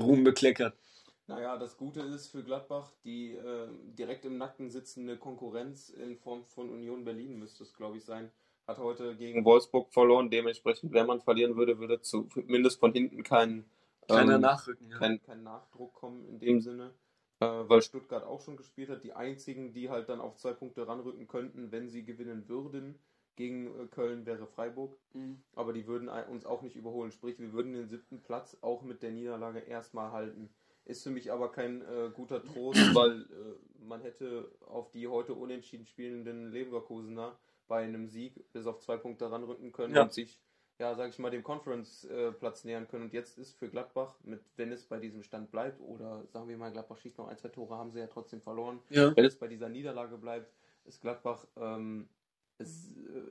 [0.00, 0.76] Ruhm bekleckert.
[1.26, 6.44] Naja, das Gute ist für Gladbach, die äh, direkt im Nacken sitzende Konkurrenz in Form
[6.44, 8.32] von Union Berlin müsste es, glaube ich, sein.
[8.70, 10.30] Hat heute gegen Wolfsburg verloren.
[10.30, 13.64] Dementsprechend, wenn man verlieren würde, würde zumindest von hinten kein,
[14.08, 14.88] ähm, nachrücken.
[14.88, 14.96] Ja.
[14.96, 16.94] kein, kein Nachdruck kommen in dem Sinne.
[17.40, 19.02] Äh, weil Stuttgart auch schon gespielt hat.
[19.02, 23.00] Die einzigen, die halt dann auf zwei Punkte ranrücken könnten, wenn sie gewinnen würden
[23.34, 24.96] gegen äh, Köln, wäre Freiburg.
[25.14, 25.42] Mhm.
[25.56, 27.10] Aber die würden uns auch nicht überholen.
[27.10, 30.48] Sprich, wir würden den siebten Platz auch mit der Niederlage erstmal halten.
[30.84, 35.34] ist für mich aber kein äh, guter Trost, weil äh, man hätte auf die heute
[35.34, 37.36] unentschieden spielenden Leverkusener
[37.70, 40.02] bei einem Sieg bis auf zwei Punkte ranrücken können Ja.
[40.02, 40.38] und sich,
[40.80, 43.04] ja, sag ich mal, dem Conference-Platz nähern können.
[43.04, 46.58] Und jetzt ist für Gladbach, mit, wenn es bei diesem Stand bleibt, oder sagen wir
[46.58, 48.80] mal, Gladbach schießt noch ein, zwei Tore, haben sie ja trotzdem verloren.
[48.90, 49.16] Ja.
[49.16, 50.52] Wenn es bei dieser Niederlage bleibt,
[50.84, 52.08] ist Gladbach ähm,
[52.58, 53.22] ist, äh,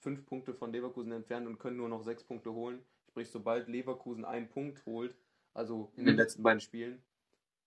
[0.00, 2.82] fünf Punkte von Leverkusen entfernt und können nur noch sechs Punkte holen.
[3.08, 5.14] Sprich, sobald Leverkusen einen Punkt holt,
[5.54, 7.00] also in den letzten beiden Spielen,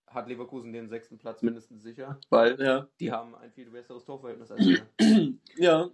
[0.06, 2.88] hat Leverkusen den sechsten Platz mindestens sicher, weil Ja.
[2.98, 4.80] die haben ein viel besseres Torverhältnis als wir.
[5.56, 5.90] Ja.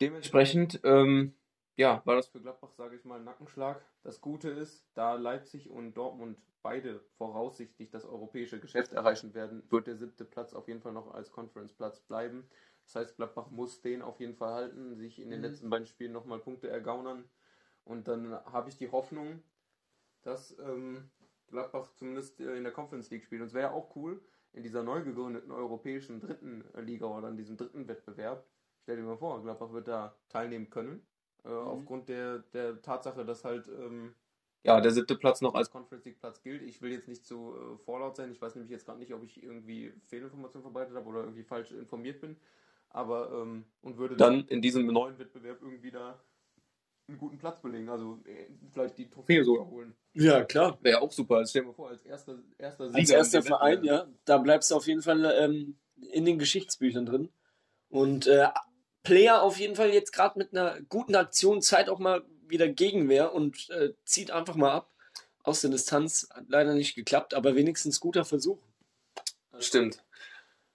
[0.00, 1.34] Dementsprechend, ähm,
[1.76, 3.84] ja, war das für Gladbach, sage ich mal, ein Nackenschlag.
[4.02, 9.86] Das Gute ist, da Leipzig und Dortmund beide voraussichtlich das europäische Geschäft erreichen werden, wird
[9.86, 12.48] der siebte Platz auf jeden Fall noch als Conference-Platz bleiben.
[12.84, 15.46] Das heißt, Gladbach muss den auf jeden Fall halten, sich in den Mhm.
[15.46, 17.28] letzten beiden Spielen nochmal Punkte ergaunern.
[17.84, 19.42] Und dann habe ich die Hoffnung,
[20.22, 21.10] dass ähm,
[21.48, 23.40] Gladbach zumindest äh, in der Conference League spielt.
[23.42, 24.20] Und es wäre ja auch cool,
[24.52, 28.46] in dieser neu gegründeten europäischen dritten Liga oder in diesem dritten Wettbewerb,
[28.82, 31.06] stell dir mal vor, Gladbach wird da teilnehmen können.
[31.44, 34.14] Äh, Aufgrund der, der Tatsache, dass halt ähm,
[34.64, 36.62] ja, der siebte Platz noch als Conference League Platz gilt.
[36.62, 38.30] Ich will jetzt nicht zu äh, vorlaut sein.
[38.30, 41.72] Ich weiß nämlich jetzt gerade nicht, ob ich irgendwie Fehlinformationen verbreitet habe oder irgendwie falsch
[41.72, 42.36] informiert bin.
[42.90, 46.22] Aber ähm, und würde dann in diesem neuen Wettbewerb irgendwie da
[47.08, 47.88] einen guten Platz belegen.
[47.88, 49.96] Also äh, vielleicht die Trophäe sogar holen.
[50.12, 50.78] Ja, klar.
[50.82, 51.38] Wäre ja auch super.
[51.38, 52.98] Also stell dir mal vor, als erster, erster Sieger.
[52.98, 54.06] Als erster Verein, ja.
[54.24, 55.76] Da bleibst du auf jeden Fall ähm,
[56.12, 57.30] in den Geschichtsbüchern drin.
[57.88, 58.46] Und äh,
[59.02, 63.32] Player auf jeden Fall jetzt gerade mit einer guten Aktion zeigt auch mal wieder Gegenwehr
[63.32, 64.94] und äh, zieht einfach mal ab
[65.42, 66.28] aus der Distanz.
[66.32, 68.58] Hat leider nicht geklappt, aber wenigstens guter Versuch.
[69.58, 70.02] Stimmt.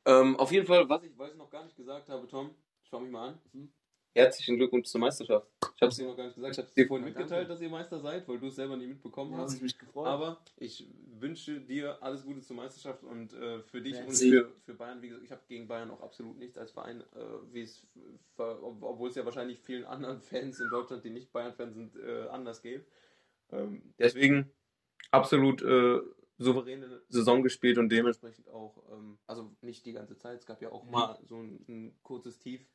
[0.06, 3.00] Ähm, auf jeden Fall, was ich, was ich noch gar nicht gesagt habe, Tom, schau
[3.00, 3.40] mich mal an.
[3.54, 3.74] Mhm.
[4.18, 5.48] Herzlichen Glückwunsch zur Meisterschaft.
[5.76, 6.54] Ich habe es dir noch gar nicht gesagt.
[6.54, 7.20] Ich habe es dir vorhin Danke.
[7.20, 9.54] mitgeteilt, dass ihr Meister seid, weil du es selber nicht mitbekommen Ja, hast.
[9.54, 10.08] ich mich gefreut.
[10.08, 10.88] Aber ich
[11.20, 14.36] wünsche dir alles Gute zur Meisterschaft und äh, für dich Merci.
[14.40, 15.04] und für, für Bayern.
[15.04, 17.66] Wie gesagt, ich habe gegen Bayern auch absolut nichts als Verein, äh,
[18.38, 22.64] obwohl es ja wahrscheinlich vielen anderen Fans in Deutschland, die nicht Bayern-Fans sind, äh, anders
[22.64, 22.88] geht.
[23.52, 24.52] Ähm, deswegen
[25.12, 26.00] absolut äh,
[26.40, 30.72] souveräne Saison gespielt und dementsprechend auch, ähm, also nicht die ganze Zeit, es gab ja
[30.72, 32.66] auch mal so ein, ein kurzes Tief,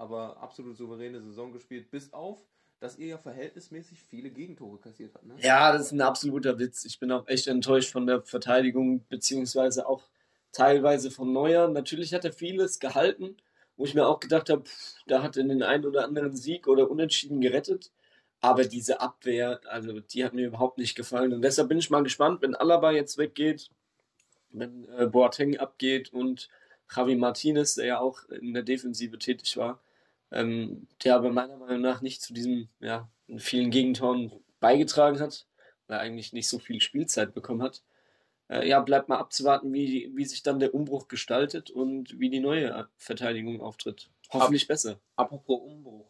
[0.00, 2.38] aber absolut souveräne Saison gespielt, bis auf,
[2.80, 5.26] dass ihr ja verhältnismäßig viele Gegentore kassiert habt.
[5.26, 5.34] Ne?
[5.40, 6.86] Ja, das ist ein absoluter Witz.
[6.86, 10.08] Ich bin auch echt enttäuscht von der Verteidigung, beziehungsweise auch
[10.52, 11.68] teilweise von Neuer.
[11.68, 13.36] Natürlich hat er vieles gehalten,
[13.76, 14.64] wo ich mir auch gedacht habe,
[15.06, 17.92] da hat er den einen oder anderen Sieg oder Unentschieden gerettet.
[18.40, 21.34] Aber diese Abwehr, also die hat mir überhaupt nicht gefallen.
[21.34, 23.68] Und deshalb bin ich mal gespannt, wenn Alaba jetzt weggeht,
[24.48, 26.48] wenn äh, Boateng abgeht und
[26.90, 29.82] Javi Martinez, der ja auch in der Defensive tätig war,
[30.32, 33.08] ähm, der aber meiner Meinung nach nicht zu diesen ja,
[33.38, 35.46] vielen Gegentoren beigetragen hat,
[35.86, 37.82] weil er eigentlich nicht so viel Spielzeit bekommen hat.
[38.48, 42.40] Äh, ja, bleibt mal abzuwarten, wie, wie sich dann der Umbruch gestaltet und wie die
[42.40, 44.10] neue Verteidigung auftritt.
[44.30, 45.00] Hoffentlich besser.
[45.16, 46.06] Apropos Umbruch.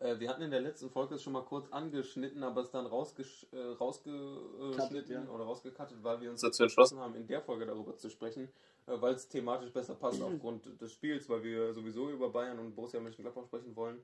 [0.00, 2.86] Äh, wir hatten in der letzten Folge es schon mal kurz angeschnitten, aber es dann
[2.86, 5.30] rausgesch äh, rausgeschnitten ja.
[5.30, 8.48] oder rausgekattet, weil wir uns dazu entschlossen haben, in der Folge darüber zu sprechen,
[8.86, 12.74] äh, weil es thematisch besser passt aufgrund des Spiels, weil wir sowieso über Bayern und
[12.74, 14.02] Borussia Mönchengladbach sprechen wollen.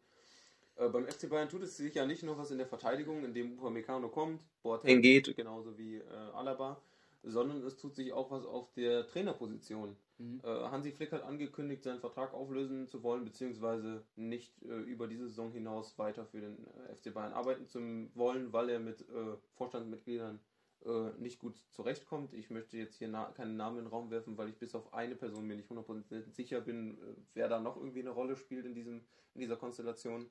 [0.76, 3.32] Äh, beim FC Bayern tut es sich ja nicht nur was in der Verteidigung, in
[3.32, 6.04] dem Upamecano kommt, Boateng geht, genauso wie äh,
[6.34, 6.82] Alaba,
[7.22, 9.96] sondern es tut sich auch was auf der Trainerposition.
[10.18, 15.28] Äh, Hansi Flick hat angekündigt, seinen Vertrag auflösen zu wollen, beziehungsweise nicht äh, über diese
[15.28, 17.80] Saison hinaus weiter für den äh, FC Bayern arbeiten zu
[18.14, 20.40] wollen, weil er mit äh, Vorstandsmitgliedern
[20.86, 22.32] äh, nicht gut zurechtkommt.
[22.32, 24.94] Ich möchte jetzt hier na keinen Namen in den Raum werfen, weil ich bis auf
[24.94, 26.96] eine Person mir nicht 100% sicher bin,
[27.34, 29.02] wer da noch irgendwie eine Rolle spielt in, diesem,
[29.34, 30.30] in dieser Konstellation.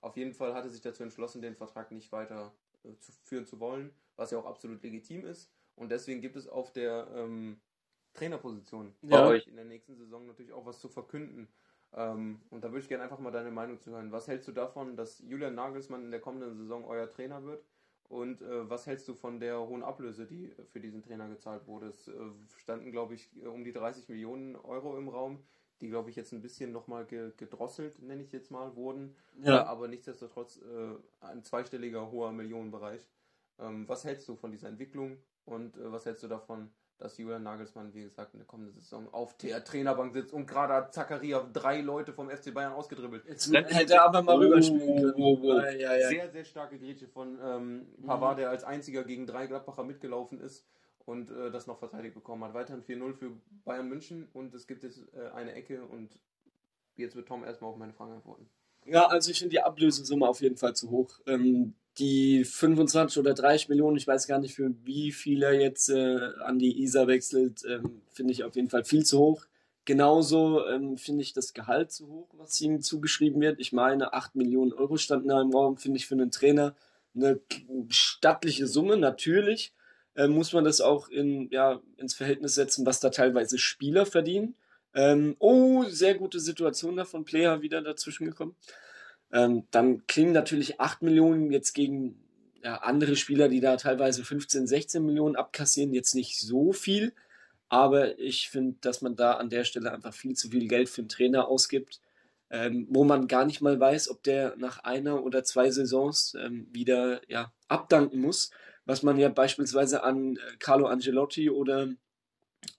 [0.00, 2.52] Auf jeden Fall hat er sich dazu entschlossen, den Vertrag nicht weiter
[2.98, 5.52] zu führen zu wollen, was ja auch absolut legitim ist.
[5.76, 7.60] Und deswegen gibt es auf der ähm,
[8.14, 9.22] Trainerposition bei Ja.
[9.22, 11.48] euch in der nächsten Saison natürlich auch was zu verkünden.
[11.94, 14.12] Ähm, und da würde ich gerne einfach mal deine Meinung zu hören.
[14.12, 17.64] Was hältst du davon, dass Julian Nagelsmann in der kommenden Saison euer Trainer wird?
[18.08, 21.86] Und äh, was hältst du von der hohen Ablöse, die für diesen Trainer gezahlt wurde?
[21.86, 22.12] Es äh,
[22.58, 25.44] standen, glaube ich, um die 30 Millionen Euro im Raum,
[25.80, 29.16] die, glaube ich, jetzt ein bisschen nochmal ge gedrosselt, nenne ich jetzt mal, wurden.
[29.44, 29.64] Äh, Ja.
[29.64, 33.08] aber nichtsdestotrotz äh, ein zweistelliger hoher Millionenbereich.
[33.58, 37.42] Ähm, was hältst du von dieser Entwicklung und äh, was hältst du davon, dass Julian
[37.42, 41.44] Nagelsmann, wie gesagt, in der kommenden Saison auf der Trainerbank sitzt und gerade hat Zakaria
[41.52, 43.24] drei Leute vom FC Bayern ausgedribbelt.
[43.26, 45.14] Jetzt hätte er aber mal rüberspielen können.
[45.16, 45.58] Oh, oh, oh.
[45.58, 46.08] Ja, ja, ja.
[46.08, 50.64] Sehr, sehr starke Grätsche von ähm, Pavard, der als einziger gegen drei Gladbacher mitgelaufen ist
[51.04, 52.54] und äh, das noch verteidigt bekommen hat.
[52.54, 53.32] Weiterhin 4-0 für
[53.64, 56.18] Bayern München und es gibt jetzt äh, eine Ecke und
[56.96, 58.48] jetzt wird Tom erstmal auf meine Frage antworten.
[58.84, 61.20] Ja, also ich finde die Ablösesumme auf jeden Fall zu hoch.
[61.26, 65.88] Ähm, die 25 oder 30 Millionen, ich weiß gar nicht, für wie viel er jetzt
[65.90, 69.44] äh, an die ISA wechselt, ähm, finde ich auf jeden Fall viel zu hoch.
[69.84, 73.60] Genauso ähm, finde ich das Gehalt zu hoch, was ihm zugeschrieben wird.
[73.60, 76.74] Ich meine, 8 Millionen Euro standen da im Raum, finde ich für einen Trainer
[77.14, 77.40] eine
[77.88, 78.96] stattliche Summe.
[78.96, 79.74] Natürlich
[80.14, 84.54] äh, muss man das auch in, ja, ins Verhältnis setzen, was da teilweise Spieler verdienen.
[84.94, 88.56] Ähm, oh, sehr gute Situation da von Player wieder dazwischen gekommen.
[89.32, 92.22] Ähm, dann klingen natürlich 8 Millionen jetzt gegen
[92.62, 97.12] ja, andere Spieler, die da teilweise 15, 16 Millionen abkassieren, jetzt nicht so viel.
[97.68, 101.00] Aber ich finde, dass man da an der Stelle einfach viel zu viel Geld für
[101.00, 102.00] einen Trainer ausgibt,
[102.50, 106.68] ähm, wo man gar nicht mal weiß, ob der nach einer oder zwei Saisons ähm,
[106.70, 108.50] wieder ja, abdanken muss,
[108.84, 111.88] was man ja beispielsweise an äh, Carlo Angelotti oder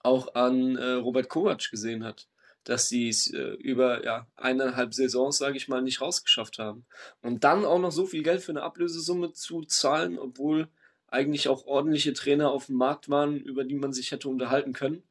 [0.02, 2.28] auch an äh, Robert Kovac gesehen hat,
[2.64, 6.86] dass sie es äh, über ja, eineinhalb Saisons, sage ich mal, nicht rausgeschafft haben.
[7.22, 10.68] Und dann auch noch so viel Geld für eine Ablösesumme zu zahlen, obwohl
[11.08, 15.02] eigentlich auch ordentliche Trainer auf dem Markt waren, über die man sich hätte unterhalten können,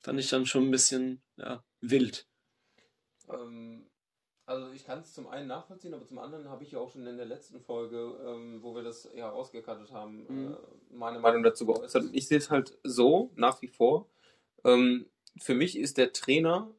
[0.00, 2.26] fand ich dann schon ein bisschen ja, wild.
[3.28, 3.86] Ähm,
[4.44, 7.06] also ich kann es zum einen nachvollziehen, aber zum anderen habe ich ja auch schon
[7.06, 10.52] in der letzten Folge, ähm, wo wir das ja rausgekattet haben, mhm.
[10.52, 12.04] äh, meine Meinung dazu geäußert.
[12.12, 14.08] Ich sehe es halt so, nach wie vor.
[14.66, 15.06] Ähm,
[15.38, 16.70] für mich ist der Trainer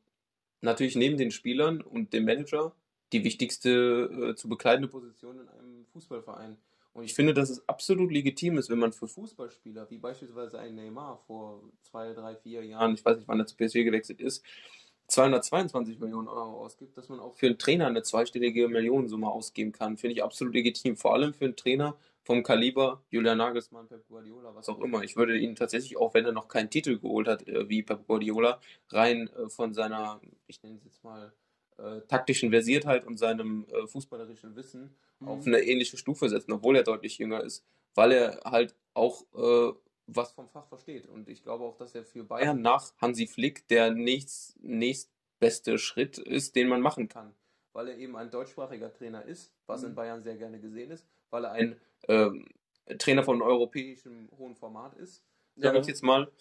[0.62, 2.76] natürlich neben den Spielern und dem Manager
[3.14, 6.58] die wichtigste äh, zu bekleidende Position in einem Fußballverein.
[6.94, 10.76] Und ich finde, dass es absolut legitim ist, wenn man für Fußballspieler, wie beispielsweise ein
[10.76, 14.44] Neymar vor zwei, drei, vier Jahren, ich weiß nicht, wann er zu PSG gewechselt ist,
[15.08, 19.98] 222 Millionen Euro ausgibt, dass man auch für einen Trainer eine zweistellige Millionensumme ausgeben kann.
[19.98, 20.98] Finde ich absolut legitim.
[20.98, 21.96] Vor allem für einen Trainer
[22.28, 25.02] vom Kaliber Julian Nagelsmann, Pep Guardiola, was auch immer.
[25.02, 28.06] Ich würde ihn tatsächlich, auch wenn er noch keinen Titel geholt hat, äh, wie Pep
[28.06, 28.60] Guardiola,
[28.90, 31.32] rein äh, von seiner, ich nenne es jetzt mal,
[31.78, 35.28] äh, taktischen Versiertheit und seinem fußballerischen Wissen mhm.
[35.28, 39.24] auf eine ähnliche Stufe setzen, obwohl er deutlich jünger ist, weil er halt auch
[40.08, 41.06] was vom Fach versteht.
[41.06, 46.18] Und ich glaube auch, dass er für Bayern nach Hansi Flick der nächst, nächstbeste Schritt
[46.18, 47.34] ist, den man machen kann.
[47.74, 49.90] Weil er eben ein deutschsprachiger Trainer ist, was mhm.
[49.90, 52.46] in Bayern sehr gerne gesehen ist, weil er ein ähm,
[52.98, 55.24] Trainer von europäischem hohen Format ist,
[55.56, 55.82] sage ja.
[55.82, 56.32] ich jetzt mal.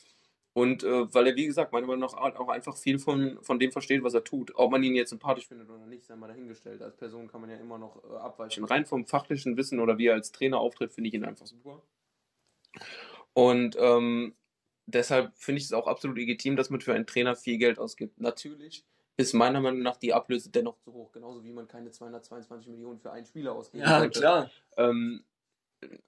[0.52, 3.72] Und äh, weil er, wie gesagt, meiner Meinung nach auch einfach viel von, von dem
[3.72, 4.52] versteht, was er tut.
[4.54, 6.80] Ob man ihn jetzt sympathisch findet oder nicht, sei mal dahingestellt.
[6.80, 8.64] Als Person kann man ja immer noch äh, abweichen.
[8.64, 11.82] Rein vom fachlichen Wissen oder wie er als Trainer auftritt, finde ich ihn einfach super.
[13.34, 14.34] Und ähm,
[14.86, 18.18] deshalb finde ich es auch absolut legitim, dass man für einen Trainer viel Geld ausgibt.
[18.18, 18.86] Natürlich
[19.16, 21.12] ist meiner Meinung nach die Ablöse dennoch zu hoch.
[21.12, 24.20] Genauso wie man keine 222 Millionen für einen Spieler ausgeben Ja, könnte.
[24.20, 24.51] klar.
[24.76, 25.24] Ähm,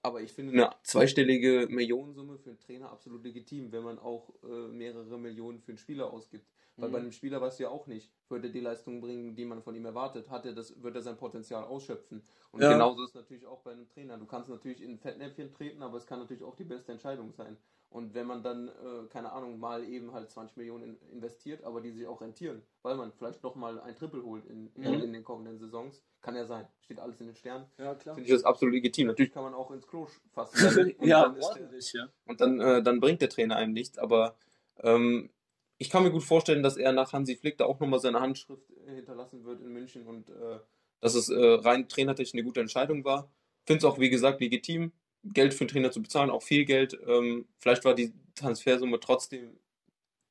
[0.03, 4.69] aber ich finde eine zweistellige Millionensumme für einen Trainer absolut legitim, wenn man auch äh,
[4.69, 6.47] mehrere Millionen für einen Spieler ausgibt.
[6.77, 6.93] Weil mhm.
[6.93, 9.63] bei einem Spieler weißt du ja auch nicht, wird er die Leistung bringen, die man
[9.63, 12.23] von ihm erwartet, hat er das, wird er sein Potenzial ausschöpfen.
[12.53, 12.73] Und ja.
[12.73, 14.17] genauso ist es natürlich auch bei einem Trainer.
[14.17, 17.33] Du kannst natürlich in ein Fettnäpfchen treten, aber es kann natürlich auch die beste Entscheidung
[17.33, 17.57] sein.
[17.91, 21.91] Und wenn man dann, äh, keine Ahnung, mal eben halt 20 Millionen investiert, aber die
[21.91, 24.85] sich auch rentieren, weil man vielleicht noch mal ein Triple holt in, mhm.
[24.85, 26.67] in, den kommenden Saisons, kann ja sein.
[26.83, 27.65] Steht alles in den Sternen.
[27.79, 28.15] Ja, klar.
[28.15, 29.07] Finde ich das absolut legitim.
[29.07, 30.95] Natürlich kann man auch ins Klo fassen.
[31.01, 32.09] ja, ordentlich, ja.
[32.27, 34.37] Und dann, äh, dann bringt der Trainer einem nichts, aber
[34.81, 35.31] ähm,
[35.79, 38.71] ich kann mir gut vorstellen, dass er nach Hansi Flick da auch nochmal seine Handschrift
[38.87, 40.59] hinterlassen wird in München und äh,
[41.01, 43.31] dass es äh, rein trainertechnisch eine gute Entscheidung war.
[43.65, 44.93] Finde es auch, wie gesagt, legitim.
[45.33, 46.99] Geld für einen Trainer zu bezahlen, auch viel Geld.
[47.07, 49.59] Ähm, vielleicht war die Transfersumme trotzdem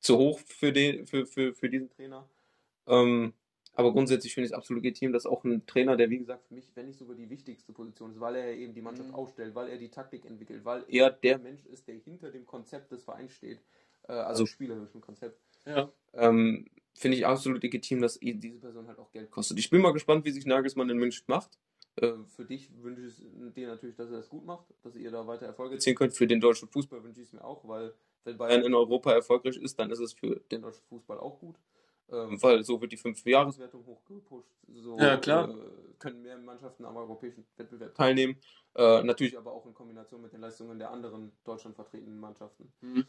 [0.00, 2.28] zu hoch für, den, für, für, für diesen Trainer.
[2.86, 3.32] Ähm,
[3.74, 6.54] aber grundsätzlich finde ich es absolut legitim, dass auch ein Trainer, der wie gesagt für
[6.54, 9.14] mich, wenn nicht sogar die wichtigste Position ist, weil er eben die Mannschaft mhm.
[9.14, 12.90] aufstellt, weil er die Taktik entwickelt, weil er der Mensch ist, der hinter dem Konzept
[12.90, 13.60] des Vereins steht,
[14.08, 15.40] äh, also spielerischen Konzept.
[15.64, 15.92] Ja.
[16.14, 19.58] Ähm, finde ich absolut legitim, dass diese Person halt auch Geld kostet.
[19.60, 21.56] Ich bin mal gespannt, wie sich Nagelsmann in München macht.
[22.00, 25.10] Äh, für dich wünsche ich es dir natürlich, dass er das gut macht, dass ihr
[25.10, 26.14] da weiter Erfolge erzielen könnt.
[26.14, 27.92] Für den deutschen Fußball wünsche ich es mir auch, weil
[28.24, 31.56] wenn Bayern in Europa erfolgreich ist, dann ist es für den deutschen Fußball auch gut.
[32.10, 34.50] Ähm, weil so wird die Fünf-Jahreswertung hochgepusht.
[34.68, 35.50] So ja, klar.
[35.50, 35.54] Äh,
[35.98, 38.38] können mehr Mannschaften am europäischen Wettbewerb teilnehmen.
[38.74, 42.72] Äh, natürlich aber auch in Kombination mit den Leistungen der anderen Deutschland vertretenen Mannschaften.
[42.80, 43.04] Mhm.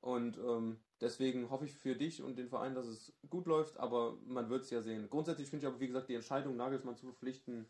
[0.00, 4.18] Und ähm, deswegen hoffe ich für dich und den Verein, dass es gut läuft, aber
[4.26, 5.08] man wird es ja sehen.
[5.08, 7.66] Grundsätzlich finde ich aber, wie gesagt, die Entscheidung, Nagelsmann zu verpflichten,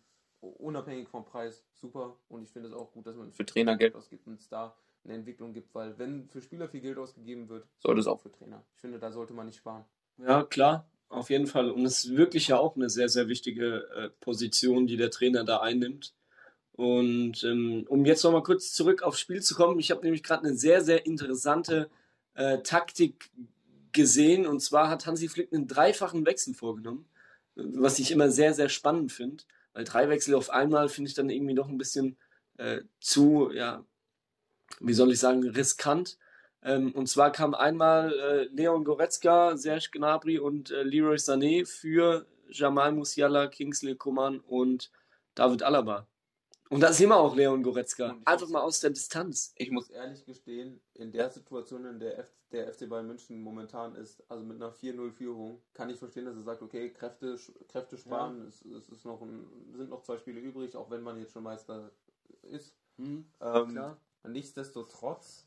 [0.59, 2.17] unabhängig vom Preis, super.
[2.29, 4.77] Und ich finde es auch gut, dass man für Trainer Geld ausgibt und es da
[5.05, 8.33] eine Entwicklung gibt, weil wenn für Spieler viel Geld ausgegeben wird, sollte es auch für
[8.33, 8.65] Trainer.
[8.75, 9.85] Ich finde, da sollte man nicht sparen.
[10.19, 11.71] Ja, klar, auf jeden Fall.
[11.71, 15.45] Und es ist wirklich ja auch eine sehr, sehr wichtige äh, Position, die der Trainer
[15.45, 16.15] da einnimmt.
[16.73, 20.45] Und ähm, um jetzt nochmal kurz zurück aufs Spiel zu kommen, ich habe nämlich gerade
[20.45, 21.89] eine sehr, sehr interessante
[22.35, 23.31] äh, Taktik
[23.93, 24.47] gesehen.
[24.47, 27.07] Und zwar hat Hansi Flick einen dreifachen Wechsel vorgenommen.
[27.55, 29.45] was ich immer sehr, sehr spannend finde.
[29.75, 32.17] Weil drei Wechsel auf einmal finde ich dann irgendwie noch ein bisschen
[32.57, 33.85] äh, zu, ja,
[34.81, 36.17] wie soll ich sagen, riskant.
[36.63, 42.27] Ähm, und zwar kam einmal äh, Leon Goretzka, Serge Gnabry und äh, Leroy Sané für
[42.49, 44.91] Jamal Musiala, Kingsley Coman und
[45.35, 46.07] David Alaba.
[46.75, 48.17] Und da sehen wir auch Leon Goretzka.
[48.25, 49.55] Einfach mal aus der Distanz.
[49.57, 53.95] Ich muss ehrlich gestehen, in der Situation, in der F der FC Bayern München momentan
[53.95, 57.39] ist, also mit einer 4-0-Führung, kann ich verstehen, dass er sagt, okay, Kräfte,
[57.69, 58.49] Kräfte sparen, ja.
[58.49, 59.47] es, es, ist noch ein,
[59.77, 61.93] sind noch zwei Spiele übrig, auch wenn man jetzt schon Meister
[62.43, 62.75] ist.
[62.97, 65.47] Mhm, ähm, nichtsdestotrotz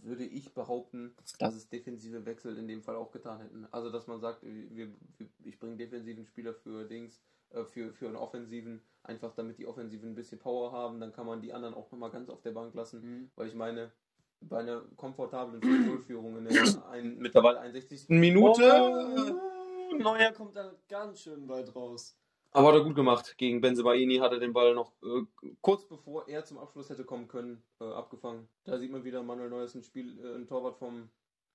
[0.00, 3.68] würde ich behaupten, dass es defensive Wechsel in dem Fall auch getan hätten.
[3.70, 7.20] Also, dass man sagt, wir, wir, ich bringe defensiven Spieler für Dings,
[7.50, 11.26] äh, für, für einen Offensiven, einfach damit die Offensiven ein bisschen Power haben, dann kann
[11.26, 13.30] man die anderen auch nochmal ganz auf der Bank lassen, mhm.
[13.36, 13.92] weil ich meine,
[14.40, 16.52] bei einer komfortablen 0-Führung in der
[16.90, 18.08] ein, mittlerweile 61.
[18.08, 18.62] Minute.
[18.62, 22.16] Oh, Neuer kommt da ganz schön weit raus.
[22.52, 23.36] Aber hat er gut gemacht.
[23.38, 25.22] Gegen Benzebaini hat er den Ball noch äh,
[25.60, 28.48] kurz bevor er zum Abschluss hätte kommen können, äh, abgefangen.
[28.64, 31.10] Da sieht man wieder, Manuel Neuer ist ein Spiel, äh, ein Torwart vom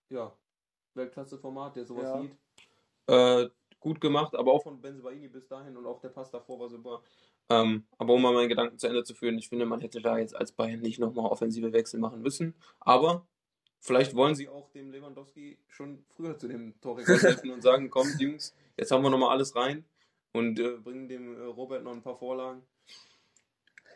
[0.09, 0.33] ja,
[0.93, 2.21] Weltklasse-Format, der sowas ja.
[2.21, 2.37] sieht.
[3.07, 3.49] Äh,
[3.79, 7.03] gut gemacht, aber auch von Benzebaini bis dahin und auch der Pass davor war super.
[7.49, 10.17] Ähm, aber um mal meinen Gedanken zu Ende zu führen, ich finde, man hätte da
[10.17, 12.55] jetzt als Bayern nicht nochmal offensive Wechsel machen müssen.
[12.79, 13.27] Aber
[13.79, 18.07] vielleicht wollen sie auch dem Lewandowski schon früher zu dem Torrekord helfen und sagen, komm,
[18.17, 19.85] Jungs, jetzt haben wir nochmal alles rein
[20.33, 22.63] und äh, bringen dem äh, Robert noch ein paar Vorlagen.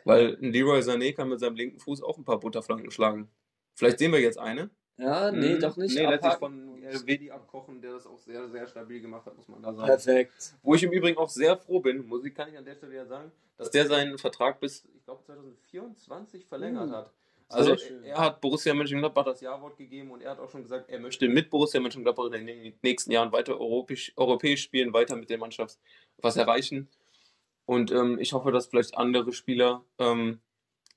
[0.04, 3.28] Weil ein Leroy Sané kann mit seinem linken Fuß auch ein paar Butterflanken schlagen.
[3.74, 4.70] Vielleicht sehen wir jetzt eine.
[5.00, 5.60] Ja, nee, hm.
[5.60, 5.94] doch nicht.
[5.94, 9.62] Nee, letztlich von Vedi abkochen, der das auch sehr, sehr stabil gemacht hat, muss man
[9.62, 9.86] da sagen.
[9.86, 10.54] Perfekt.
[10.62, 12.96] Wo ich im Übrigen auch sehr froh bin, muss ich, kann ich an der Stelle
[12.96, 16.94] ja sagen, dass der seinen Vertrag bis, ich glaube, 2024 verlängert mhm.
[16.94, 17.12] hat.
[17.48, 17.74] Also
[18.04, 21.28] er hat Borussia Mönchengladbach das Ja-Wort gegeben und er hat auch schon gesagt, er möchte
[21.28, 25.78] mit Borussia Mönchengladbach in den nächsten Jahren weiter europäisch, europäisch spielen, weiter mit der Mannschaft
[26.18, 26.88] was erreichen.
[27.64, 30.40] Und ähm, ich hoffe, dass vielleicht andere Spieler ähm,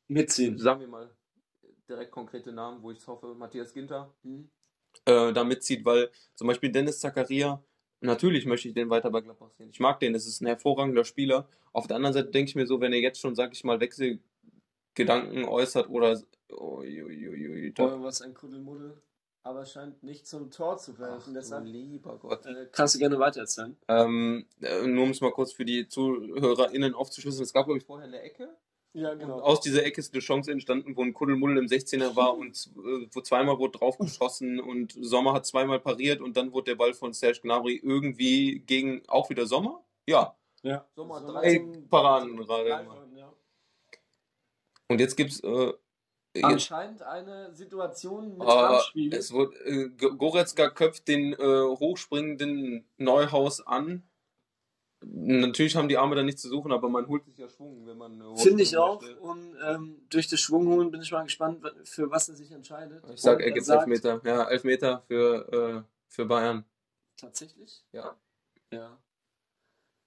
[0.07, 0.59] mitziehen.
[0.59, 1.09] Sagen wir mal
[1.93, 4.49] direkt konkrete Namen, wo ich hoffe, Matthias Ginter mhm.
[5.05, 7.63] äh, da mitzieht, weil zum Beispiel Dennis Zakaria,
[8.01, 9.69] natürlich möchte ich den weiter bei Gladbach sehen.
[9.69, 11.47] Ich mag den, es ist ein hervorragender Spieler.
[11.71, 13.79] Auf der anderen Seite denke ich mir so, wenn er jetzt schon, sag ich mal,
[13.79, 16.21] Wechselgedanken äußert oder.
[16.49, 19.01] Oh, was ein Kuddelmuddel.
[19.45, 21.33] Aber scheint nicht zum Tor zu werfen.
[21.33, 22.45] Deshalb lieber Gott.
[22.45, 23.75] Äh, kannst du gerne weitererzählen.
[23.89, 27.43] Ähm, äh, nur um es mal kurz für die ZuhörerInnen aufzuschlüsseln.
[27.43, 28.55] Es gab, glaube ich, vorher eine Ecke.
[28.93, 29.37] Ja, genau.
[29.37, 32.69] Und aus dieser Ecke ist eine Chance entstanden, wo ein Kuddelmuddel im 16er war und
[32.77, 36.75] äh, wo zweimal wurde drauf geschossen und Sommer hat zweimal pariert und dann wurde der
[36.75, 39.83] Ball von Serge Gnabry irgendwie gegen auch wieder Sommer?
[40.05, 40.35] Ja.
[40.61, 40.85] Ja.
[40.95, 42.69] Sommer drei Paraden gerade.
[42.69, 43.33] Ja.
[44.89, 45.73] Und jetzt gibt es äh,
[46.41, 49.13] Anscheinend eine Situation mit aber Handspiel.
[49.13, 54.03] Es wird, äh, Goretzka köpft den äh, hochspringenden Neuhaus an.
[55.05, 57.97] Natürlich haben die Arme da nichts zu suchen, aber man holt sich ja Schwung, wenn
[57.97, 58.37] man.
[58.37, 59.01] Finde ich auch.
[59.19, 63.03] Und ähm, durch das Schwungholen bin ich mal gespannt, für was er sich entscheidet.
[63.13, 64.21] Ich sag, er gibt Elfmeter.
[64.23, 66.65] Ja, Elfmeter für, äh, für Bayern.
[67.17, 67.83] Tatsächlich?
[67.91, 68.17] Ja.
[68.71, 68.97] Ja.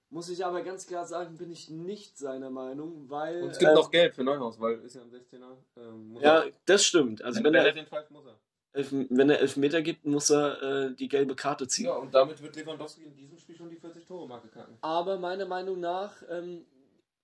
[0.09, 3.43] Muss ich aber ganz klar sagen, bin ich nicht seiner Meinung, weil.
[3.43, 5.57] Und es gibt äh, noch Geld für Neuhaus, weil ist ja ein 16er.
[5.75, 7.21] Ähm, ja, das stimmt.
[7.21, 8.39] Also wenn, wenn er, den pfeift, muss er.
[8.77, 11.85] Elf, wenn er Elfmeter gibt, muss er äh, die gelbe Karte ziehen.
[11.85, 14.77] Ja, und damit wird Lewandowski in diesem Spiel schon die 40-Tore-Marke knacken.
[14.81, 16.65] Aber meiner Meinung nach, ähm,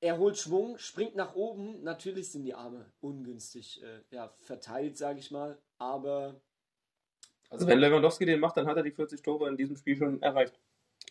[0.02, 1.84] er holt Schwung, springt nach oben.
[1.84, 5.58] Natürlich sind die Arme ungünstig äh, ja, verteilt, sage ich mal.
[5.78, 6.42] Aber.
[7.50, 10.22] Also, wenn Lewandowski den macht, dann hat er die 40 Tore in diesem Spiel schon
[10.22, 10.60] erreicht.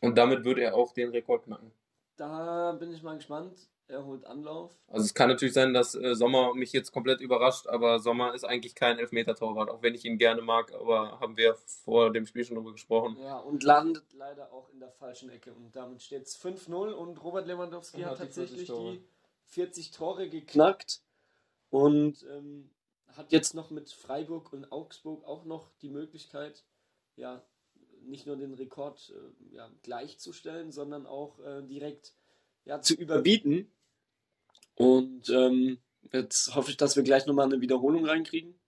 [0.01, 1.71] Und damit würde er auch den Rekord knacken.
[2.17, 3.57] Da bin ich mal gespannt.
[3.89, 4.79] Er holt Anlauf.
[4.89, 8.45] Also es kann natürlich sein, dass äh, Sommer mich jetzt komplett überrascht, aber Sommer ist
[8.45, 12.45] eigentlich kein Elfmeter-Torwart, auch wenn ich ihn gerne mag, aber haben wir vor dem Spiel
[12.45, 13.17] schon drüber gesprochen.
[13.21, 15.53] Ja, und landet leider auch in der falschen Ecke.
[15.53, 19.05] Und damit steht es 5-0 und Robert Lewandowski und hat, hat tatsächlich die 40, die
[19.53, 21.03] 40 Tore geknackt
[21.71, 22.71] und ähm,
[23.09, 26.65] hat jetzt noch mit Freiburg und Augsburg auch noch die Möglichkeit,
[27.17, 27.43] ja,
[28.05, 32.15] nicht nur den Rekord äh, ja, gleichzustellen, sondern auch äh, direkt
[32.65, 33.71] ja, zu überbieten.
[34.75, 35.79] Und ähm,
[36.13, 38.59] jetzt hoffe ich, dass wir gleich nochmal eine Wiederholung reinkriegen.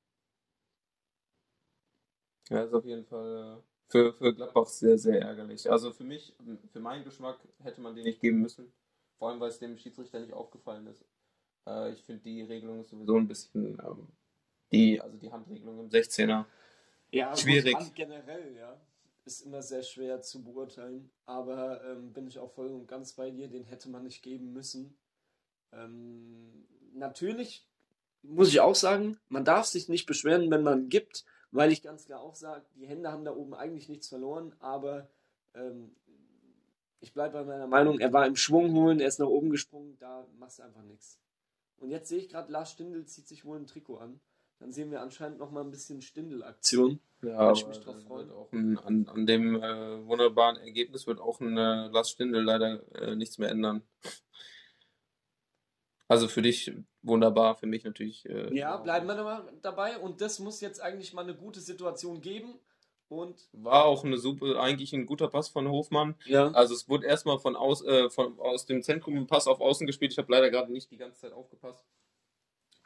[2.51, 5.71] Ja, ist auf jeden Fall äh, für, für Gladbach sehr, sehr ärgerlich.
[5.71, 6.35] Also für mich,
[6.73, 8.73] für meinen Geschmack hätte man den nicht geben müssen.
[9.19, 11.05] Vor allem, weil es dem Schiedsrichter nicht aufgefallen ist.
[11.67, 14.09] Äh, ich finde die Regelung ist sowieso ein bisschen, ähm,
[14.73, 16.45] die, also die Handregelung im 16er,
[17.11, 17.77] ja, schwierig.
[17.95, 18.79] generell, ja
[19.25, 23.31] ist immer sehr schwer zu beurteilen, aber ähm, bin ich auch voll und ganz bei
[23.31, 24.97] dir, den hätte man nicht geben müssen.
[25.73, 27.67] Ähm, natürlich
[28.23, 32.07] muss ich auch sagen, man darf sich nicht beschweren, wenn man gibt, weil ich ganz
[32.07, 35.09] klar auch sage, die Hände haben da oben eigentlich nichts verloren, aber
[35.55, 35.95] ähm,
[37.01, 39.97] ich bleibe bei meiner Meinung, er war im Schwung holen, er ist nach oben gesprungen,
[39.99, 41.19] da machst du einfach nichts.
[41.77, 44.21] Und jetzt sehe ich gerade, Lars Stindl zieht sich wohl ein Trikot an.
[44.65, 46.99] Dann sehen wir anscheinend noch mal ein bisschen Stindel-Aktion.
[47.21, 48.31] Ja, ich mich drauf freuen.
[48.31, 52.83] Auch ein, an, an dem äh, wunderbaren Ergebnis wird auch ein äh, Lars Stindl leider
[52.95, 53.83] äh, nichts mehr ändern.
[56.09, 56.73] Also für dich
[57.03, 58.27] wunderbar, für mich natürlich.
[58.27, 59.99] Äh, ja, bleiben wir dabei.
[59.99, 62.59] Und das muss jetzt eigentlich mal eine gute Situation geben.
[63.09, 66.15] Und war auch eine super, eigentlich ein guter Pass von Hofmann.
[66.25, 66.53] Ja.
[66.53, 69.87] Also es wurde erstmal von aus, äh, von, aus dem Zentrum ein Pass auf Außen
[69.87, 70.13] gespielt.
[70.13, 71.85] Ich habe leider gerade nicht die ganze Zeit aufgepasst.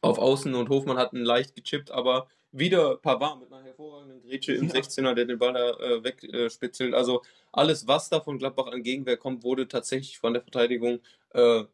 [0.01, 4.55] Auf Außen und Hofmann hat einen leicht gechippt, aber wieder Pavard mit einer hervorragenden Grätsche
[4.55, 4.75] im ja.
[4.75, 6.95] 16er, der den Ball da äh, wegspitzelt.
[6.95, 7.23] also
[7.53, 11.01] alles, was da von Gladbach an Gegenwehr kommt, wurde tatsächlich von der Verteidigung,
[11.31, 11.65] äh,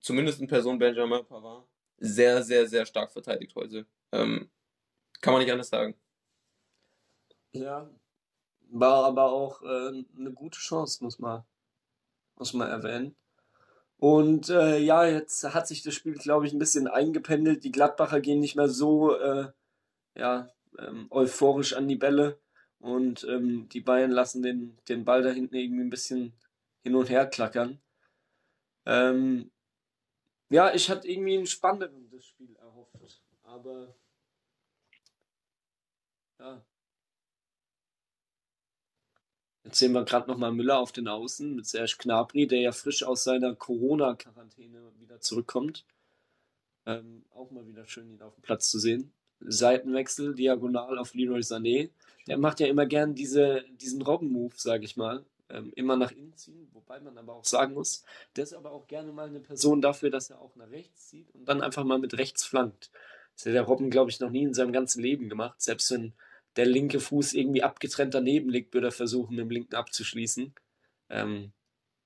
[0.00, 1.66] zumindest in Person Benjamin Pavard,
[1.98, 3.86] sehr, sehr, sehr stark verteidigt heute.
[4.12, 4.50] Ähm,
[5.20, 5.94] kann man nicht anders sagen.
[7.52, 7.88] Ja,
[8.68, 11.44] war aber auch äh, eine gute Chance, muss man,
[12.36, 13.16] muss man erwähnen.
[13.98, 17.64] Und äh, ja, jetzt hat sich das Spiel, glaube ich, ein bisschen eingependelt.
[17.64, 19.50] Die Gladbacher gehen nicht mehr so äh,
[20.14, 22.38] ja, ähm, euphorisch an die Bälle.
[22.78, 26.34] Und ähm, die Bayern lassen den, den Ball da hinten irgendwie ein bisschen
[26.82, 27.80] hin und her klackern.
[28.84, 29.50] Ähm,
[30.50, 33.22] ja, ich hatte irgendwie ein spannendes Spiel erhofft.
[33.44, 33.94] Aber
[36.38, 36.62] ja,
[39.65, 43.02] Jetzt sehen wir gerade nochmal Müller auf den Außen mit Serge Knabri, der ja frisch
[43.02, 45.84] aus seiner Corona-Quarantäne wieder zurückkommt.
[46.86, 49.12] Ähm, auch mal wieder schön, ihn auf dem Platz zu sehen.
[49.40, 51.90] Seitenwechsel, diagonal auf Leroy Sané.
[52.26, 55.24] Der macht ja immer gern diese, diesen Robben-Move, sage ich mal.
[55.48, 58.02] Ähm, immer nach innen ziehen, wobei man aber auch sagen muss,
[58.34, 61.32] der ist aber auch gerne mal eine Person dafür, dass er auch nach rechts zieht
[61.34, 62.90] und dann einfach mal mit rechts flankt.
[63.36, 65.60] Das hat der Robben, glaube ich, noch nie in seinem ganzen Leben gemacht.
[65.62, 66.14] Selbst wenn
[66.56, 70.54] der linke Fuß irgendwie abgetrennt daneben liegt, würde er versuchen, mit dem linken abzuschließen.
[71.10, 71.52] Ähm,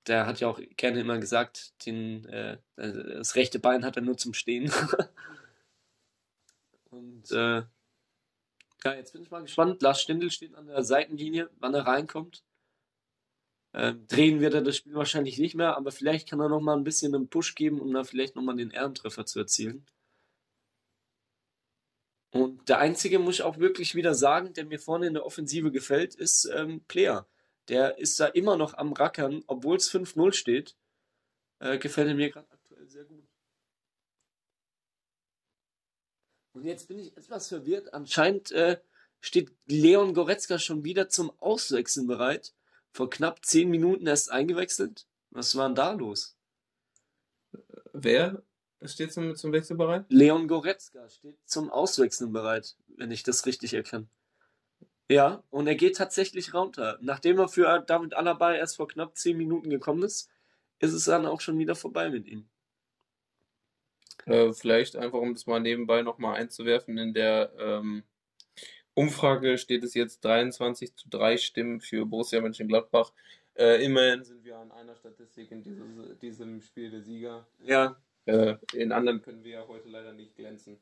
[0.07, 4.17] der hat ja auch gerne immer gesagt, den, äh, das rechte Bein hat er nur
[4.17, 4.73] zum Stehen.
[6.91, 7.63] Und äh,
[8.85, 9.83] ja, jetzt bin ich mal gespannt.
[9.83, 12.43] Lars Stindl steht an der Seitenlinie, wann er reinkommt.
[13.73, 16.77] Ähm, drehen wird er das Spiel wahrscheinlich nicht mehr, aber vielleicht kann er noch mal
[16.77, 19.87] ein bisschen einen Push geben, um da vielleicht noch mal den Ehrentreffer zu erzielen.
[22.33, 25.73] Und der einzige, muss ich auch wirklich wieder sagen, der mir vorne in der Offensive
[25.73, 27.27] gefällt, ist ähm, Player.
[27.69, 30.77] Der ist da immer noch am Rackern, obwohl es 5-0 steht.
[31.59, 33.27] Äh, gefällt er mir gerade aktuell sehr gut.
[36.53, 37.93] Und jetzt bin ich etwas verwirrt.
[37.95, 38.81] Anscheinend äh,
[39.21, 42.55] steht Leon Goretzka schon wieder zum Auswechseln bereit.
[42.93, 45.07] Vor knapp 10 Minuten erst eingewechselt.
[45.31, 46.37] Was war denn da los?
[47.93, 48.43] Wer?
[48.85, 50.07] Steht zum, zum Wechsel bereit?
[50.09, 54.09] Leon Goretzka steht zum Auswechseln bereit, wenn ich das richtig erkenne.
[55.11, 56.97] Ja, und er geht tatsächlich runter.
[57.03, 60.31] Nachdem er für David Alaba erst vor knapp 10 Minuten gekommen ist,
[60.79, 62.49] ist es dann auch schon wieder vorbei mit ihm.
[64.25, 68.05] Äh, vielleicht einfach, um das mal nebenbei nochmal einzuwerfen, in der ähm,
[68.95, 73.13] Umfrage steht es jetzt 23 zu 3 Stimmen für Borussia Mönchengladbach.
[73.55, 77.47] Äh, immerhin sind wir an einer Statistik in dieses, diesem Spiel der Sieger.
[77.63, 77.97] Ja.
[78.31, 80.79] Äh, in anderen können wir ja heute leider nicht glänzen.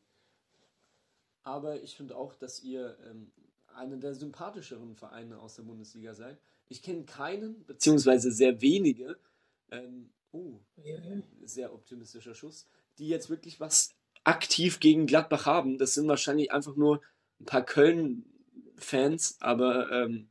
[1.43, 3.31] Aber ich finde auch, dass ihr ähm,
[3.75, 6.39] einer der sympathischeren Vereine aus der Bundesliga seid.
[6.69, 9.17] Ich kenne keinen, beziehungsweise sehr wenige,
[9.71, 10.61] ähm, oh,
[11.45, 12.69] sehr optimistischer Schuss,
[12.99, 13.95] die jetzt wirklich was
[14.25, 15.79] aktiv gegen Gladbach haben.
[15.79, 17.01] Das sind wahrscheinlich einfach nur
[17.41, 20.29] ein paar Köln-Fans, aber ähm,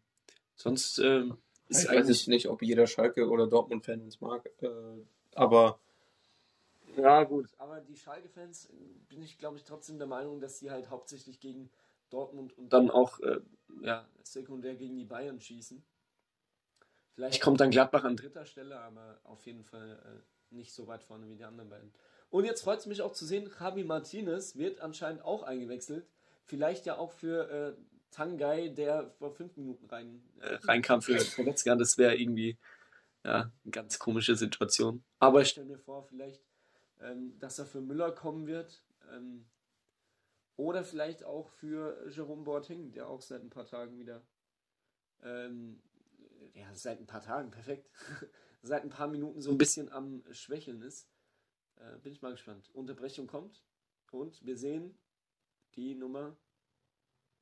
[0.56, 1.38] sonst ähm,
[1.68, 4.70] ist ich weiß nicht, ob jeder Schalke oder Dortmund-Fan uns mag, äh,
[5.34, 5.80] aber
[6.98, 7.48] ja, gut.
[7.58, 8.70] Aber die Schalke-Fans
[9.08, 11.70] bin ich, glaube ich, trotzdem der Meinung, dass sie halt hauptsächlich gegen
[12.10, 13.40] Dortmund und dann auch äh,
[13.82, 15.84] ja, sekundär gegen die Bayern schießen.
[17.14, 21.04] Vielleicht kommt dann Gladbach an dritter Stelle, aber auf jeden Fall äh, nicht so weit
[21.04, 21.94] vorne wie die anderen beiden.
[22.30, 26.08] Und jetzt freut es mich auch zu sehen, Javi Martinez wird anscheinend auch eingewechselt.
[26.46, 27.74] Vielleicht ja auch für äh,
[28.12, 31.76] Tangai, der vor fünf Minuten rein, äh, reinkam für Goretzka.
[31.76, 32.58] Das wäre irgendwie
[33.24, 35.04] ja, eine ganz komische Situation.
[35.20, 36.42] Aber ich stelle mir vor, vielleicht
[37.02, 38.84] ähm, dass er für Müller kommen wird.
[39.12, 39.46] Ähm,
[40.56, 44.26] oder vielleicht auch für Jerome Boateng, der auch seit ein paar Tagen wieder,
[45.22, 45.82] ähm,
[46.54, 47.90] ja, seit ein paar Tagen, perfekt,
[48.64, 51.08] seit ein paar Minuten so ein bisschen am Schwächeln ist.
[51.76, 52.72] Äh, bin ich mal gespannt.
[52.74, 53.64] Unterbrechung kommt
[54.12, 54.98] und wir sehen
[55.76, 56.36] die Nummer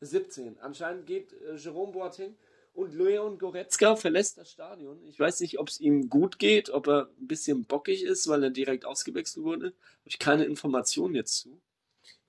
[0.02, 0.60] 17.
[0.60, 2.38] Anscheinend geht äh, Jerome Boateng
[2.76, 5.04] und Leon Goretzka verlässt das Stadion.
[5.06, 8.44] Ich weiß nicht, ob es ihm gut geht, ob er ein bisschen bockig ist, weil
[8.44, 9.68] er direkt ausgewechselt wurde.
[9.68, 11.62] Habe ich keine Informationen jetzt zu.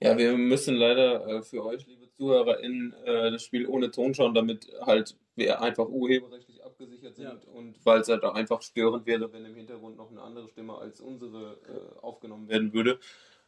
[0.00, 4.34] Ja, wir müssen leider äh, für euch, liebe ZuhörerInnen, äh, das Spiel ohne Ton schauen,
[4.34, 7.52] damit halt wir einfach urheberrechtlich ab, abgesichert sind ja.
[7.52, 10.76] und weil es halt auch einfach störend wäre, wenn im Hintergrund noch eine andere Stimme
[10.76, 12.98] als unsere äh, aufgenommen werden würde.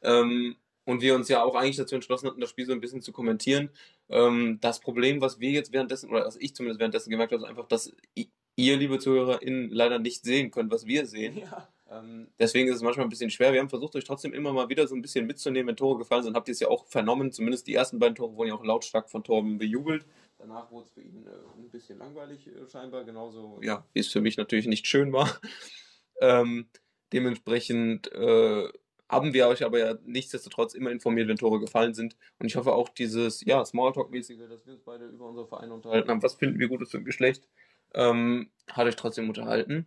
[0.02, 0.56] Ähm,
[0.88, 3.12] und wir uns ja auch eigentlich dazu entschlossen hatten, das Spiel so ein bisschen zu
[3.12, 3.68] kommentieren.
[4.08, 7.48] Ähm, das Problem, was wir jetzt währenddessen, oder was ich zumindest währenddessen gemerkt habe, ist
[7.48, 11.36] einfach, dass ihr, liebe ZuhörerInnen, leider nicht sehen könnt, was wir sehen.
[11.36, 11.68] Ja.
[11.90, 13.52] Ähm, deswegen ist es manchmal ein bisschen schwer.
[13.52, 16.22] Wir haben versucht, euch trotzdem immer mal wieder so ein bisschen mitzunehmen, wenn Tore gefallen
[16.22, 16.34] sind.
[16.34, 17.32] Habt ihr es ja auch vernommen.
[17.32, 20.06] Zumindest die ersten beiden Tore wurden ja auch lautstark von Torben bejubelt.
[20.38, 23.04] Danach wurde es für ihn äh, ein bisschen langweilig äh, scheinbar.
[23.04, 25.38] Genauso, ja, wie es für mich natürlich nicht schön war.
[26.22, 26.70] ähm,
[27.12, 28.68] dementsprechend äh,
[29.08, 32.16] haben wir euch aber ja nichtsdestotrotz immer informiert, wenn Tore gefallen sind.
[32.38, 36.08] Und ich hoffe auch dieses, ja, Smalltalk-mäßige, dass wir uns beide über unsere Vereine unterhalten
[36.08, 36.22] haben.
[36.22, 37.48] Was finden wir Gutes für ein Geschlecht?
[37.94, 39.86] Ähm, hat euch trotzdem unterhalten.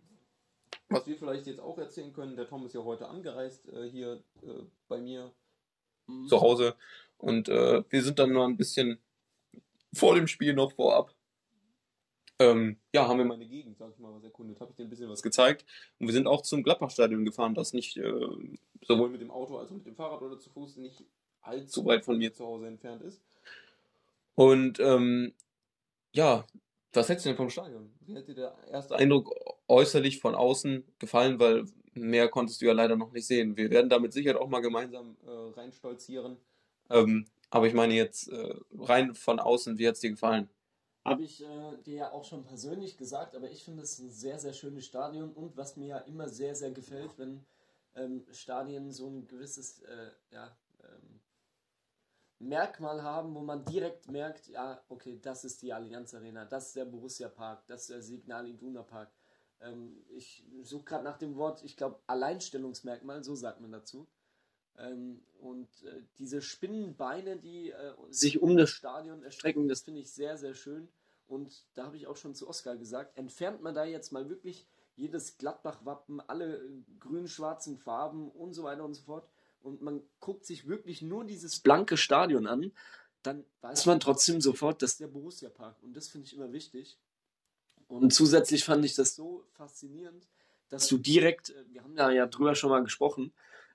[0.88, 4.22] Was wir vielleicht jetzt auch erzählen können, der Tom ist ja heute angereist äh, hier
[4.42, 5.32] äh, bei mir
[6.06, 6.26] mhm.
[6.26, 6.74] zu Hause
[7.18, 8.98] und äh, wir sind dann noch ein bisschen
[9.94, 11.14] vor dem Spiel noch vorab.
[12.42, 14.90] Ähm, ja, haben wir meine Gegend, sag ich mal, was erkundet, habe ich dir ein
[14.90, 15.64] bisschen was gezeigt.
[15.98, 18.12] Und wir sind auch zum Gladbach-Stadion gefahren, das nicht äh,
[18.82, 21.04] sowohl mit dem Auto als auch mit dem Fahrrad oder zu Fuß nicht
[21.40, 23.20] allzu weit von mir zu Hause entfernt ist.
[24.34, 25.34] Und ähm,
[26.12, 26.44] ja,
[26.92, 27.92] was hältst du denn vom Stadion?
[28.00, 29.34] Wie dir der erste Eindruck
[29.68, 31.38] äußerlich von außen gefallen?
[31.38, 31.64] Weil
[31.94, 33.56] mehr konntest du ja leider noch nicht sehen.
[33.56, 36.36] Wir werden damit sicher auch mal gemeinsam äh, reinstolzieren.
[36.90, 40.48] Ähm, aber ich meine jetzt äh, rein von außen, wie hat es dir gefallen?
[41.04, 44.38] Habe ich äh, dir ja auch schon persönlich gesagt, aber ich finde es ein sehr,
[44.38, 47.44] sehr schönes Stadion und was mir ja immer sehr, sehr gefällt, wenn
[47.96, 51.20] ähm, Stadien so ein gewisses äh, ja, ähm,
[52.38, 56.76] Merkmal haben, wo man direkt merkt, ja, okay, das ist die Allianz Arena, das ist
[56.76, 59.12] der Borussia Park, das ist der Signal Iduna Park.
[59.60, 64.06] Ähm, ich suche gerade nach dem Wort, ich glaube, Alleinstellungsmerkmal, so sagt man dazu.
[64.78, 70.12] Ähm, und äh, diese Spinnenbeine, die äh, sich um das Stadion erstrecken, das finde ich
[70.12, 70.88] sehr, sehr schön.
[71.26, 74.66] Und da habe ich auch schon zu Oskar gesagt, entfernt man da jetzt mal wirklich
[74.96, 79.26] jedes Gladbach-Wappen, alle äh, grün-schwarzen Farben und so weiter und so fort
[79.62, 82.72] und man guckt sich wirklich nur dieses blanke Stadion an,
[83.22, 85.76] dann weiß man trotzdem sofort, dass der Borussia Park.
[85.82, 86.98] Und das finde ich immer wichtig.
[87.86, 90.26] Und zusätzlich fand ich das so faszinierend,
[90.70, 93.32] dass du direkt, wir haben da ja drüber schon mal gesprochen,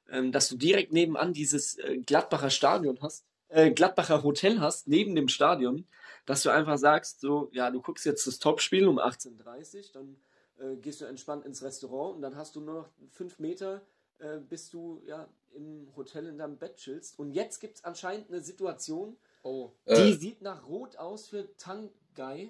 [0.10, 5.16] ähm, dass du direkt nebenan dieses äh, Gladbacher Stadion hast, äh, Gladbacher Hotel hast, neben
[5.16, 5.86] dem Stadion,
[6.26, 10.16] dass du einfach sagst, so, ja, du guckst jetzt das Topspiel um 18.30 Uhr, dann
[10.60, 13.82] äh, gehst du entspannt ins Restaurant und dann hast du nur noch fünf Meter
[14.20, 17.18] äh, bis du ja im Hotel in deinem Bett chillst.
[17.20, 21.56] Und jetzt gibt es anscheinend eine Situation, oh, die äh, sieht nach Rot aus für
[21.58, 22.50] Tangai.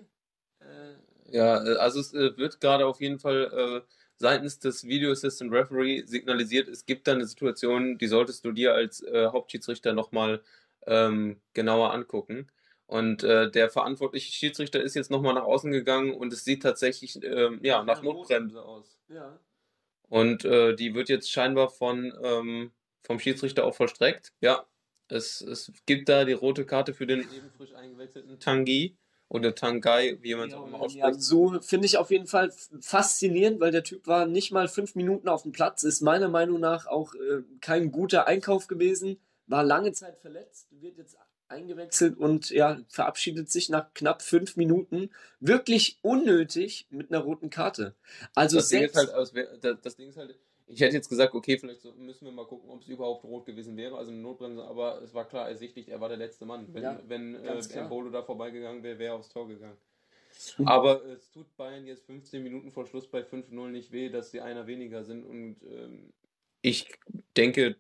[0.60, 0.94] Äh,
[1.30, 6.04] ja, äh, also es wird gerade auf jeden Fall äh, seitens des Video Assistant Referee
[6.06, 10.42] signalisiert, es gibt da eine Situation, die solltest du dir als Hauptschiedsrichter nochmal
[10.86, 12.50] ähm, genauer angucken.
[12.88, 17.22] Und äh, der verantwortliche Schiedsrichter ist jetzt nochmal nach außen gegangen und es sieht tatsächlich
[17.22, 18.98] ähm, ja, nach Notbremse aus.
[19.10, 19.38] Ja.
[20.08, 22.72] Und äh, die wird jetzt scheinbar von, ähm,
[23.04, 24.32] vom Schiedsrichter auch vollstreckt.
[24.40, 24.66] Ja,
[25.10, 28.96] es, es gibt da die rote Karte für den eben frisch eingewechselten Tangi
[29.30, 31.06] oder Tangai, wie man es ja, auch immer ausspricht.
[31.06, 34.96] Ja, so finde ich auf jeden Fall faszinierend, weil der Typ war nicht mal fünf
[34.96, 39.64] Minuten auf dem Platz, ist meiner Meinung nach auch äh, kein guter Einkauf gewesen, war
[39.64, 41.18] lange Zeit verletzt, wird jetzt
[41.50, 45.10] eingewechselt und ja, verabschiedet sich nach knapp fünf Minuten
[45.40, 47.96] wirklich unnötig mit einer roten Karte.
[48.36, 49.10] Also das Ding ist halt,
[49.84, 50.38] das Ding ist halt,
[50.68, 53.78] ich hätte jetzt gesagt, okay, vielleicht müssen wir mal gucken, ob es überhaupt rot gewesen
[53.78, 56.68] wäre, also eine Notbremse, aber es war klar ersichtlich, er war der letzte Mann.
[56.74, 59.78] Wenn, ja, wenn äh, Mbolo da vorbeigegangen wäre, wäre er aufs Tor gegangen.
[60.66, 64.42] Aber es tut Bayern jetzt 15 Minuten vor Schluss bei 5-0 nicht weh, dass sie
[64.42, 66.14] einer weniger sind und ähm,
[66.62, 66.94] ich
[67.36, 67.78] denke,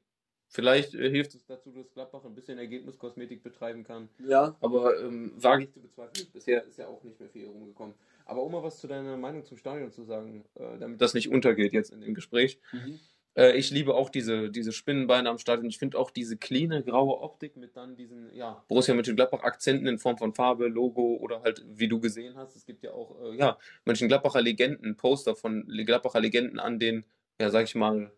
[0.50, 4.10] Vielleicht äh, hilft es dazu, dass Gladbach ein bisschen Ergebniskosmetik betreiben kann.
[4.26, 4.56] Ja.
[4.62, 6.28] Aber ähm, wage ich zu bezweifeln.
[6.32, 7.96] Bisher ist ja auch nicht mehr viel rumgekommen.
[8.28, 11.30] Aber um mal was zu deiner Meinung zum Stadion zu sagen, äh, damit das nicht
[11.30, 12.60] untergeht jetzt in dem Gespräch.
[12.72, 13.00] Mhm.
[13.38, 15.70] Äh, ich liebe auch diese, diese Spinnenbeine am Stadion.
[15.70, 20.18] Ich finde auch diese cleane graue Optik mit dann diesen ja, Borussia Mönchengladbach-Akzenten in Form
[20.18, 23.58] von Farbe, Logo oder halt, wie du gesehen hast, es gibt ja auch äh, ja,
[23.86, 27.06] Mönchengladbacher Legenden, Poster von Gladbacher Legenden an den,
[27.40, 28.12] ja, sag ich mal,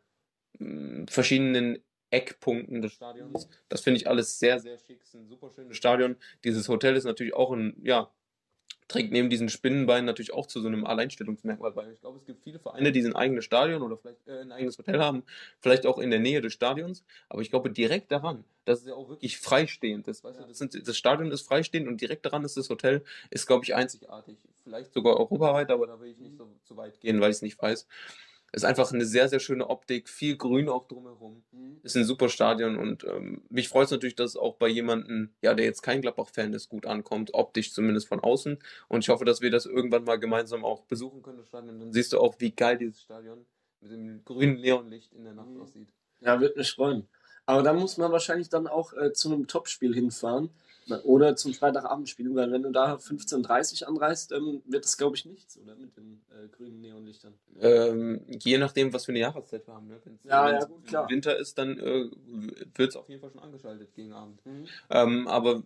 [0.58, 1.80] mm, verschiedenen
[2.12, 3.48] Eckpunkten des Stadions.
[3.68, 5.02] Das finde ich alles sehr, sehr schick.
[5.04, 6.16] Es ist ein super schönes Stadion.
[6.44, 8.10] Dieses Hotel ist natürlich auch ein, ja,
[8.90, 11.90] trägt neben diesen Spinnenbeinen natürlich auch zu so einem Alleinstellungsmerkmal bei.
[11.94, 14.78] Ich glaube, es gibt viele Vereine, die ein eigenes Stadion oder vielleicht äh, ein eigenes
[14.78, 15.24] Hotel haben,
[15.62, 17.06] vielleicht auch in der Nähe des Stadions.
[17.30, 20.24] Aber ich glaube, direkt daran, dass es ja auch wirklich freistehend ist.
[20.24, 23.46] Weißt du, das, sind, das Stadion ist freistehend und direkt daran ist das Hotel, ist,
[23.46, 24.38] glaube ich, einzigartig.
[24.64, 27.42] Vielleicht sogar europaweit, aber da will ich nicht so, so weit gehen, weil ich es
[27.44, 27.88] nicht weiß.
[28.52, 31.44] Ist einfach eine sehr, sehr schöne Optik, viel Grün auch drumherum.
[31.52, 31.80] Mhm.
[31.84, 35.54] Ist ein super Stadion und ähm, mich freut es natürlich, dass auch bei jemandem, ja,
[35.54, 38.58] der jetzt kein Gladbach-Fan ist, gut ankommt, optisch zumindest von außen.
[38.88, 41.80] Und ich hoffe, dass wir das irgendwann mal gemeinsam auch besuchen können, das Stadion.
[41.80, 43.46] Dann siehst du auch, wie geil dieses Stadion
[43.82, 45.62] mit dem grünen Neonlicht in der Nacht Mhm.
[45.62, 45.90] aussieht.
[46.22, 47.08] Ja, würde mich freuen.
[47.46, 50.50] Aber da muss man wahrscheinlich dann auch äh, zu einem Topspiel hinfahren.
[51.04, 55.26] Oder zum Freitagabendspiel, weil wenn du da 15.30 Uhr anreist, ähm, wird das, glaube ich,
[55.26, 55.76] nichts, oder?
[55.76, 57.34] Mit den äh, grünen Neonlichtern.
[57.60, 59.88] Ähm, je nachdem, was für eine Jahreszeit wir haben.
[59.88, 60.00] Ne?
[60.24, 61.10] Ja, ja, gut, klar.
[61.10, 62.10] Winter ist, dann äh,
[62.76, 64.46] wird es auf jeden Fall schon angeschaltet gegen Abend.
[64.46, 64.66] Mhm.
[64.90, 65.64] Ähm, aber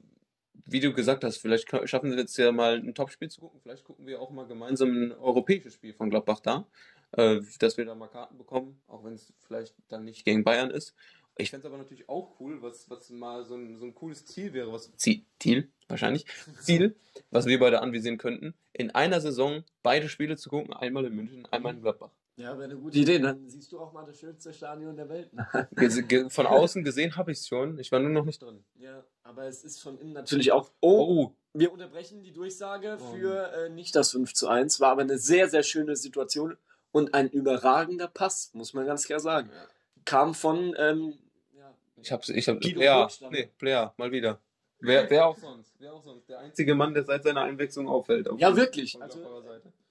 [0.65, 3.59] wie du gesagt hast, vielleicht schaffen wir jetzt ja mal ein Topspiel zu gucken.
[3.61, 6.65] Vielleicht gucken wir auch mal gemeinsam ein europäisches Spiel von Gladbach da,
[7.11, 10.71] äh, dass wir da mal Karten bekommen, auch wenn es vielleicht dann nicht gegen Bayern
[10.71, 10.93] ist.
[11.37, 14.25] Ich fände es aber natürlich auch cool, was, was mal so ein, so ein cooles
[14.25, 16.25] Ziel wäre, was Ziel, Ziel wahrscheinlich,
[16.61, 16.95] Ziel,
[17.31, 21.47] was wir beide anvisieren könnten, in einer Saison beide Spiele zu gucken, einmal in München,
[21.51, 22.11] einmal in Gladbach.
[22.35, 23.19] Ja, wäre eine gute Idee.
[23.19, 25.29] Dann siehst du auch mal das schönste Stadion der Welt.
[26.31, 28.63] Von außen gesehen habe ich es schon, ich war nur noch nicht drin.
[28.79, 30.71] ja, aber es ist von innen natürlich auch.
[30.81, 33.13] Oh, Oh, wir unterbrechen die Durchsage Oh.
[33.13, 34.79] für äh, nicht das 5 zu 1.
[34.79, 36.57] War aber eine sehr, sehr schöne Situation
[36.91, 39.51] und ein überragender Pass, muss man ganz klar sagen.
[40.05, 41.17] Kam von, ähm, ja,
[42.03, 43.31] Ich hab's, ich hab, Guido Player, Burgstaller.
[43.31, 44.41] nee, Player, mal wieder.
[44.79, 46.27] Wer, wer auch sonst, wer auch sonst.
[46.27, 48.27] Der einzige Mann, der seit seiner Einwechslung auffällt.
[48.27, 49.01] Auf Ja, wirklich.
[49.01, 49.25] Also,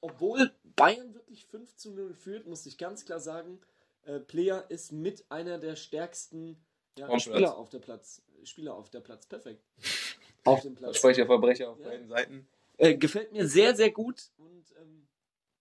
[0.02, 3.58] obwohl Bayern wirklich 5 zu 0 führt, muss ich ganz klar sagen,
[4.04, 6.62] äh, Player ist mit einer der stärksten
[6.98, 8.20] ja, Spieler auf der Platz.
[8.44, 9.64] Spieler auf der Platz, perfekt.
[10.44, 10.98] auf dem Platz.
[10.98, 11.88] Versprecher, Verbrecher auf Ja.
[11.88, 12.46] beiden Seiten.
[12.76, 15.06] Äh, gefällt mir sehr, sehr gut und ähm,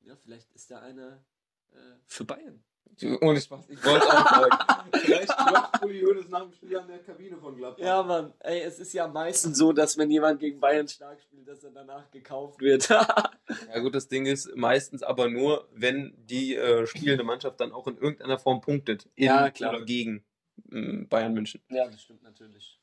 [0.01, 1.23] ja, vielleicht ist da einer
[1.71, 2.61] äh, für Bayern.
[3.21, 4.57] Ohne Spaß, ich wollte auch sagen.
[4.93, 7.83] Vielleicht klopft Uli Hoeneß nach dem Spiel an der Kabine von Gladbach.
[7.83, 11.47] Ja, Mann, ey, es ist ja meistens so, dass wenn jemand gegen Bayern stark spielt,
[11.47, 12.89] dass er danach gekauft wird.
[13.73, 17.85] Ja gut, das Ding ist meistens aber nur, wenn die äh, spielende Mannschaft dann auch
[17.87, 19.09] in irgendeiner Form punktet.
[19.15, 19.75] In Ja, klar.
[19.75, 20.23] oder gegen
[20.71, 21.61] ähm, Bayern München.
[21.69, 22.79] ja, das stimmt natürlich.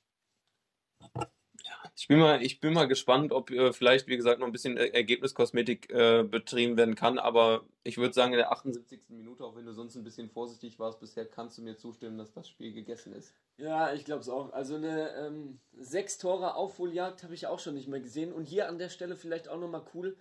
[2.01, 4.77] Ich bin mal, ich bin mal gespannt, ob äh, vielleicht, wie gesagt, noch ein bisschen
[4.77, 7.19] äh, Ergebniskosmetik äh, betrieben werden kann.
[7.19, 9.01] Aber ich würde sagen, in der 78.
[9.09, 12.33] Minute, auch wenn du sonst ein bisschen vorsichtig warst bisher, kannst du mir zustimmen, dass
[12.33, 13.35] das Spiel gegessen ist.
[13.57, 14.53] Ja, ich glaube es auch.
[14.53, 18.33] Also eine ähm, sechs Tore Aufholjagd habe ich auch schon nicht mehr gesehen.
[18.33, 20.17] Und hier an der Stelle vielleicht auch nochmal cool.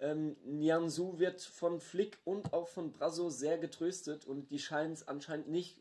[0.00, 5.08] Ähm, Nianzu wird von Flick und auch von Brasso sehr getröstet und die scheinen es
[5.08, 5.80] anscheinend nicht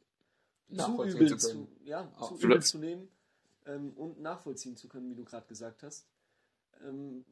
[0.78, 3.10] zu übel zu ja, Ah, zu übel zu nehmen
[3.66, 6.08] ähm, und nachvollziehen zu können, wie du gerade gesagt hast.
[6.86, 7.26] Ähm,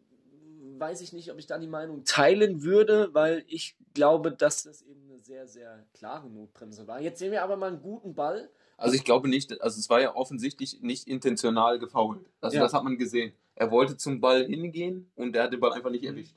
[0.78, 4.82] weiß ich nicht, ob ich da die Meinung teilen würde, weil ich glaube, dass das
[4.82, 7.00] eben eine sehr, sehr klare Notbremse war.
[7.02, 8.50] Jetzt sehen wir aber mal einen guten Ball.
[8.78, 12.26] Also ich glaube nicht, also es war ja offensichtlich nicht intentional gefoult.
[12.40, 12.64] Also Ja.
[12.64, 13.34] das hat man gesehen.
[13.56, 16.36] Er wollte zum Ball hingehen und er hat den Ball einfach nicht erwischt.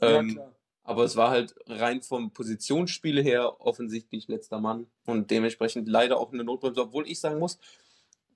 [0.00, 0.54] Ja, Ähm, klar.
[0.84, 6.32] aber es war halt rein vom Positionsspiel her offensichtlich letzter Mann und dementsprechend leider auch
[6.32, 7.58] eine Notbremse, obwohl ich sagen muss,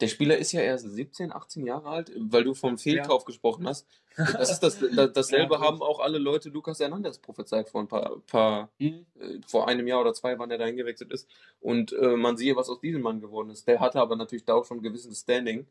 [0.01, 3.87] der Spieler ist ja erst 17, 18 Jahre alt, weil du vom Fehlkauf gesprochen hast.
[4.17, 7.87] Das ist das, das dasselbe Ja, haben auch alle Leute Lukas Hernandez prophezeit vor ein
[7.89, 9.07] paar, paar Hm?
[9.21, 11.29] äh, vor einem Jahr oder zwei, wann er da hingewechselt ist.
[11.61, 13.69] Und äh, man siehe, was aus diesem Mann geworden ist.
[13.69, 15.69] Der hatte aber natürlich da auch schon ein gewisses Standing.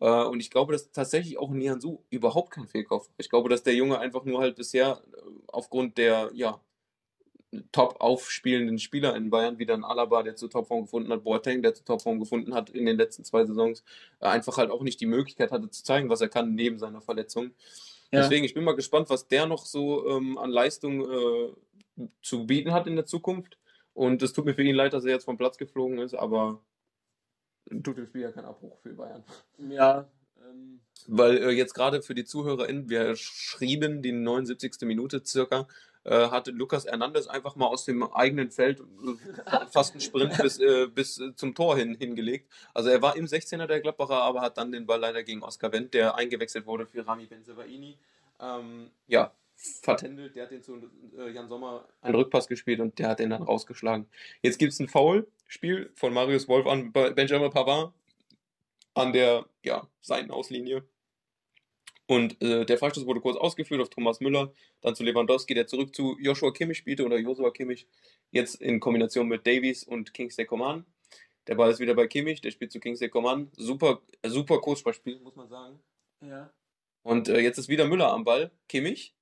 [0.00, 3.14] Äh, und ich glaube, dass tatsächlich auch Nianzu überhaupt kein Fehlkauf war.
[3.18, 6.58] Ich glaube, dass der Junge einfach nur halt bisher äh, aufgrund der, ja,
[7.72, 11.74] top aufspielenden Spieler in Bayern, wie dann Alaba, der zur Topform gefunden hat, Boateng, der
[11.74, 13.82] zur Topform gefunden hat in den letzten zwei Saisons,
[14.20, 17.00] äh, einfach halt auch nicht die Möglichkeit hatte zu zeigen, was er kann neben seiner
[17.00, 17.50] Verletzung.
[18.12, 18.22] Ja.
[18.22, 22.72] Deswegen, ich bin mal gespannt, was der noch so ähm, an Leistung äh, zu bieten
[22.72, 23.58] hat in der Zukunft.
[23.94, 26.62] Und es tut mir für ihn leid, dass er jetzt vom Platz geflogen ist, aber
[27.82, 29.24] tut dem Spiel ja keinen Abbruch für Bayern.
[29.58, 30.08] Ja,
[30.48, 34.82] ähm, Weil äh, jetzt gerade für die ZuhörerInnen, wir schrieben die 79.
[34.82, 35.68] Minute circa,
[36.04, 40.58] äh, hatte Lukas Hernandez einfach mal aus dem eigenen Feld äh, fast einen Sprint bis,
[40.58, 42.50] äh, bis äh, zum Tor hin, hingelegt.
[42.74, 45.72] Also er war im 16er der Gladbacher, aber hat dann den Ball leider gegen Oskar
[45.72, 47.98] Wendt, der eingewechselt wurde für Rami Benzebaini.
[48.40, 50.80] Ähm, ja, vertändelt, der hat den zu
[51.18, 54.06] äh, Jan Sommer einen Rückpass gespielt und der hat den dann rausgeschlagen.
[54.42, 57.92] Jetzt gibt es ein Foul-Spiel von Marius Wolf an Benjamin Pavard
[58.94, 60.82] an der ja, Seitenauslinie.
[62.10, 65.94] Und äh, der Freistoß wurde kurz ausgeführt auf Thomas Müller, dann zu Lewandowski, der zurück
[65.94, 67.86] zu Joshua Kimmich spielte oder Joshua Kimmich,
[68.32, 70.84] jetzt in Kombination mit Davies und Kingsley Coman.
[71.46, 73.48] Der Ball ist wieder bei Kimmich, der spielt zu Kingsley Coman.
[73.56, 75.78] Super, super Kurzballspiel, muss man sagen.
[76.20, 76.52] ja.
[77.04, 78.50] Und äh, jetzt ist wieder Müller am Ball.
[78.68, 79.14] Kimmich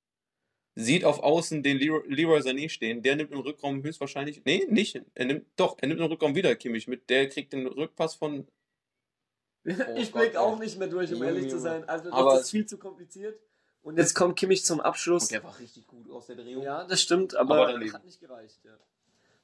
[0.75, 3.03] sieht auf Außen den Leroy, Leroy Sané stehen.
[3.03, 4.47] Der nimmt im Rückraum höchstwahrscheinlich.
[4.47, 4.99] Nee, nicht.
[5.15, 7.11] Er nimmt, doch, er nimmt im Rückraum wieder Kimmich mit.
[7.11, 8.49] Der kriegt den Rückpass von.
[9.97, 10.59] Ich Gott, blick auch ey.
[10.61, 11.89] nicht mehr durch, um Junge, ehrlich zu sein.
[11.89, 13.39] Also, Aber das ist viel zu kompliziert.
[13.83, 15.25] Und jetzt kommt Kimmich zum Abschluss.
[15.25, 16.63] Und der war richtig gut aus der Drehung.
[16.63, 18.59] Ja, das stimmt, aber, Aber hat nicht gereicht.
[18.65, 18.77] Ja.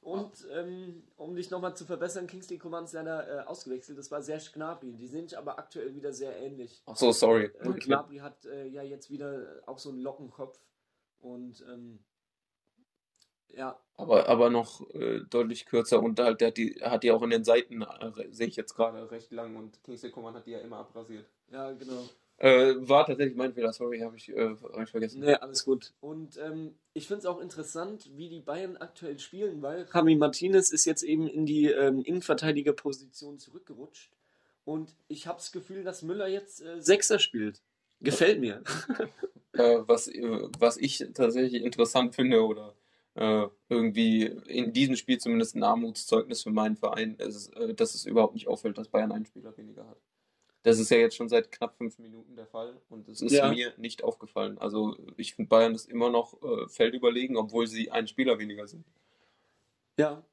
[0.01, 3.97] Und ähm, um dich nochmal zu verbessern, Kingsley Coman ist leider äh, ausgewechselt.
[3.97, 4.93] Das war Serge Gnabry.
[4.93, 6.83] Die sind sich aber aktuell wieder sehr ähnlich.
[6.85, 7.45] Ach so, sorry.
[7.59, 10.59] Äh, Gnabry hat äh, ja jetzt wieder auch so einen Lockenkopf.
[11.21, 11.97] Und ähm,
[13.55, 13.79] ja.
[13.97, 17.29] Aber, aber noch äh, deutlich kürzer und halt, der hat die, hat die auch in
[17.29, 20.59] den Seiten, äh, sehe ich jetzt gerade, recht lang und Kingsley Coman hat die ja
[20.59, 21.25] immer abrasiert.
[21.51, 22.03] Ja, genau.
[22.37, 25.21] Äh, war tatsächlich mein Fehler, sorry, habe ich, äh, hab ich vergessen.
[25.21, 25.93] Nee, alles gut.
[26.01, 30.71] Und ähm, ich finde es auch interessant, wie die Bayern aktuell spielen, weil Javi Martinez
[30.71, 34.11] ist jetzt eben in die ähm, Innenverteidigerposition zurückgerutscht.
[34.65, 37.61] Und ich habe das Gefühl, dass Müller jetzt äh, Sechser spielt.
[38.01, 38.61] Gefällt mir.
[39.53, 42.75] äh, was, äh, was ich tatsächlich interessant finde oder
[43.15, 48.05] äh, irgendwie in diesem Spiel zumindest ein Armutszeugnis für meinen Verein, ist, äh, dass es
[48.05, 49.97] überhaupt nicht auffällt, dass Bayern einen Spieler weniger hat.
[50.63, 53.49] Das ist ja jetzt schon seit knapp fünf Minuten der Fall und es ist ja.
[53.49, 54.57] mir nicht aufgefallen.
[54.57, 58.85] Also ich finde Bayern ist immer noch äh, feldüberlegen, obwohl sie einen Spieler weniger sind.
[59.97, 60.25] Ja.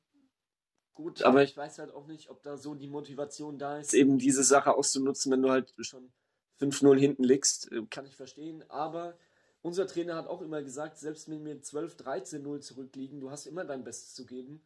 [0.94, 4.18] Gut, aber ich weiß halt auch nicht, ob da so die Motivation da ist, eben
[4.18, 6.12] diese Sache auszunutzen, wenn du halt schon
[6.60, 7.70] 5-0 hinten liegst.
[7.70, 9.16] Äh, kann ich verstehen, aber
[9.62, 13.64] unser Trainer hat auch immer gesagt, selbst wenn wir 12, 13-0 zurückliegen, du hast immer
[13.64, 14.60] dein Bestes zu geben.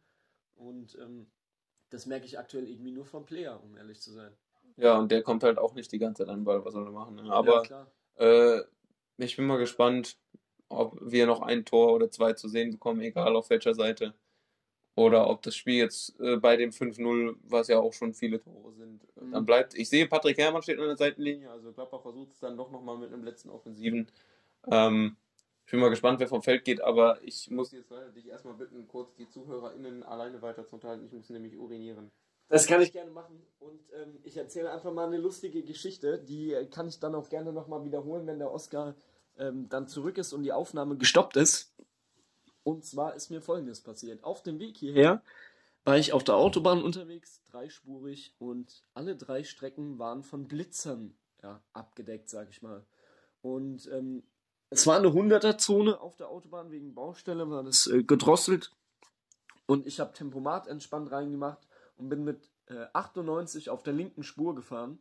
[0.55, 1.27] Und ähm,
[1.89, 4.31] das merke ich aktuell irgendwie nur vom Player, um ehrlich zu sein.
[4.75, 6.85] Ja, und der kommt halt auch nicht die ganze Zeit an den Ball, was soll
[6.85, 7.15] er machen.
[7.15, 7.31] Ne?
[7.31, 7.87] Aber ja,
[8.17, 8.63] äh,
[9.17, 10.17] ich bin mal gespannt,
[10.69, 14.13] ob wir noch ein Tor oder zwei zu sehen bekommen, egal auf welcher Seite.
[14.95, 18.73] Oder ob das Spiel jetzt äh, bei dem 5-0, was ja auch schon viele Tore
[18.73, 19.31] sind, äh, mhm.
[19.31, 19.75] dann bleibt.
[19.75, 22.97] Ich sehe, Patrick Herrmann steht an der Seitenlinie, also Gladbach versucht es dann doch nochmal
[22.97, 24.07] mit einem letzten Offensiven.
[24.69, 25.17] Ähm,
[25.65, 28.87] ich bin mal gespannt, wer vom Feld geht, aber ich muss jetzt dich erstmal bitten,
[28.87, 31.05] kurz die ZuhörerInnen alleine weiter zu unterhalten.
[31.05, 32.09] Ich muss nämlich urinieren.
[32.49, 33.41] Das kann ich gerne machen.
[33.59, 36.19] Und ähm, ich erzähle einfach mal eine lustige Geschichte.
[36.19, 38.95] Die äh, kann ich dann auch gerne nochmal wiederholen, wenn der Oscar
[39.37, 41.73] ähm, dann zurück ist und die Aufnahme gestoppt ist.
[42.63, 44.23] Und zwar ist mir folgendes passiert.
[44.23, 45.21] Auf dem Weg hierher
[45.83, 51.61] war ich auf der Autobahn unterwegs, dreispurig, und alle drei Strecken waren von Blitzern ja,
[51.71, 52.85] abgedeckt, sag ich mal.
[53.41, 54.23] Und ähm,
[54.69, 58.71] es war eine 100er-Zone auf der Autobahn wegen Baustelle, war das äh, gedrosselt.
[59.65, 61.67] Und ich habe Tempomat entspannt reingemacht
[61.97, 64.99] und bin mit äh, 98 auf der linken Spur gefahren.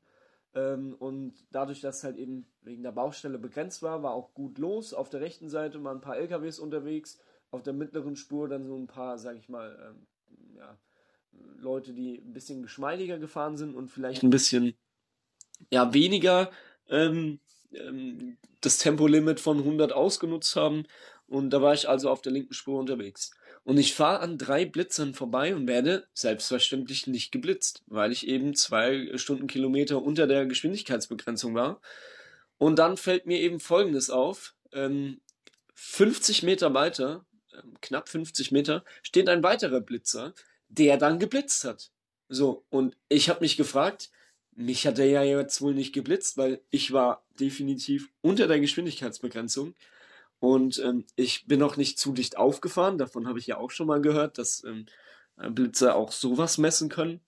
[0.55, 4.59] Ähm, und dadurch, dass es halt eben wegen der Baustelle begrenzt war, war auch gut
[4.59, 4.94] los.
[4.94, 7.18] Auf der rechten Seite waren ein paar LKWs unterwegs,
[7.51, 10.06] auf der mittleren Spur dann so ein paar, sag ich mal, ähm,
[10.56, 10.78] ja,
[11.59, 14.74] Leute, die ein bisschen geschmeidiger gefahren sind und vielleicht ein bisschen
[15.70, 16.51] ja, weniger
[16.88, 17.40] ähm,
[17.77, 18.36] ähm
[18.66, 20.86] das Tempolimit von 100 ausgenutzt haben.
[21.28, 23.31] Und da war ich also auf der linken Spur unterwegs.
[23.65, 28.55] Und ich fahre an drei Blitzern vorbei und werde selbstverständlich nicht geblitzt, weil ich eben
[28.55, 31.81] zwei Stundenkilometer unter der Geschwindigkeitsbegrenzung war.
[32.59, 34.55] Und dann fällt mir eben Folgendes auf.
[34.73, 35.20] Ähm,
[35.74, 40.32] 50 Meter weiter, äh, knapp 50 Meter, steht ein weiterer Blitzer,
[40.69, 41.90] der dann geblitzt hat.
[42.28, 44.11] So, und ich habe mich gefragt,
[44.57, 49.74] mich hat er ja jetzt wohl nicht geblitzt, weil ich war definitiv unter der Geschwindigkeitsbegrenzung.
[50.41, 52.99] Und ähm, ich bin noch nicht zu dicht aufgefahren.
[52.99, 54.87] Davon habe ich ja auch schon mal gehört, dass ähm,
[55.37, 57.20] Blitze auch sowas messen können.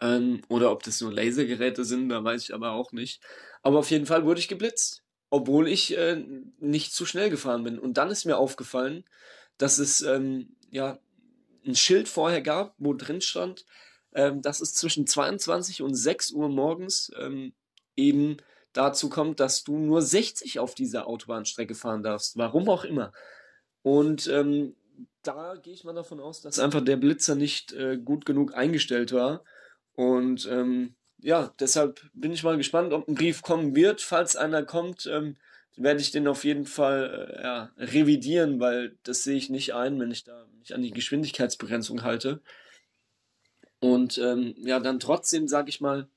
[0.00, 3.22] Ähm, oder ob das nur Lasergeräte sind, da weiß ich aber auch nicht.
[3.62, 6.24] Aber auf jeden Fall wurde ich geblitzt, obwohl ich äh,
[6.58, 7.78] nicht zu schnell gefahren bin.
[7.78, 9.04] Und dann ist mir aufgefallen,
[9.56, 10.98] dass es ähm, ja
[11.64, 13.64] ein Schild vorher gab, wo drin stand,
[14.14, 17.52] ähm, dass es zwischen 22 und 6 Uhr morgens ähm,
[17.96, 18.38] eben
[18.72, 22.36] dazu kommt, dass du nur 60 auf dieser Autobahnstrecke fahren darfst.
[22.36, 23.12] Warum auch immer.
[23.82, 24.74] Und ähm,
[25.22, 29.12] da gehe ich mal davon aus, dass einfach der Blitzer nicht äh, gut genug eingestellt
[29.12, 29.42] war.
[29.94, 34.00] Und ähm, ja, deshalb bin ich mal gespannt, ob ein Brief kommen wird.
[34.00, 35.36] Falls einer kommt, ähm,
[35.76, 39.98] werde ich den auf jeden Fall äh, ja, revidieren, weil das sehe ich nicht ein,
[39.98, 42.40] wenn ich da mich an die Geschwindigkeitsbegrenzung halte.
[43.84, 46.08] Und ähm, ja, dann trotzdem, sage ich mal,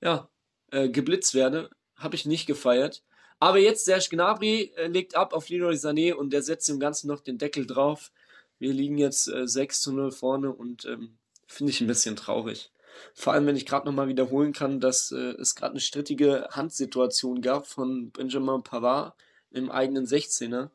[0.00, 0.28] ja,
[0.72, 3.04] äh, geblitzt werde, habe ich nicht gefeiert.
[3.38, 7.06] Aber jetzt Serge Gnabry äh, legt ab auf Leroy Sané und der setzt dem Ganzen
[7.06, 8.10] noch den Deckel drauf.
[8.58, 11.16] Wir liegen jetzt äh, 6 zu 0 vorne und ähm,
[11.46, 12.72] finde ich ein bisschen traurig.
[13.14, 17.42] Vor allem, wenn ich gerade nochmal wiederholen kann, dass äh, es gerade eine strittige Handsituation
[17.42, 19.14] gab von Benjamin Pavard
[19.52, 20.70] im eigenen 16er.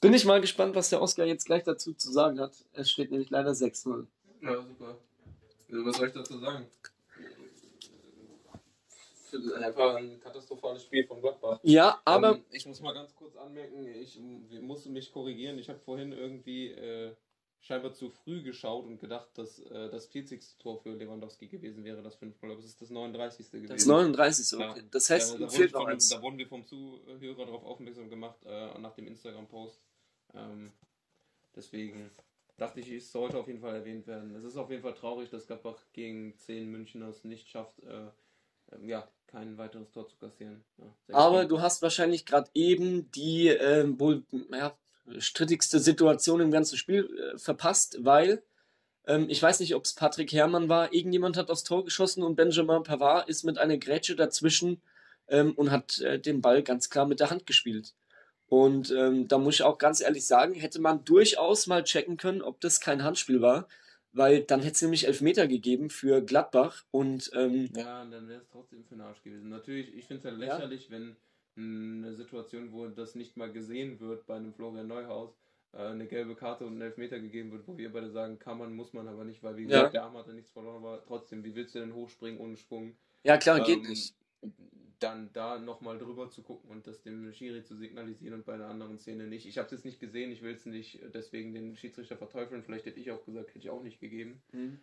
[0.00, 2.64] Bin ich mal gespannt, was der Oscar jetzt gleich dazu zu sagen hat.
[2.72, 4.06] Es steht nämlich leider 6-0.
[4.40, 4.96] Ja, super.
[5.70, 6.66] Also, was soll ich dazu sagen?
[9.60, 11.60] einfach ein katastrophales Spiel von Gladbach.
[11.62, 12.36] Ja, aber.
[12.36, 14.18] Ähm, ich muss mal ganz kurz anmerken, ich
[14.60, 15.58] musste mich korrigieren.
[15.58, 17.14] Ich habe vorhin irgendwie äh,
[17.60, 20.58] scheinbar zu früh geschaut und gedacht, dass äh, das 40.
[20.58, 23.50] Tor für Lewandowski gewesen wäre, das 5 Aber es ist das 39.
[23.50, 23.68] gewesen.
[23.68, 24.58] Das 39.
[24.58, 24.80] Okay.
[24.80, 24.84] Ja.
[24.90, 26.08] Das heißt, ja, da, fehlt noch eins.
[26.08, 29.80] da wurden wir vom Zuhörer darauf aufmerksam gemacht, äh, nach dem Instagram-Post.
[30.34, 30.72] Ähm,
[31.54, 32.10] deswegen
[32.58, 34.34] dachte ich, es sollte auf jeden Fall erwähnt werden.
[34.34, 38.08] Es ist auf jeden Fall traurig, dass Gladbach gegen 10 München es nicht schafft, äh,
[38.74, 40.64] äh, ja, kein weiteres Tor zu kassieren.
[40.78, 44.76] Ja, Aber du hast wahrscheinlich gerade eben die äh, wohl ja,
[45.18, 48.42] strittigste Situation im ganzen Spiel äh, verpasst, weil
[49.06, 52.36] ähm, ich weiß nicht, ob es Patrick Herrmann war, irgendjemand hat aufs Tor geschossen und
[52.36, 54.82] Benjamin Pavard ist mit einer Grätsche dazwischen
[55.28, 57.94] ähm, und hat äh, den Ball ganz klar mit der Hand gespielt.
[58.48, 62.40] Und ähm, da muss ich auch ganz ehrlich sagen, hätte man durchaus mal checken können,
[62.40, 63.68] ob das kein Handspiel war,
[64.12, 68.48] weil dann hätte es nämlich Elfmeter gegeben für Gladbach und ähm, ja, dann wäre es
[68.48, 69.50] trotzdem für den Arsch gewesen.
[69.50, 70.92] Natürlich, ich finde es halt lächerlich, ja.
[70.92, 71.16] wenn
[71.56, 75.36] eine Situation, wo das nicht mal gesehen wird bei einem Florian Neuhaus,
[75.72, 78.72] äh, eine gelbe Karte und einen Elfmeter gegeben wird, wo wir beide sagen, kann man,
[78.72, 80.00] muss man aber nicht, weil wie gesagt, ja.
[80.00, 82.96] der Arm hat ja nichts verloren, aber trotzdem, wie willst du denn hochspringen ohne Schwung?
[83.24, 84.14] Ja, klar, ähm, geht nicht
[85.00, 88.68] dann da nochmal drüber zu gucken und das dem Schiri zu signalisieren und bei einer
[88.68, 89.46] anderen Szene nicht.
[89.46, 92.62] Ich habe es jetzt nicht gesehen, ich will es nicht deswegen den Schiedsrichter verteufeln.
[92.62, 94.42] Vielleicht hätte ich auch gesagt, hätte ich auch nicht gegeben.
[94.52, 94.80] Mhm.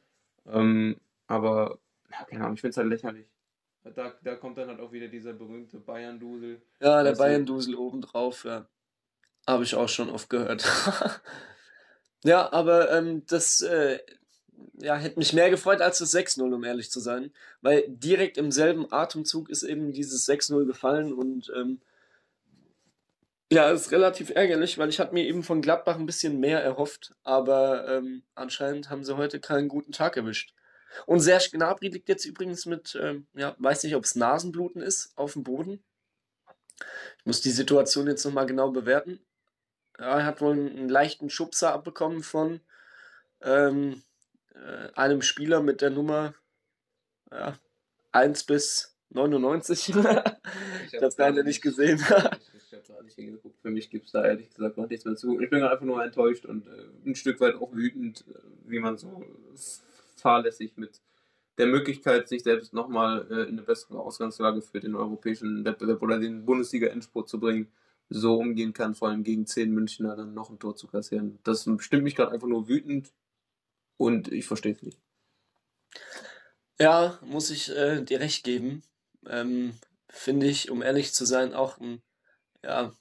[0.47, 0.95] Ähm,
[1.27, 1.79] aber,
[2.11, 3.27] ja, keine Ahnung, ich finde es halt lächerlich.
[3.83, 6.61] Da, da kommt dann halt auch wieder dieser berühmte Bayern-Dusel.
[6.79, 8.67] Ja, der Bayern-Dusel obendrauf, ja.
[9.47, 10.65] Habe ich auch schon oft gehört.
[12.23, 13.99] ja, aber ähm, das äh,
[14.79, 17.31] ja, hätte mich mehr gefreut als das 6-0, um ehrlich zu sein.
[17.61, 21.81] Weil direkt im selben Atemzug ist eben dieses 6-0 gefallen und ähm,
[23.51, 27.13] ja, ist relativ ärgerlich, weil ich hatte mir eben von Gladbach ein bisschen mehr erhofft,
[27.23, 30.53] aber ähm, anscheinend haben sie heute keinen guten Tag erwischt.
[31.05, 35.13] Und Serge Gnabry liegt jetzt übrigens mit, ähm, ja, weiß nicht, ob es Nasenbluten ist,
[35.15, 35.83] auf dem Boden.
[37.19, 39.19] Ich muss die Situation jetzt nochmal genau bewerten.
[39.99, 42.61] Ja, er hat wohl einen leichten Schubser abbekommen von,
[43.41, 44.03] ähm,
[44.55, 46.33] äh, einem Spieler mit der Nummer
[47.31, 47.57] ja,
[48.11, 49.89] 1 bis 99.
[49.89, 50.33] ich habe
[50.99, 51.97] das leider nicht gesehen.
[51.99, 53.59] ich habe da nicht hingeguckt.
[53.61, 55.39] Für mich gibt es da ehrlich gesagt noch nichts mehr zu.
[55.39, 56.71] Ich bin einfach nur enttäuscht und äh,
[57.05, 59.23] ein Stück weit auch wütend, äh, wie man so
[60.17, 61.01] fahrlässig mit
[61.57, 66.19] der Möglichkeit, sich selbst nochmal äh, in eine bessere Ausgangslage für den europäischen Wettbewerb oder
[66.19, 67.71] den Bundesliga-Endspurt zu bringen,
[68.09, 71.39] so umgehen kann, vor allem gegen 10 Münchner dann noch ein Tor zu kassieren.
[71.43, 73.13] Das stimmt mich gerade einfach nur wütend
[73.97, 74.99] und ich verstehe es nicht.
[76.79, 78.83] Ja, muss ich äh, dir recht geben.
[79.27, 79.77] Ähm,
[80.09, 82.01] Finde ich, um ehrlich zu sein, auch ein,
[82.63, 82.93] ja,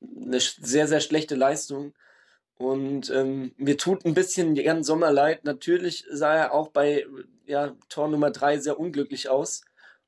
[0.00, 1.94] eine sehr, sehr schlechte Leistung.
[2.56, 5.44] Und ähm, mir tut ein bisschen Jan Sommer leid.
[5.44, 7.06] Natürlich sah er auch bei
[7.46, 9.62] ja, Tor Nummer 3 sehr unglücklich aus.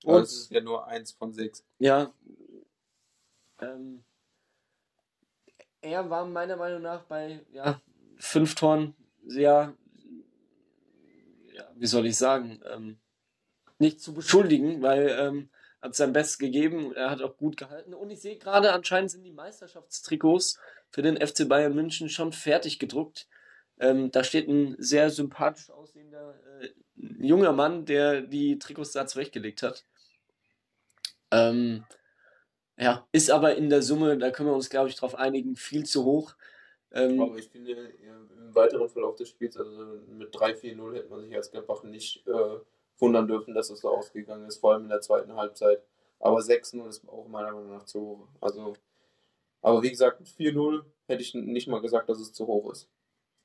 [0.05, 1.65] Und das ist ja nur eins von sechs.
[1.79, 2.13] Ja.
[3.61, 4.05] Ähm,
[5.81, 7.81] er war meiner Meinung nach bei ja,
[8.19, 8.95] fünf Toren
[9.27, 9.75] sehr,
[11.53, 12.99] ja, wie soll ich sagen, ähm,
[13.79, 15.51] nicht zu beschuldigen, weil ähm,
[15.83, 17.95] hat sein Bestes gegeben, er hat auch gut gehalten.
[17.95, 20.59] Und ich sehe gerade, anscheinend sind die Meisterschaftstrikots
[20.91, 23.29] für den FC Bayern München schon fertig gedruckt.
[23.79, 29.63] Ähm, da steht ein sehr sympathisch aussehender äh, junger Mann, der die Trikots da zurechtgelegt
[29.63, 29.85] hat.
[31.31, 31.85] Ähm,
[32.79, 35.85] ja, ist aber in der Summe, da können wir uns, glaube ich, darauf einigen, viel
[35.85, 36.35] zu hoch.
[36.97, 39.71] Ähm, aber ich finde, im weiteren Verlauf des Spiels, also
[40.09, 42.59] mit 3-4-0 hätte man sich als Gladbach nicht äh,
[42.99, 45.83] wundern dürfen, dass es so ausgegangen ist, vor allem in der zweiten Halbzeit.
[46.19, 48.29] Aber 6-0 ist auch meiner Meinung nach zu hoch.
[48.41, 48.75] Also,
[49.61, 52.89] aber wie gesagt, 4-0 hätte ich nicht mal gesagt, dass es zu hoch ist.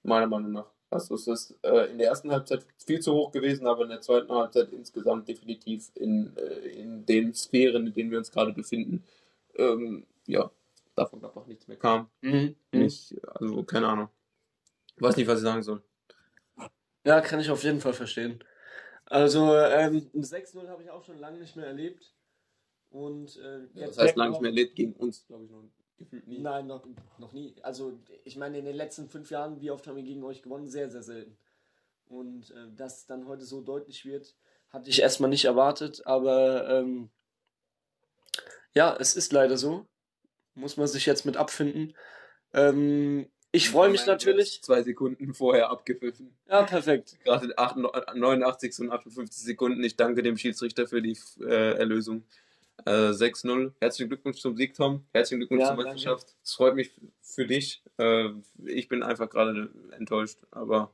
[0.04, 0.72] Meiner Meinung nach.
[0.90, 4.02] Also es ist äh, in der ersten Halbzeit viel zu hoch gewesen, aber in der
[4.02, 9.04] zweiten Halbzeit insgesamt definitiv in, äh, in den Sphären, in denen wir uns gerade befinden,
[9.56, 10.52] ähm, ja,
[10.96, 12.10] davon einfach nichts mehr kam.
[12.22, 12.56] Mhm.
[12.72, 14.10] Nicht, also keine Ahnung.
[14.98, 15.82] Weiß nicht, was ich sagen soll.
[17.04, 18.44] Ja, kann ich auf jeden Fall verstehen.
[19.06, 22.14] Also, ähm, 6-0 habe ich auch schon lange nicht mehr erlebt.
[22.90, 25.64] Und, äh, ja, das heißt, lange nicht mehr erlebt gegen uns, glaube ich, noch
[25.98, 26.40] gefühlt nie.
[26.40, 26.86] Nein, noch,
[27.18, 27.56] noch nie.
[27.64, 30.68] Also, ich meine, in den letzten fünf Jahren, wie oft haben wir gegen euch gewonnen?
[30.68, 31.38] Sehr, sehr selten.
[32.08, 34.36] Und äh, dass dann heute so deutlich wird,
[34.70, 36.06] hatte ich erstmal nicht erwartet.
[36.06, 37.10] Aber ähm,
[38.74, 39.88] ja, es ist leider so
[40.62, 41.94] muss man sich jetzt mit abfinden.
[42.54, 44.62] Ähm, ich freue mich natürlich.
[44.62, 46.34] Zwei Sekunden vorher abgepfiffen.
[46.48, 47.18] Ja, perfekt.
[47.26, 49.84] Gerade 89 und 58 Sekunden.
[49.84, 52.24] Ich danke dem Schiedsrichter für die äh, Erlösung.
[52.86, 53.74] Äh, 6-0.
[53.82, 55.06] Herzlichen Glückwunsch zum Sieg, Tom.
[55.14, 56.36] Herzlichen Glückwunsch ja, zur Meisterschaft.
[56.44, 57.84] Es freut mich für dich.
[57.98, 58.30] Äh,
[58.66, 60.40] ich bin einfach gerade enttäuscht.
[60.52, 60.94] Aber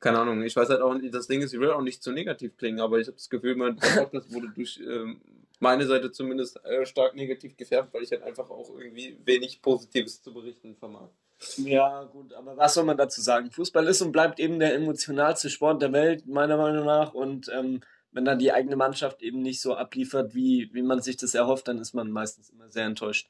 [0.00, 0.42] keine Ahnung.
[0.42, 2.80] Ich weiß halt auch nicht, das Ding ist, ich will auch nicht zu negativ klingen,
[2.80, 5.20] aber ich habe das Gefühl, mein Podcast wurde durch ähm,
[5.60, 10.22] meine Seite zumindest äh, stark negativ gefärbt, weil ich halt einfach auch irgendwie wenig Positives
[10.22, 11.10] zu berichten vermag.
[11.56, 13.50] Ja, gut, aber was soll man dazu sagen?
[13.50, 17.14] Fußball ist und bleibt eben der emotionalste Sport der Welt, meiner Meinung nach.
[17.14, 17.80] Und ähm,
[18.12, 21.68] wenn dann die eigene Mannschaft eben nicht so abliefert, wie, wie man sich das erhofft,
[21.68, 23.28] dann ist man meistens immer sehr enttäuscht.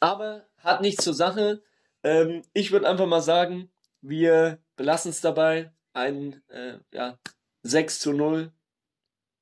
[0.00, 1.62] Aber hat nichts zur Sache.
[2.02, 3.70] Ähm, ich würde einfach mal sagen,
[4.02, 5.72] wir belassen es dabei.
[5.94, 7.18] Ein äh, ja,
[7.62, 8.52] 6 zu 0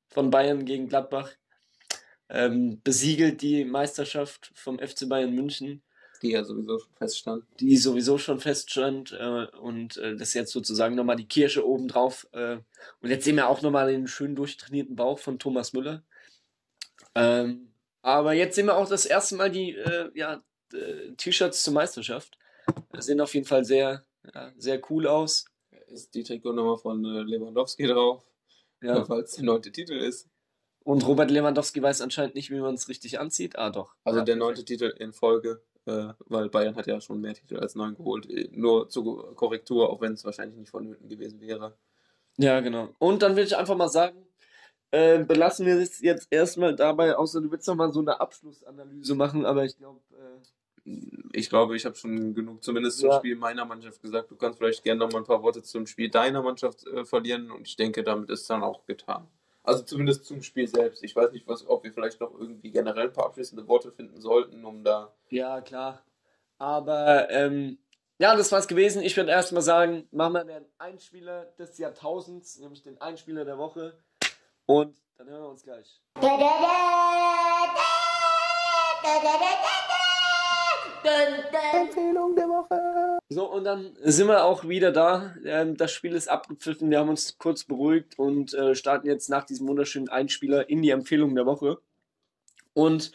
[0.09, 1.33] von Bayern gegen Gladbach.
[2.29, 5.83] Ähm, besiegelt die Meisterschaft vom FC Bayern München.
[6.23, 7.45] Die ja sowieso schon feststand.
[7.61, 9.13] Die sowieso schon feststand.
[9.13, 12.27] Äh, und äh, das ist jetzt sozusagen nochmal die Kirsche obendrauf.
[12.33, 12.59] Äh,
[13.03, 16.03] und jetzt sehen wir auch nochmal den schön durchtrainierten Bauch von Thomas Müller.
[17.15, 17.69] Ähm,
[18.01, 20.43] aber jetzt sehen wir auch das erste Mal die äh, ja,
[21.17, 22.39] T-Shirts zur Meisterschaft.
[22.99, 25.47] Sehen auf jeden Fall sehr, ja, sehr cool aus.
[25.89, 28.25] Ist die Trikotnummer von äh, Lewandowski drauf,
[28.83, 29.03] ja.
[29.19, 30.29] es der neunte Titel ist.
[30.85, 33.59] Und Robert Lewandowski weiß anscheinend nicht, wie man es richtig anzieht.
[33.59, 33.95] Ah, doch.
[34.05, 37.75] Also der neunte Titel in Folge, äh, weil Bayern hat ja schon mehr Titel als
[37.75, 38.29] neun geholt.
[38.31, 41.77] Äh, nur zur Korrektur, auch wenn es wahrscheinlich nicht vonnöten gewesen wäre.
[42.37, 42.91] Ja, genau.
[42.99, 44.27] Und dann will ich einfach mal sagen,
[44.91, 49.15] äh, belassen wir es jetzt erstmal dabei, außer du willst noch mal so eine Abschlussanalyse
[49.15, 50.01] machen, aber ich glaube.
[50.13, 50.91] Äh,
[51.33, 53.17] ich glaube, ich habe schon genug zumindest zum ja.
[53.17, 54.31] Spiel meiner Mannschaft gesagt.
[54.31, 57.51] Du kannst vielleicht gerne noch mal ein paar Worte zum Spiel deiner Mannschaft äh, verlieren
[57.51, 59.27] und ich denke, damit ist dann auch getan.
[59.65, 61.03] Also zumindest zum Spiel selbst.
[61.03, 64.21] Ich weiß nicht, was, ob wir vielleicht noch irgendwie generell ein paar abschließende Worte finden
[64.21, 65.15] sollten, um da.
[65.31, 66.05] Ja, klar.
[66.59, 67.79] Aber ähm,
[68.19, 69.03] ja, das war's gewesen.
[69.03, 73.99] Ich würde erstmal sagen, machen wir den Einspieler des Jahrtausends, nämlich den Einspieler der Woche.
[74.67, 76.03] Und dann hören wir uns gleich.
[81.05, 83.19] Empfehlung der Woche.
[83.29, 85.35] So, und dann sind wir auch wieder da.
[85.45, 86.91] Ähm, das Spiel ist abgepfiffen.
[86.91, 90.91] Wir haben uns kurz beruhigt und äh, starten jetzt nach diesem wunderschönen Einspieler in die
[90.91, 91.79] Empfehlung der Woche.
[92.75, 93.13] Und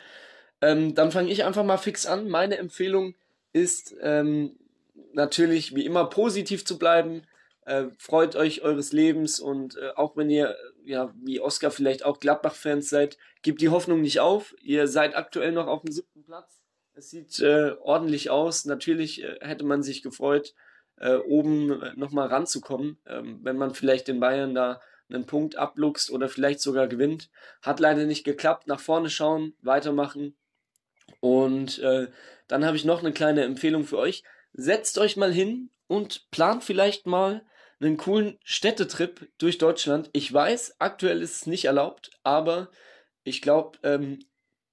[0.62, 2.30] ähm, dann fange ich einfach mal fix an.
[2.30, 3.16] Meine Empfehlung
[3.54, 4.58] ist ähm,
[5.14, 7.24] natürlich wie immer positiv zu bleiben.
[7.66, 10.56] Äh, freut euch eures Lebens und äh, auch wenn ihr,
[10.86, 14.56] ja, wie Oscar vielleicht auch Gladbach-Fans seid, gebt die Hoffnung nicht auf.
[14.62, 16.59] Ihr seid aktuell noch auf dem siebten Platz
[17.00, 18.66] es sieht äh, ordentlich aus.
[18.66, 20.54] Natürlich äh, hätte man sich gefreut,
[20.98, 26.12] äh, oben äh, nochmal ranzukommen, ähm, wenn man vielleicht den Bayern da einen Punkt abluchst
[26.12, 27.30] oder vielleicht sogar gewinnt.
[27.62, 28.68] Hat leider nicht geklappt.
[28.68, 30.36] Nach vorne schauen, weitermachen.
[31.20, 32.08] Und äh,
[32.48, 34.24] dann habe ich noch eine kleine Empfehlung für euch.
[34.54, 37.42] Setzt euch mal hin und plant vielleicht mal
[37.80, 40.10] einen coolen Städtetrip durch Deutschland.
[40.14, 42.70] Ich weiß, aktuell ist es nicht erlaubt, aber
[43.24, 44.20] ich glaube, ähm,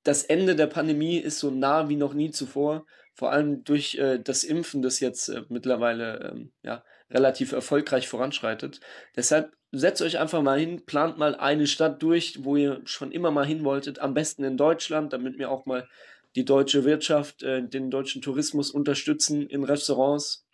[0.06, 4.18] das Ende der Pandemie ist so nah wie noch nie zuvor, vor allem durch äh,
[4.18, 8.80] das Impfen, das jetzt äh, mittlerweile ähm, ja, relativ erfolgreich voranschreitet.
[9.16, 13.32] Deshalb setzt euch einfach mal hin, plant mal eine Stadt durch, wo ihr schon immer
[13.32, 15.88] mal hin wolltet, am besten in Deutschland, damit wir auch mal
[16.36, 20.46] die deutsche Wirtschaft, äh, den deutschen Tourismus unterstützen in Restaurants,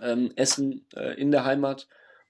[0.00, 1.88] ähm, Essen äh, in der Heimat.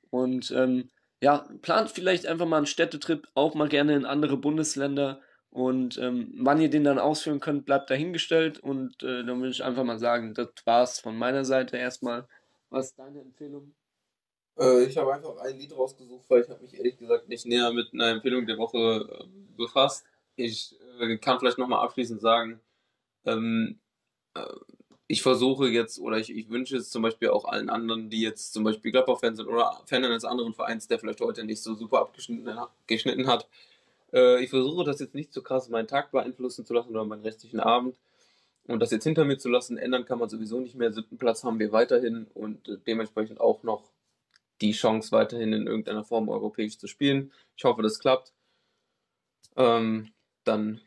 [0.09, 0.89] Und ähm,
[1.21, 5.21] ja, plant vielleicht einfach mal einen Städtetrip, auch mal gerne in andere Bundesländer
[5.57, 8.59] und ähm, wann ihr den dann ausführen könnt, bleibt dahingestellt.
[8.59, 12.29] Und äh, dann will ich einfach mal sagen, das war's von meiner Seite erstmal.
[12.69, 13.75] Was ist deine Empfehlung?
[14.59, 17.73] Äh, ich habe einfach ein Lied rausgesucht, weil ich habe mich ehrlich gesagt nicht näher
[17.73, 19.25] mit einer Empfehlung der Woche äh,
[19.57, 20.05] befasst.
[20.35, 22.61] Ich äh, kann vielleicht nochmal abschließend sagen,
[23.25, 23.81] ähm,
[24.35, 24.45] äh,
[25.07, 28.53] ich versuche jetzt oder ich, ich wünsche es zum Beispiel auch allen anderen, die jetzt
[28.53, 32.01] zum Beispiel Gladbach-Fans sind oder Fan eines anderen Vereins, der vielleicht heute nicht so super
[32.01, 33.49] abgeschnitten hat,
[34.13, 37.23] äh, ich versuche das jetzt nicht so krass meinen Tag beeinflussen zu lassen oder meinen
[37.23, 37.97] restlichen Abend.
[38.67, 40.93] Und das jetzt hinter mir zu lassen, ändern kann man sowieso nicht mehr.
[40.93, 43.91] Siebten Platz haben wir weiterhin und äh, dementsprechend auch noch
[44.61, 47.33] die Chance, weiterhin in irgendeiner Form europäisch zu spielen.
[47.57, 48.33] Ich hoffe, das klappt.
[49.57, 50.13] Ähm,
[50.45, 50.81] dann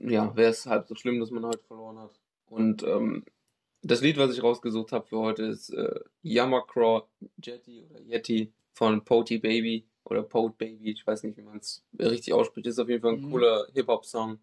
[0.00, 2.18] ja, wäre es halb so schlimm, dass man heute verloren hat.
[2.46, 3.24] Und ähm,
[3.82, 7.04] das Lied, was ich rausgesucht habe für heute, ist äh, Yamacraw
[7.42, 11.84] Jetty oder Yeti von Poti Baby oder Pote Baby, ich weiß nicht, wie man es
[11.98, 12.66] richtig ausspricht.
[12.66, 13.30] Ist auf jeden Fall ein mhm.
[13.30, 14.38] cooler Hip-Hop-Song.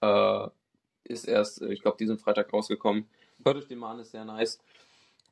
[0.00, 0.48] Äh,
[1.04, 3.08] ist erst, äh, ich glaube, diesen Freitag rausgekommen.
[3.44, 4.58] Hört euch den mal an, ist sehr nice.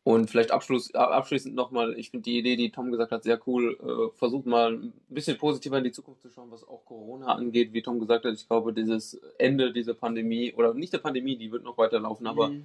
[0.02, 3.76] Und vielleicht Abschluss, abschließend nochmal, ich finde die Idee, die Tom gesagt hat, sehr cool.
[3.78, 7.72] Äh, versucht mal ein bisschen positiver in die Zukunft zu schauen, was auch Corona angeht.
[7.72, 11.52] Wie Tom gesagt hat, ich glaube, dieses Ende dieser Pandemie, oder nicht der Pandemie, die
[11.52, 12.64] wird noch weiterlaufen, aber mhm.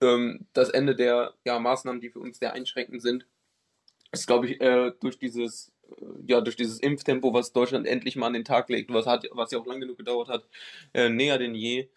[0.00, 3.26] ähm, das Ende der ja, Maßnahmen, die für uns sehr einschränkend sind,
[4.12, 5.72] ist, glaube ich, äh, durch dieses
[6.26, 9.50] ja, durch dieses Impftempo, was Deutschland endlich mal an den Tag legt, was hat, was
[9.50, 10.44] ja auch lang genug gedauert hat,
[10.94, 11.88] äh, näher denn je.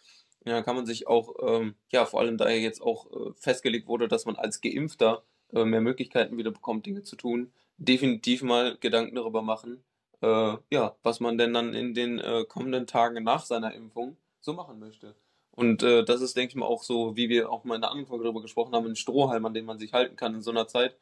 [0.45, 4.07] Ja, kann man sich auch, ähm, ja, vor allem da jetzt auch äh, festgelegt wurde,
[4.07, 9.15] dass man als Geimpfter äh, mehr Möglichkeiten wieder bekommt, Dinge zu tun, definitiv mal Gedanken
[9.15, 9.83] darüber machen,
[10.21, 14.53] äh, ja, was man denn dann in den äh, kommenden Tagen nach seiner Impfung so
[14.53, 15.15] machen möchte.
[15.51, 17.91] Und äh, das ist, denke ich mal, auch so, wie wir auch mal in der
[17.91, 20.51] anderen Folge darüber gesprochen haben, ein Strohhalm, an dem man sich halten kann in so
[20.51, 20.97] einer Zeit.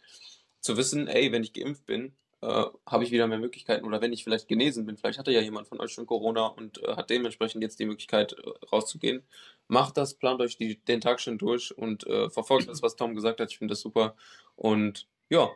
[0.60, 3.86] Zu wissen, ey, wenn ich geimpft bin, äh, habe ich wieder mehr Möglichkeiten.
[3.86, 6.84] Oder wenn ich vielleicht genesen bin, vielleicht hatte ja jemand von euch schon Corona und
[6.84, 9.24] äh, hat dementsprechend jetzt die Möglichkeit äh, rauszugehen.
[9.68, 13.16] Macht das, plant euch die, den Tag schon durch und äh, verfolgt das, was Tom
[13.16, 13.52] gesagt hat.
[13.52, 14.16] Ich finde das super.
[14.56, 15.50] Und ja,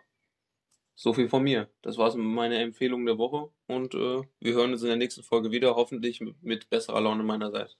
[0.95, 1.69] so viel von mir.
[1.81, 5.51] Das war meine Empfehlung der Woche und äh, wir hören uns in der nächsten Folge
[5.51, 7.77] wieder, hoffentlich mit, mit besserer Laune meinerseits.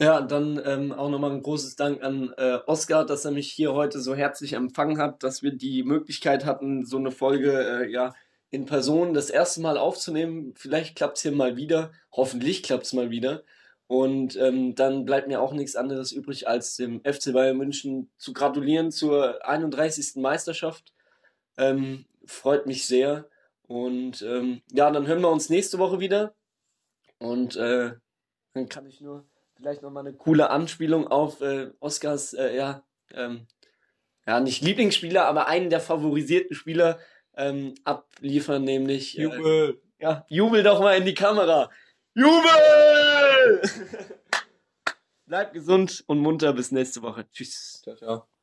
[0.00, 3.74] Ja, dann ähm, auch nochmal ein großes Dank an äh, Oskar, dass er mich hier
[3.74, 8.14] heute so herzlich empfangen hat, dass wir die Möglichkeit hatten, so eine Folge äh, ja
[8.48, 10.54] in Person das erste Mal aufzunehmen.
[10.56, 11.92] Vielleicht klappt es hier mal wieder.
[12.12, 13.44] Hoffentlich klappt es mal wieder.
[13.88, 18.32] Und ähm, dann bleibt mir auch nichts anderes übrig, als dem FC Bayern München zu
[18.32, 20.16] gratulieren zur 31.
[20.16, 20.94] Meisterschaft.
[21.58, 23.28] Ähm, freut mich sehr.
[23.66, 26.34] Und ähm, ja, dann hören wir uns nächste Woche wieder.
[27.18, 27.92] Und äh,
[28.54, 29.26] dann kann ich nur
[29.60, 32.82] vielleicht nochmal eine coole Anspielung auf äh, Oscars, äh, ja,
[33.12, 33.46] ähm,
[34.26, 36.98] ja, nicht Lieblingsspieler, aber einen der favorisierten Spieler
[37.36, 39.18] ähm, abliefern, nämlich.
[39.18, 39.82] Äh, Jubel!
[39.98, 41.70] Ja, jubel doch mal in die Kamera!
[42.14, 43.62] Jubel!
[45.26, 47.28] Bleibt gesund und munter bis nächste Woche.
[47.30, 47.82] Tschüss.
[47.84, 48.39] Ciao, ciao.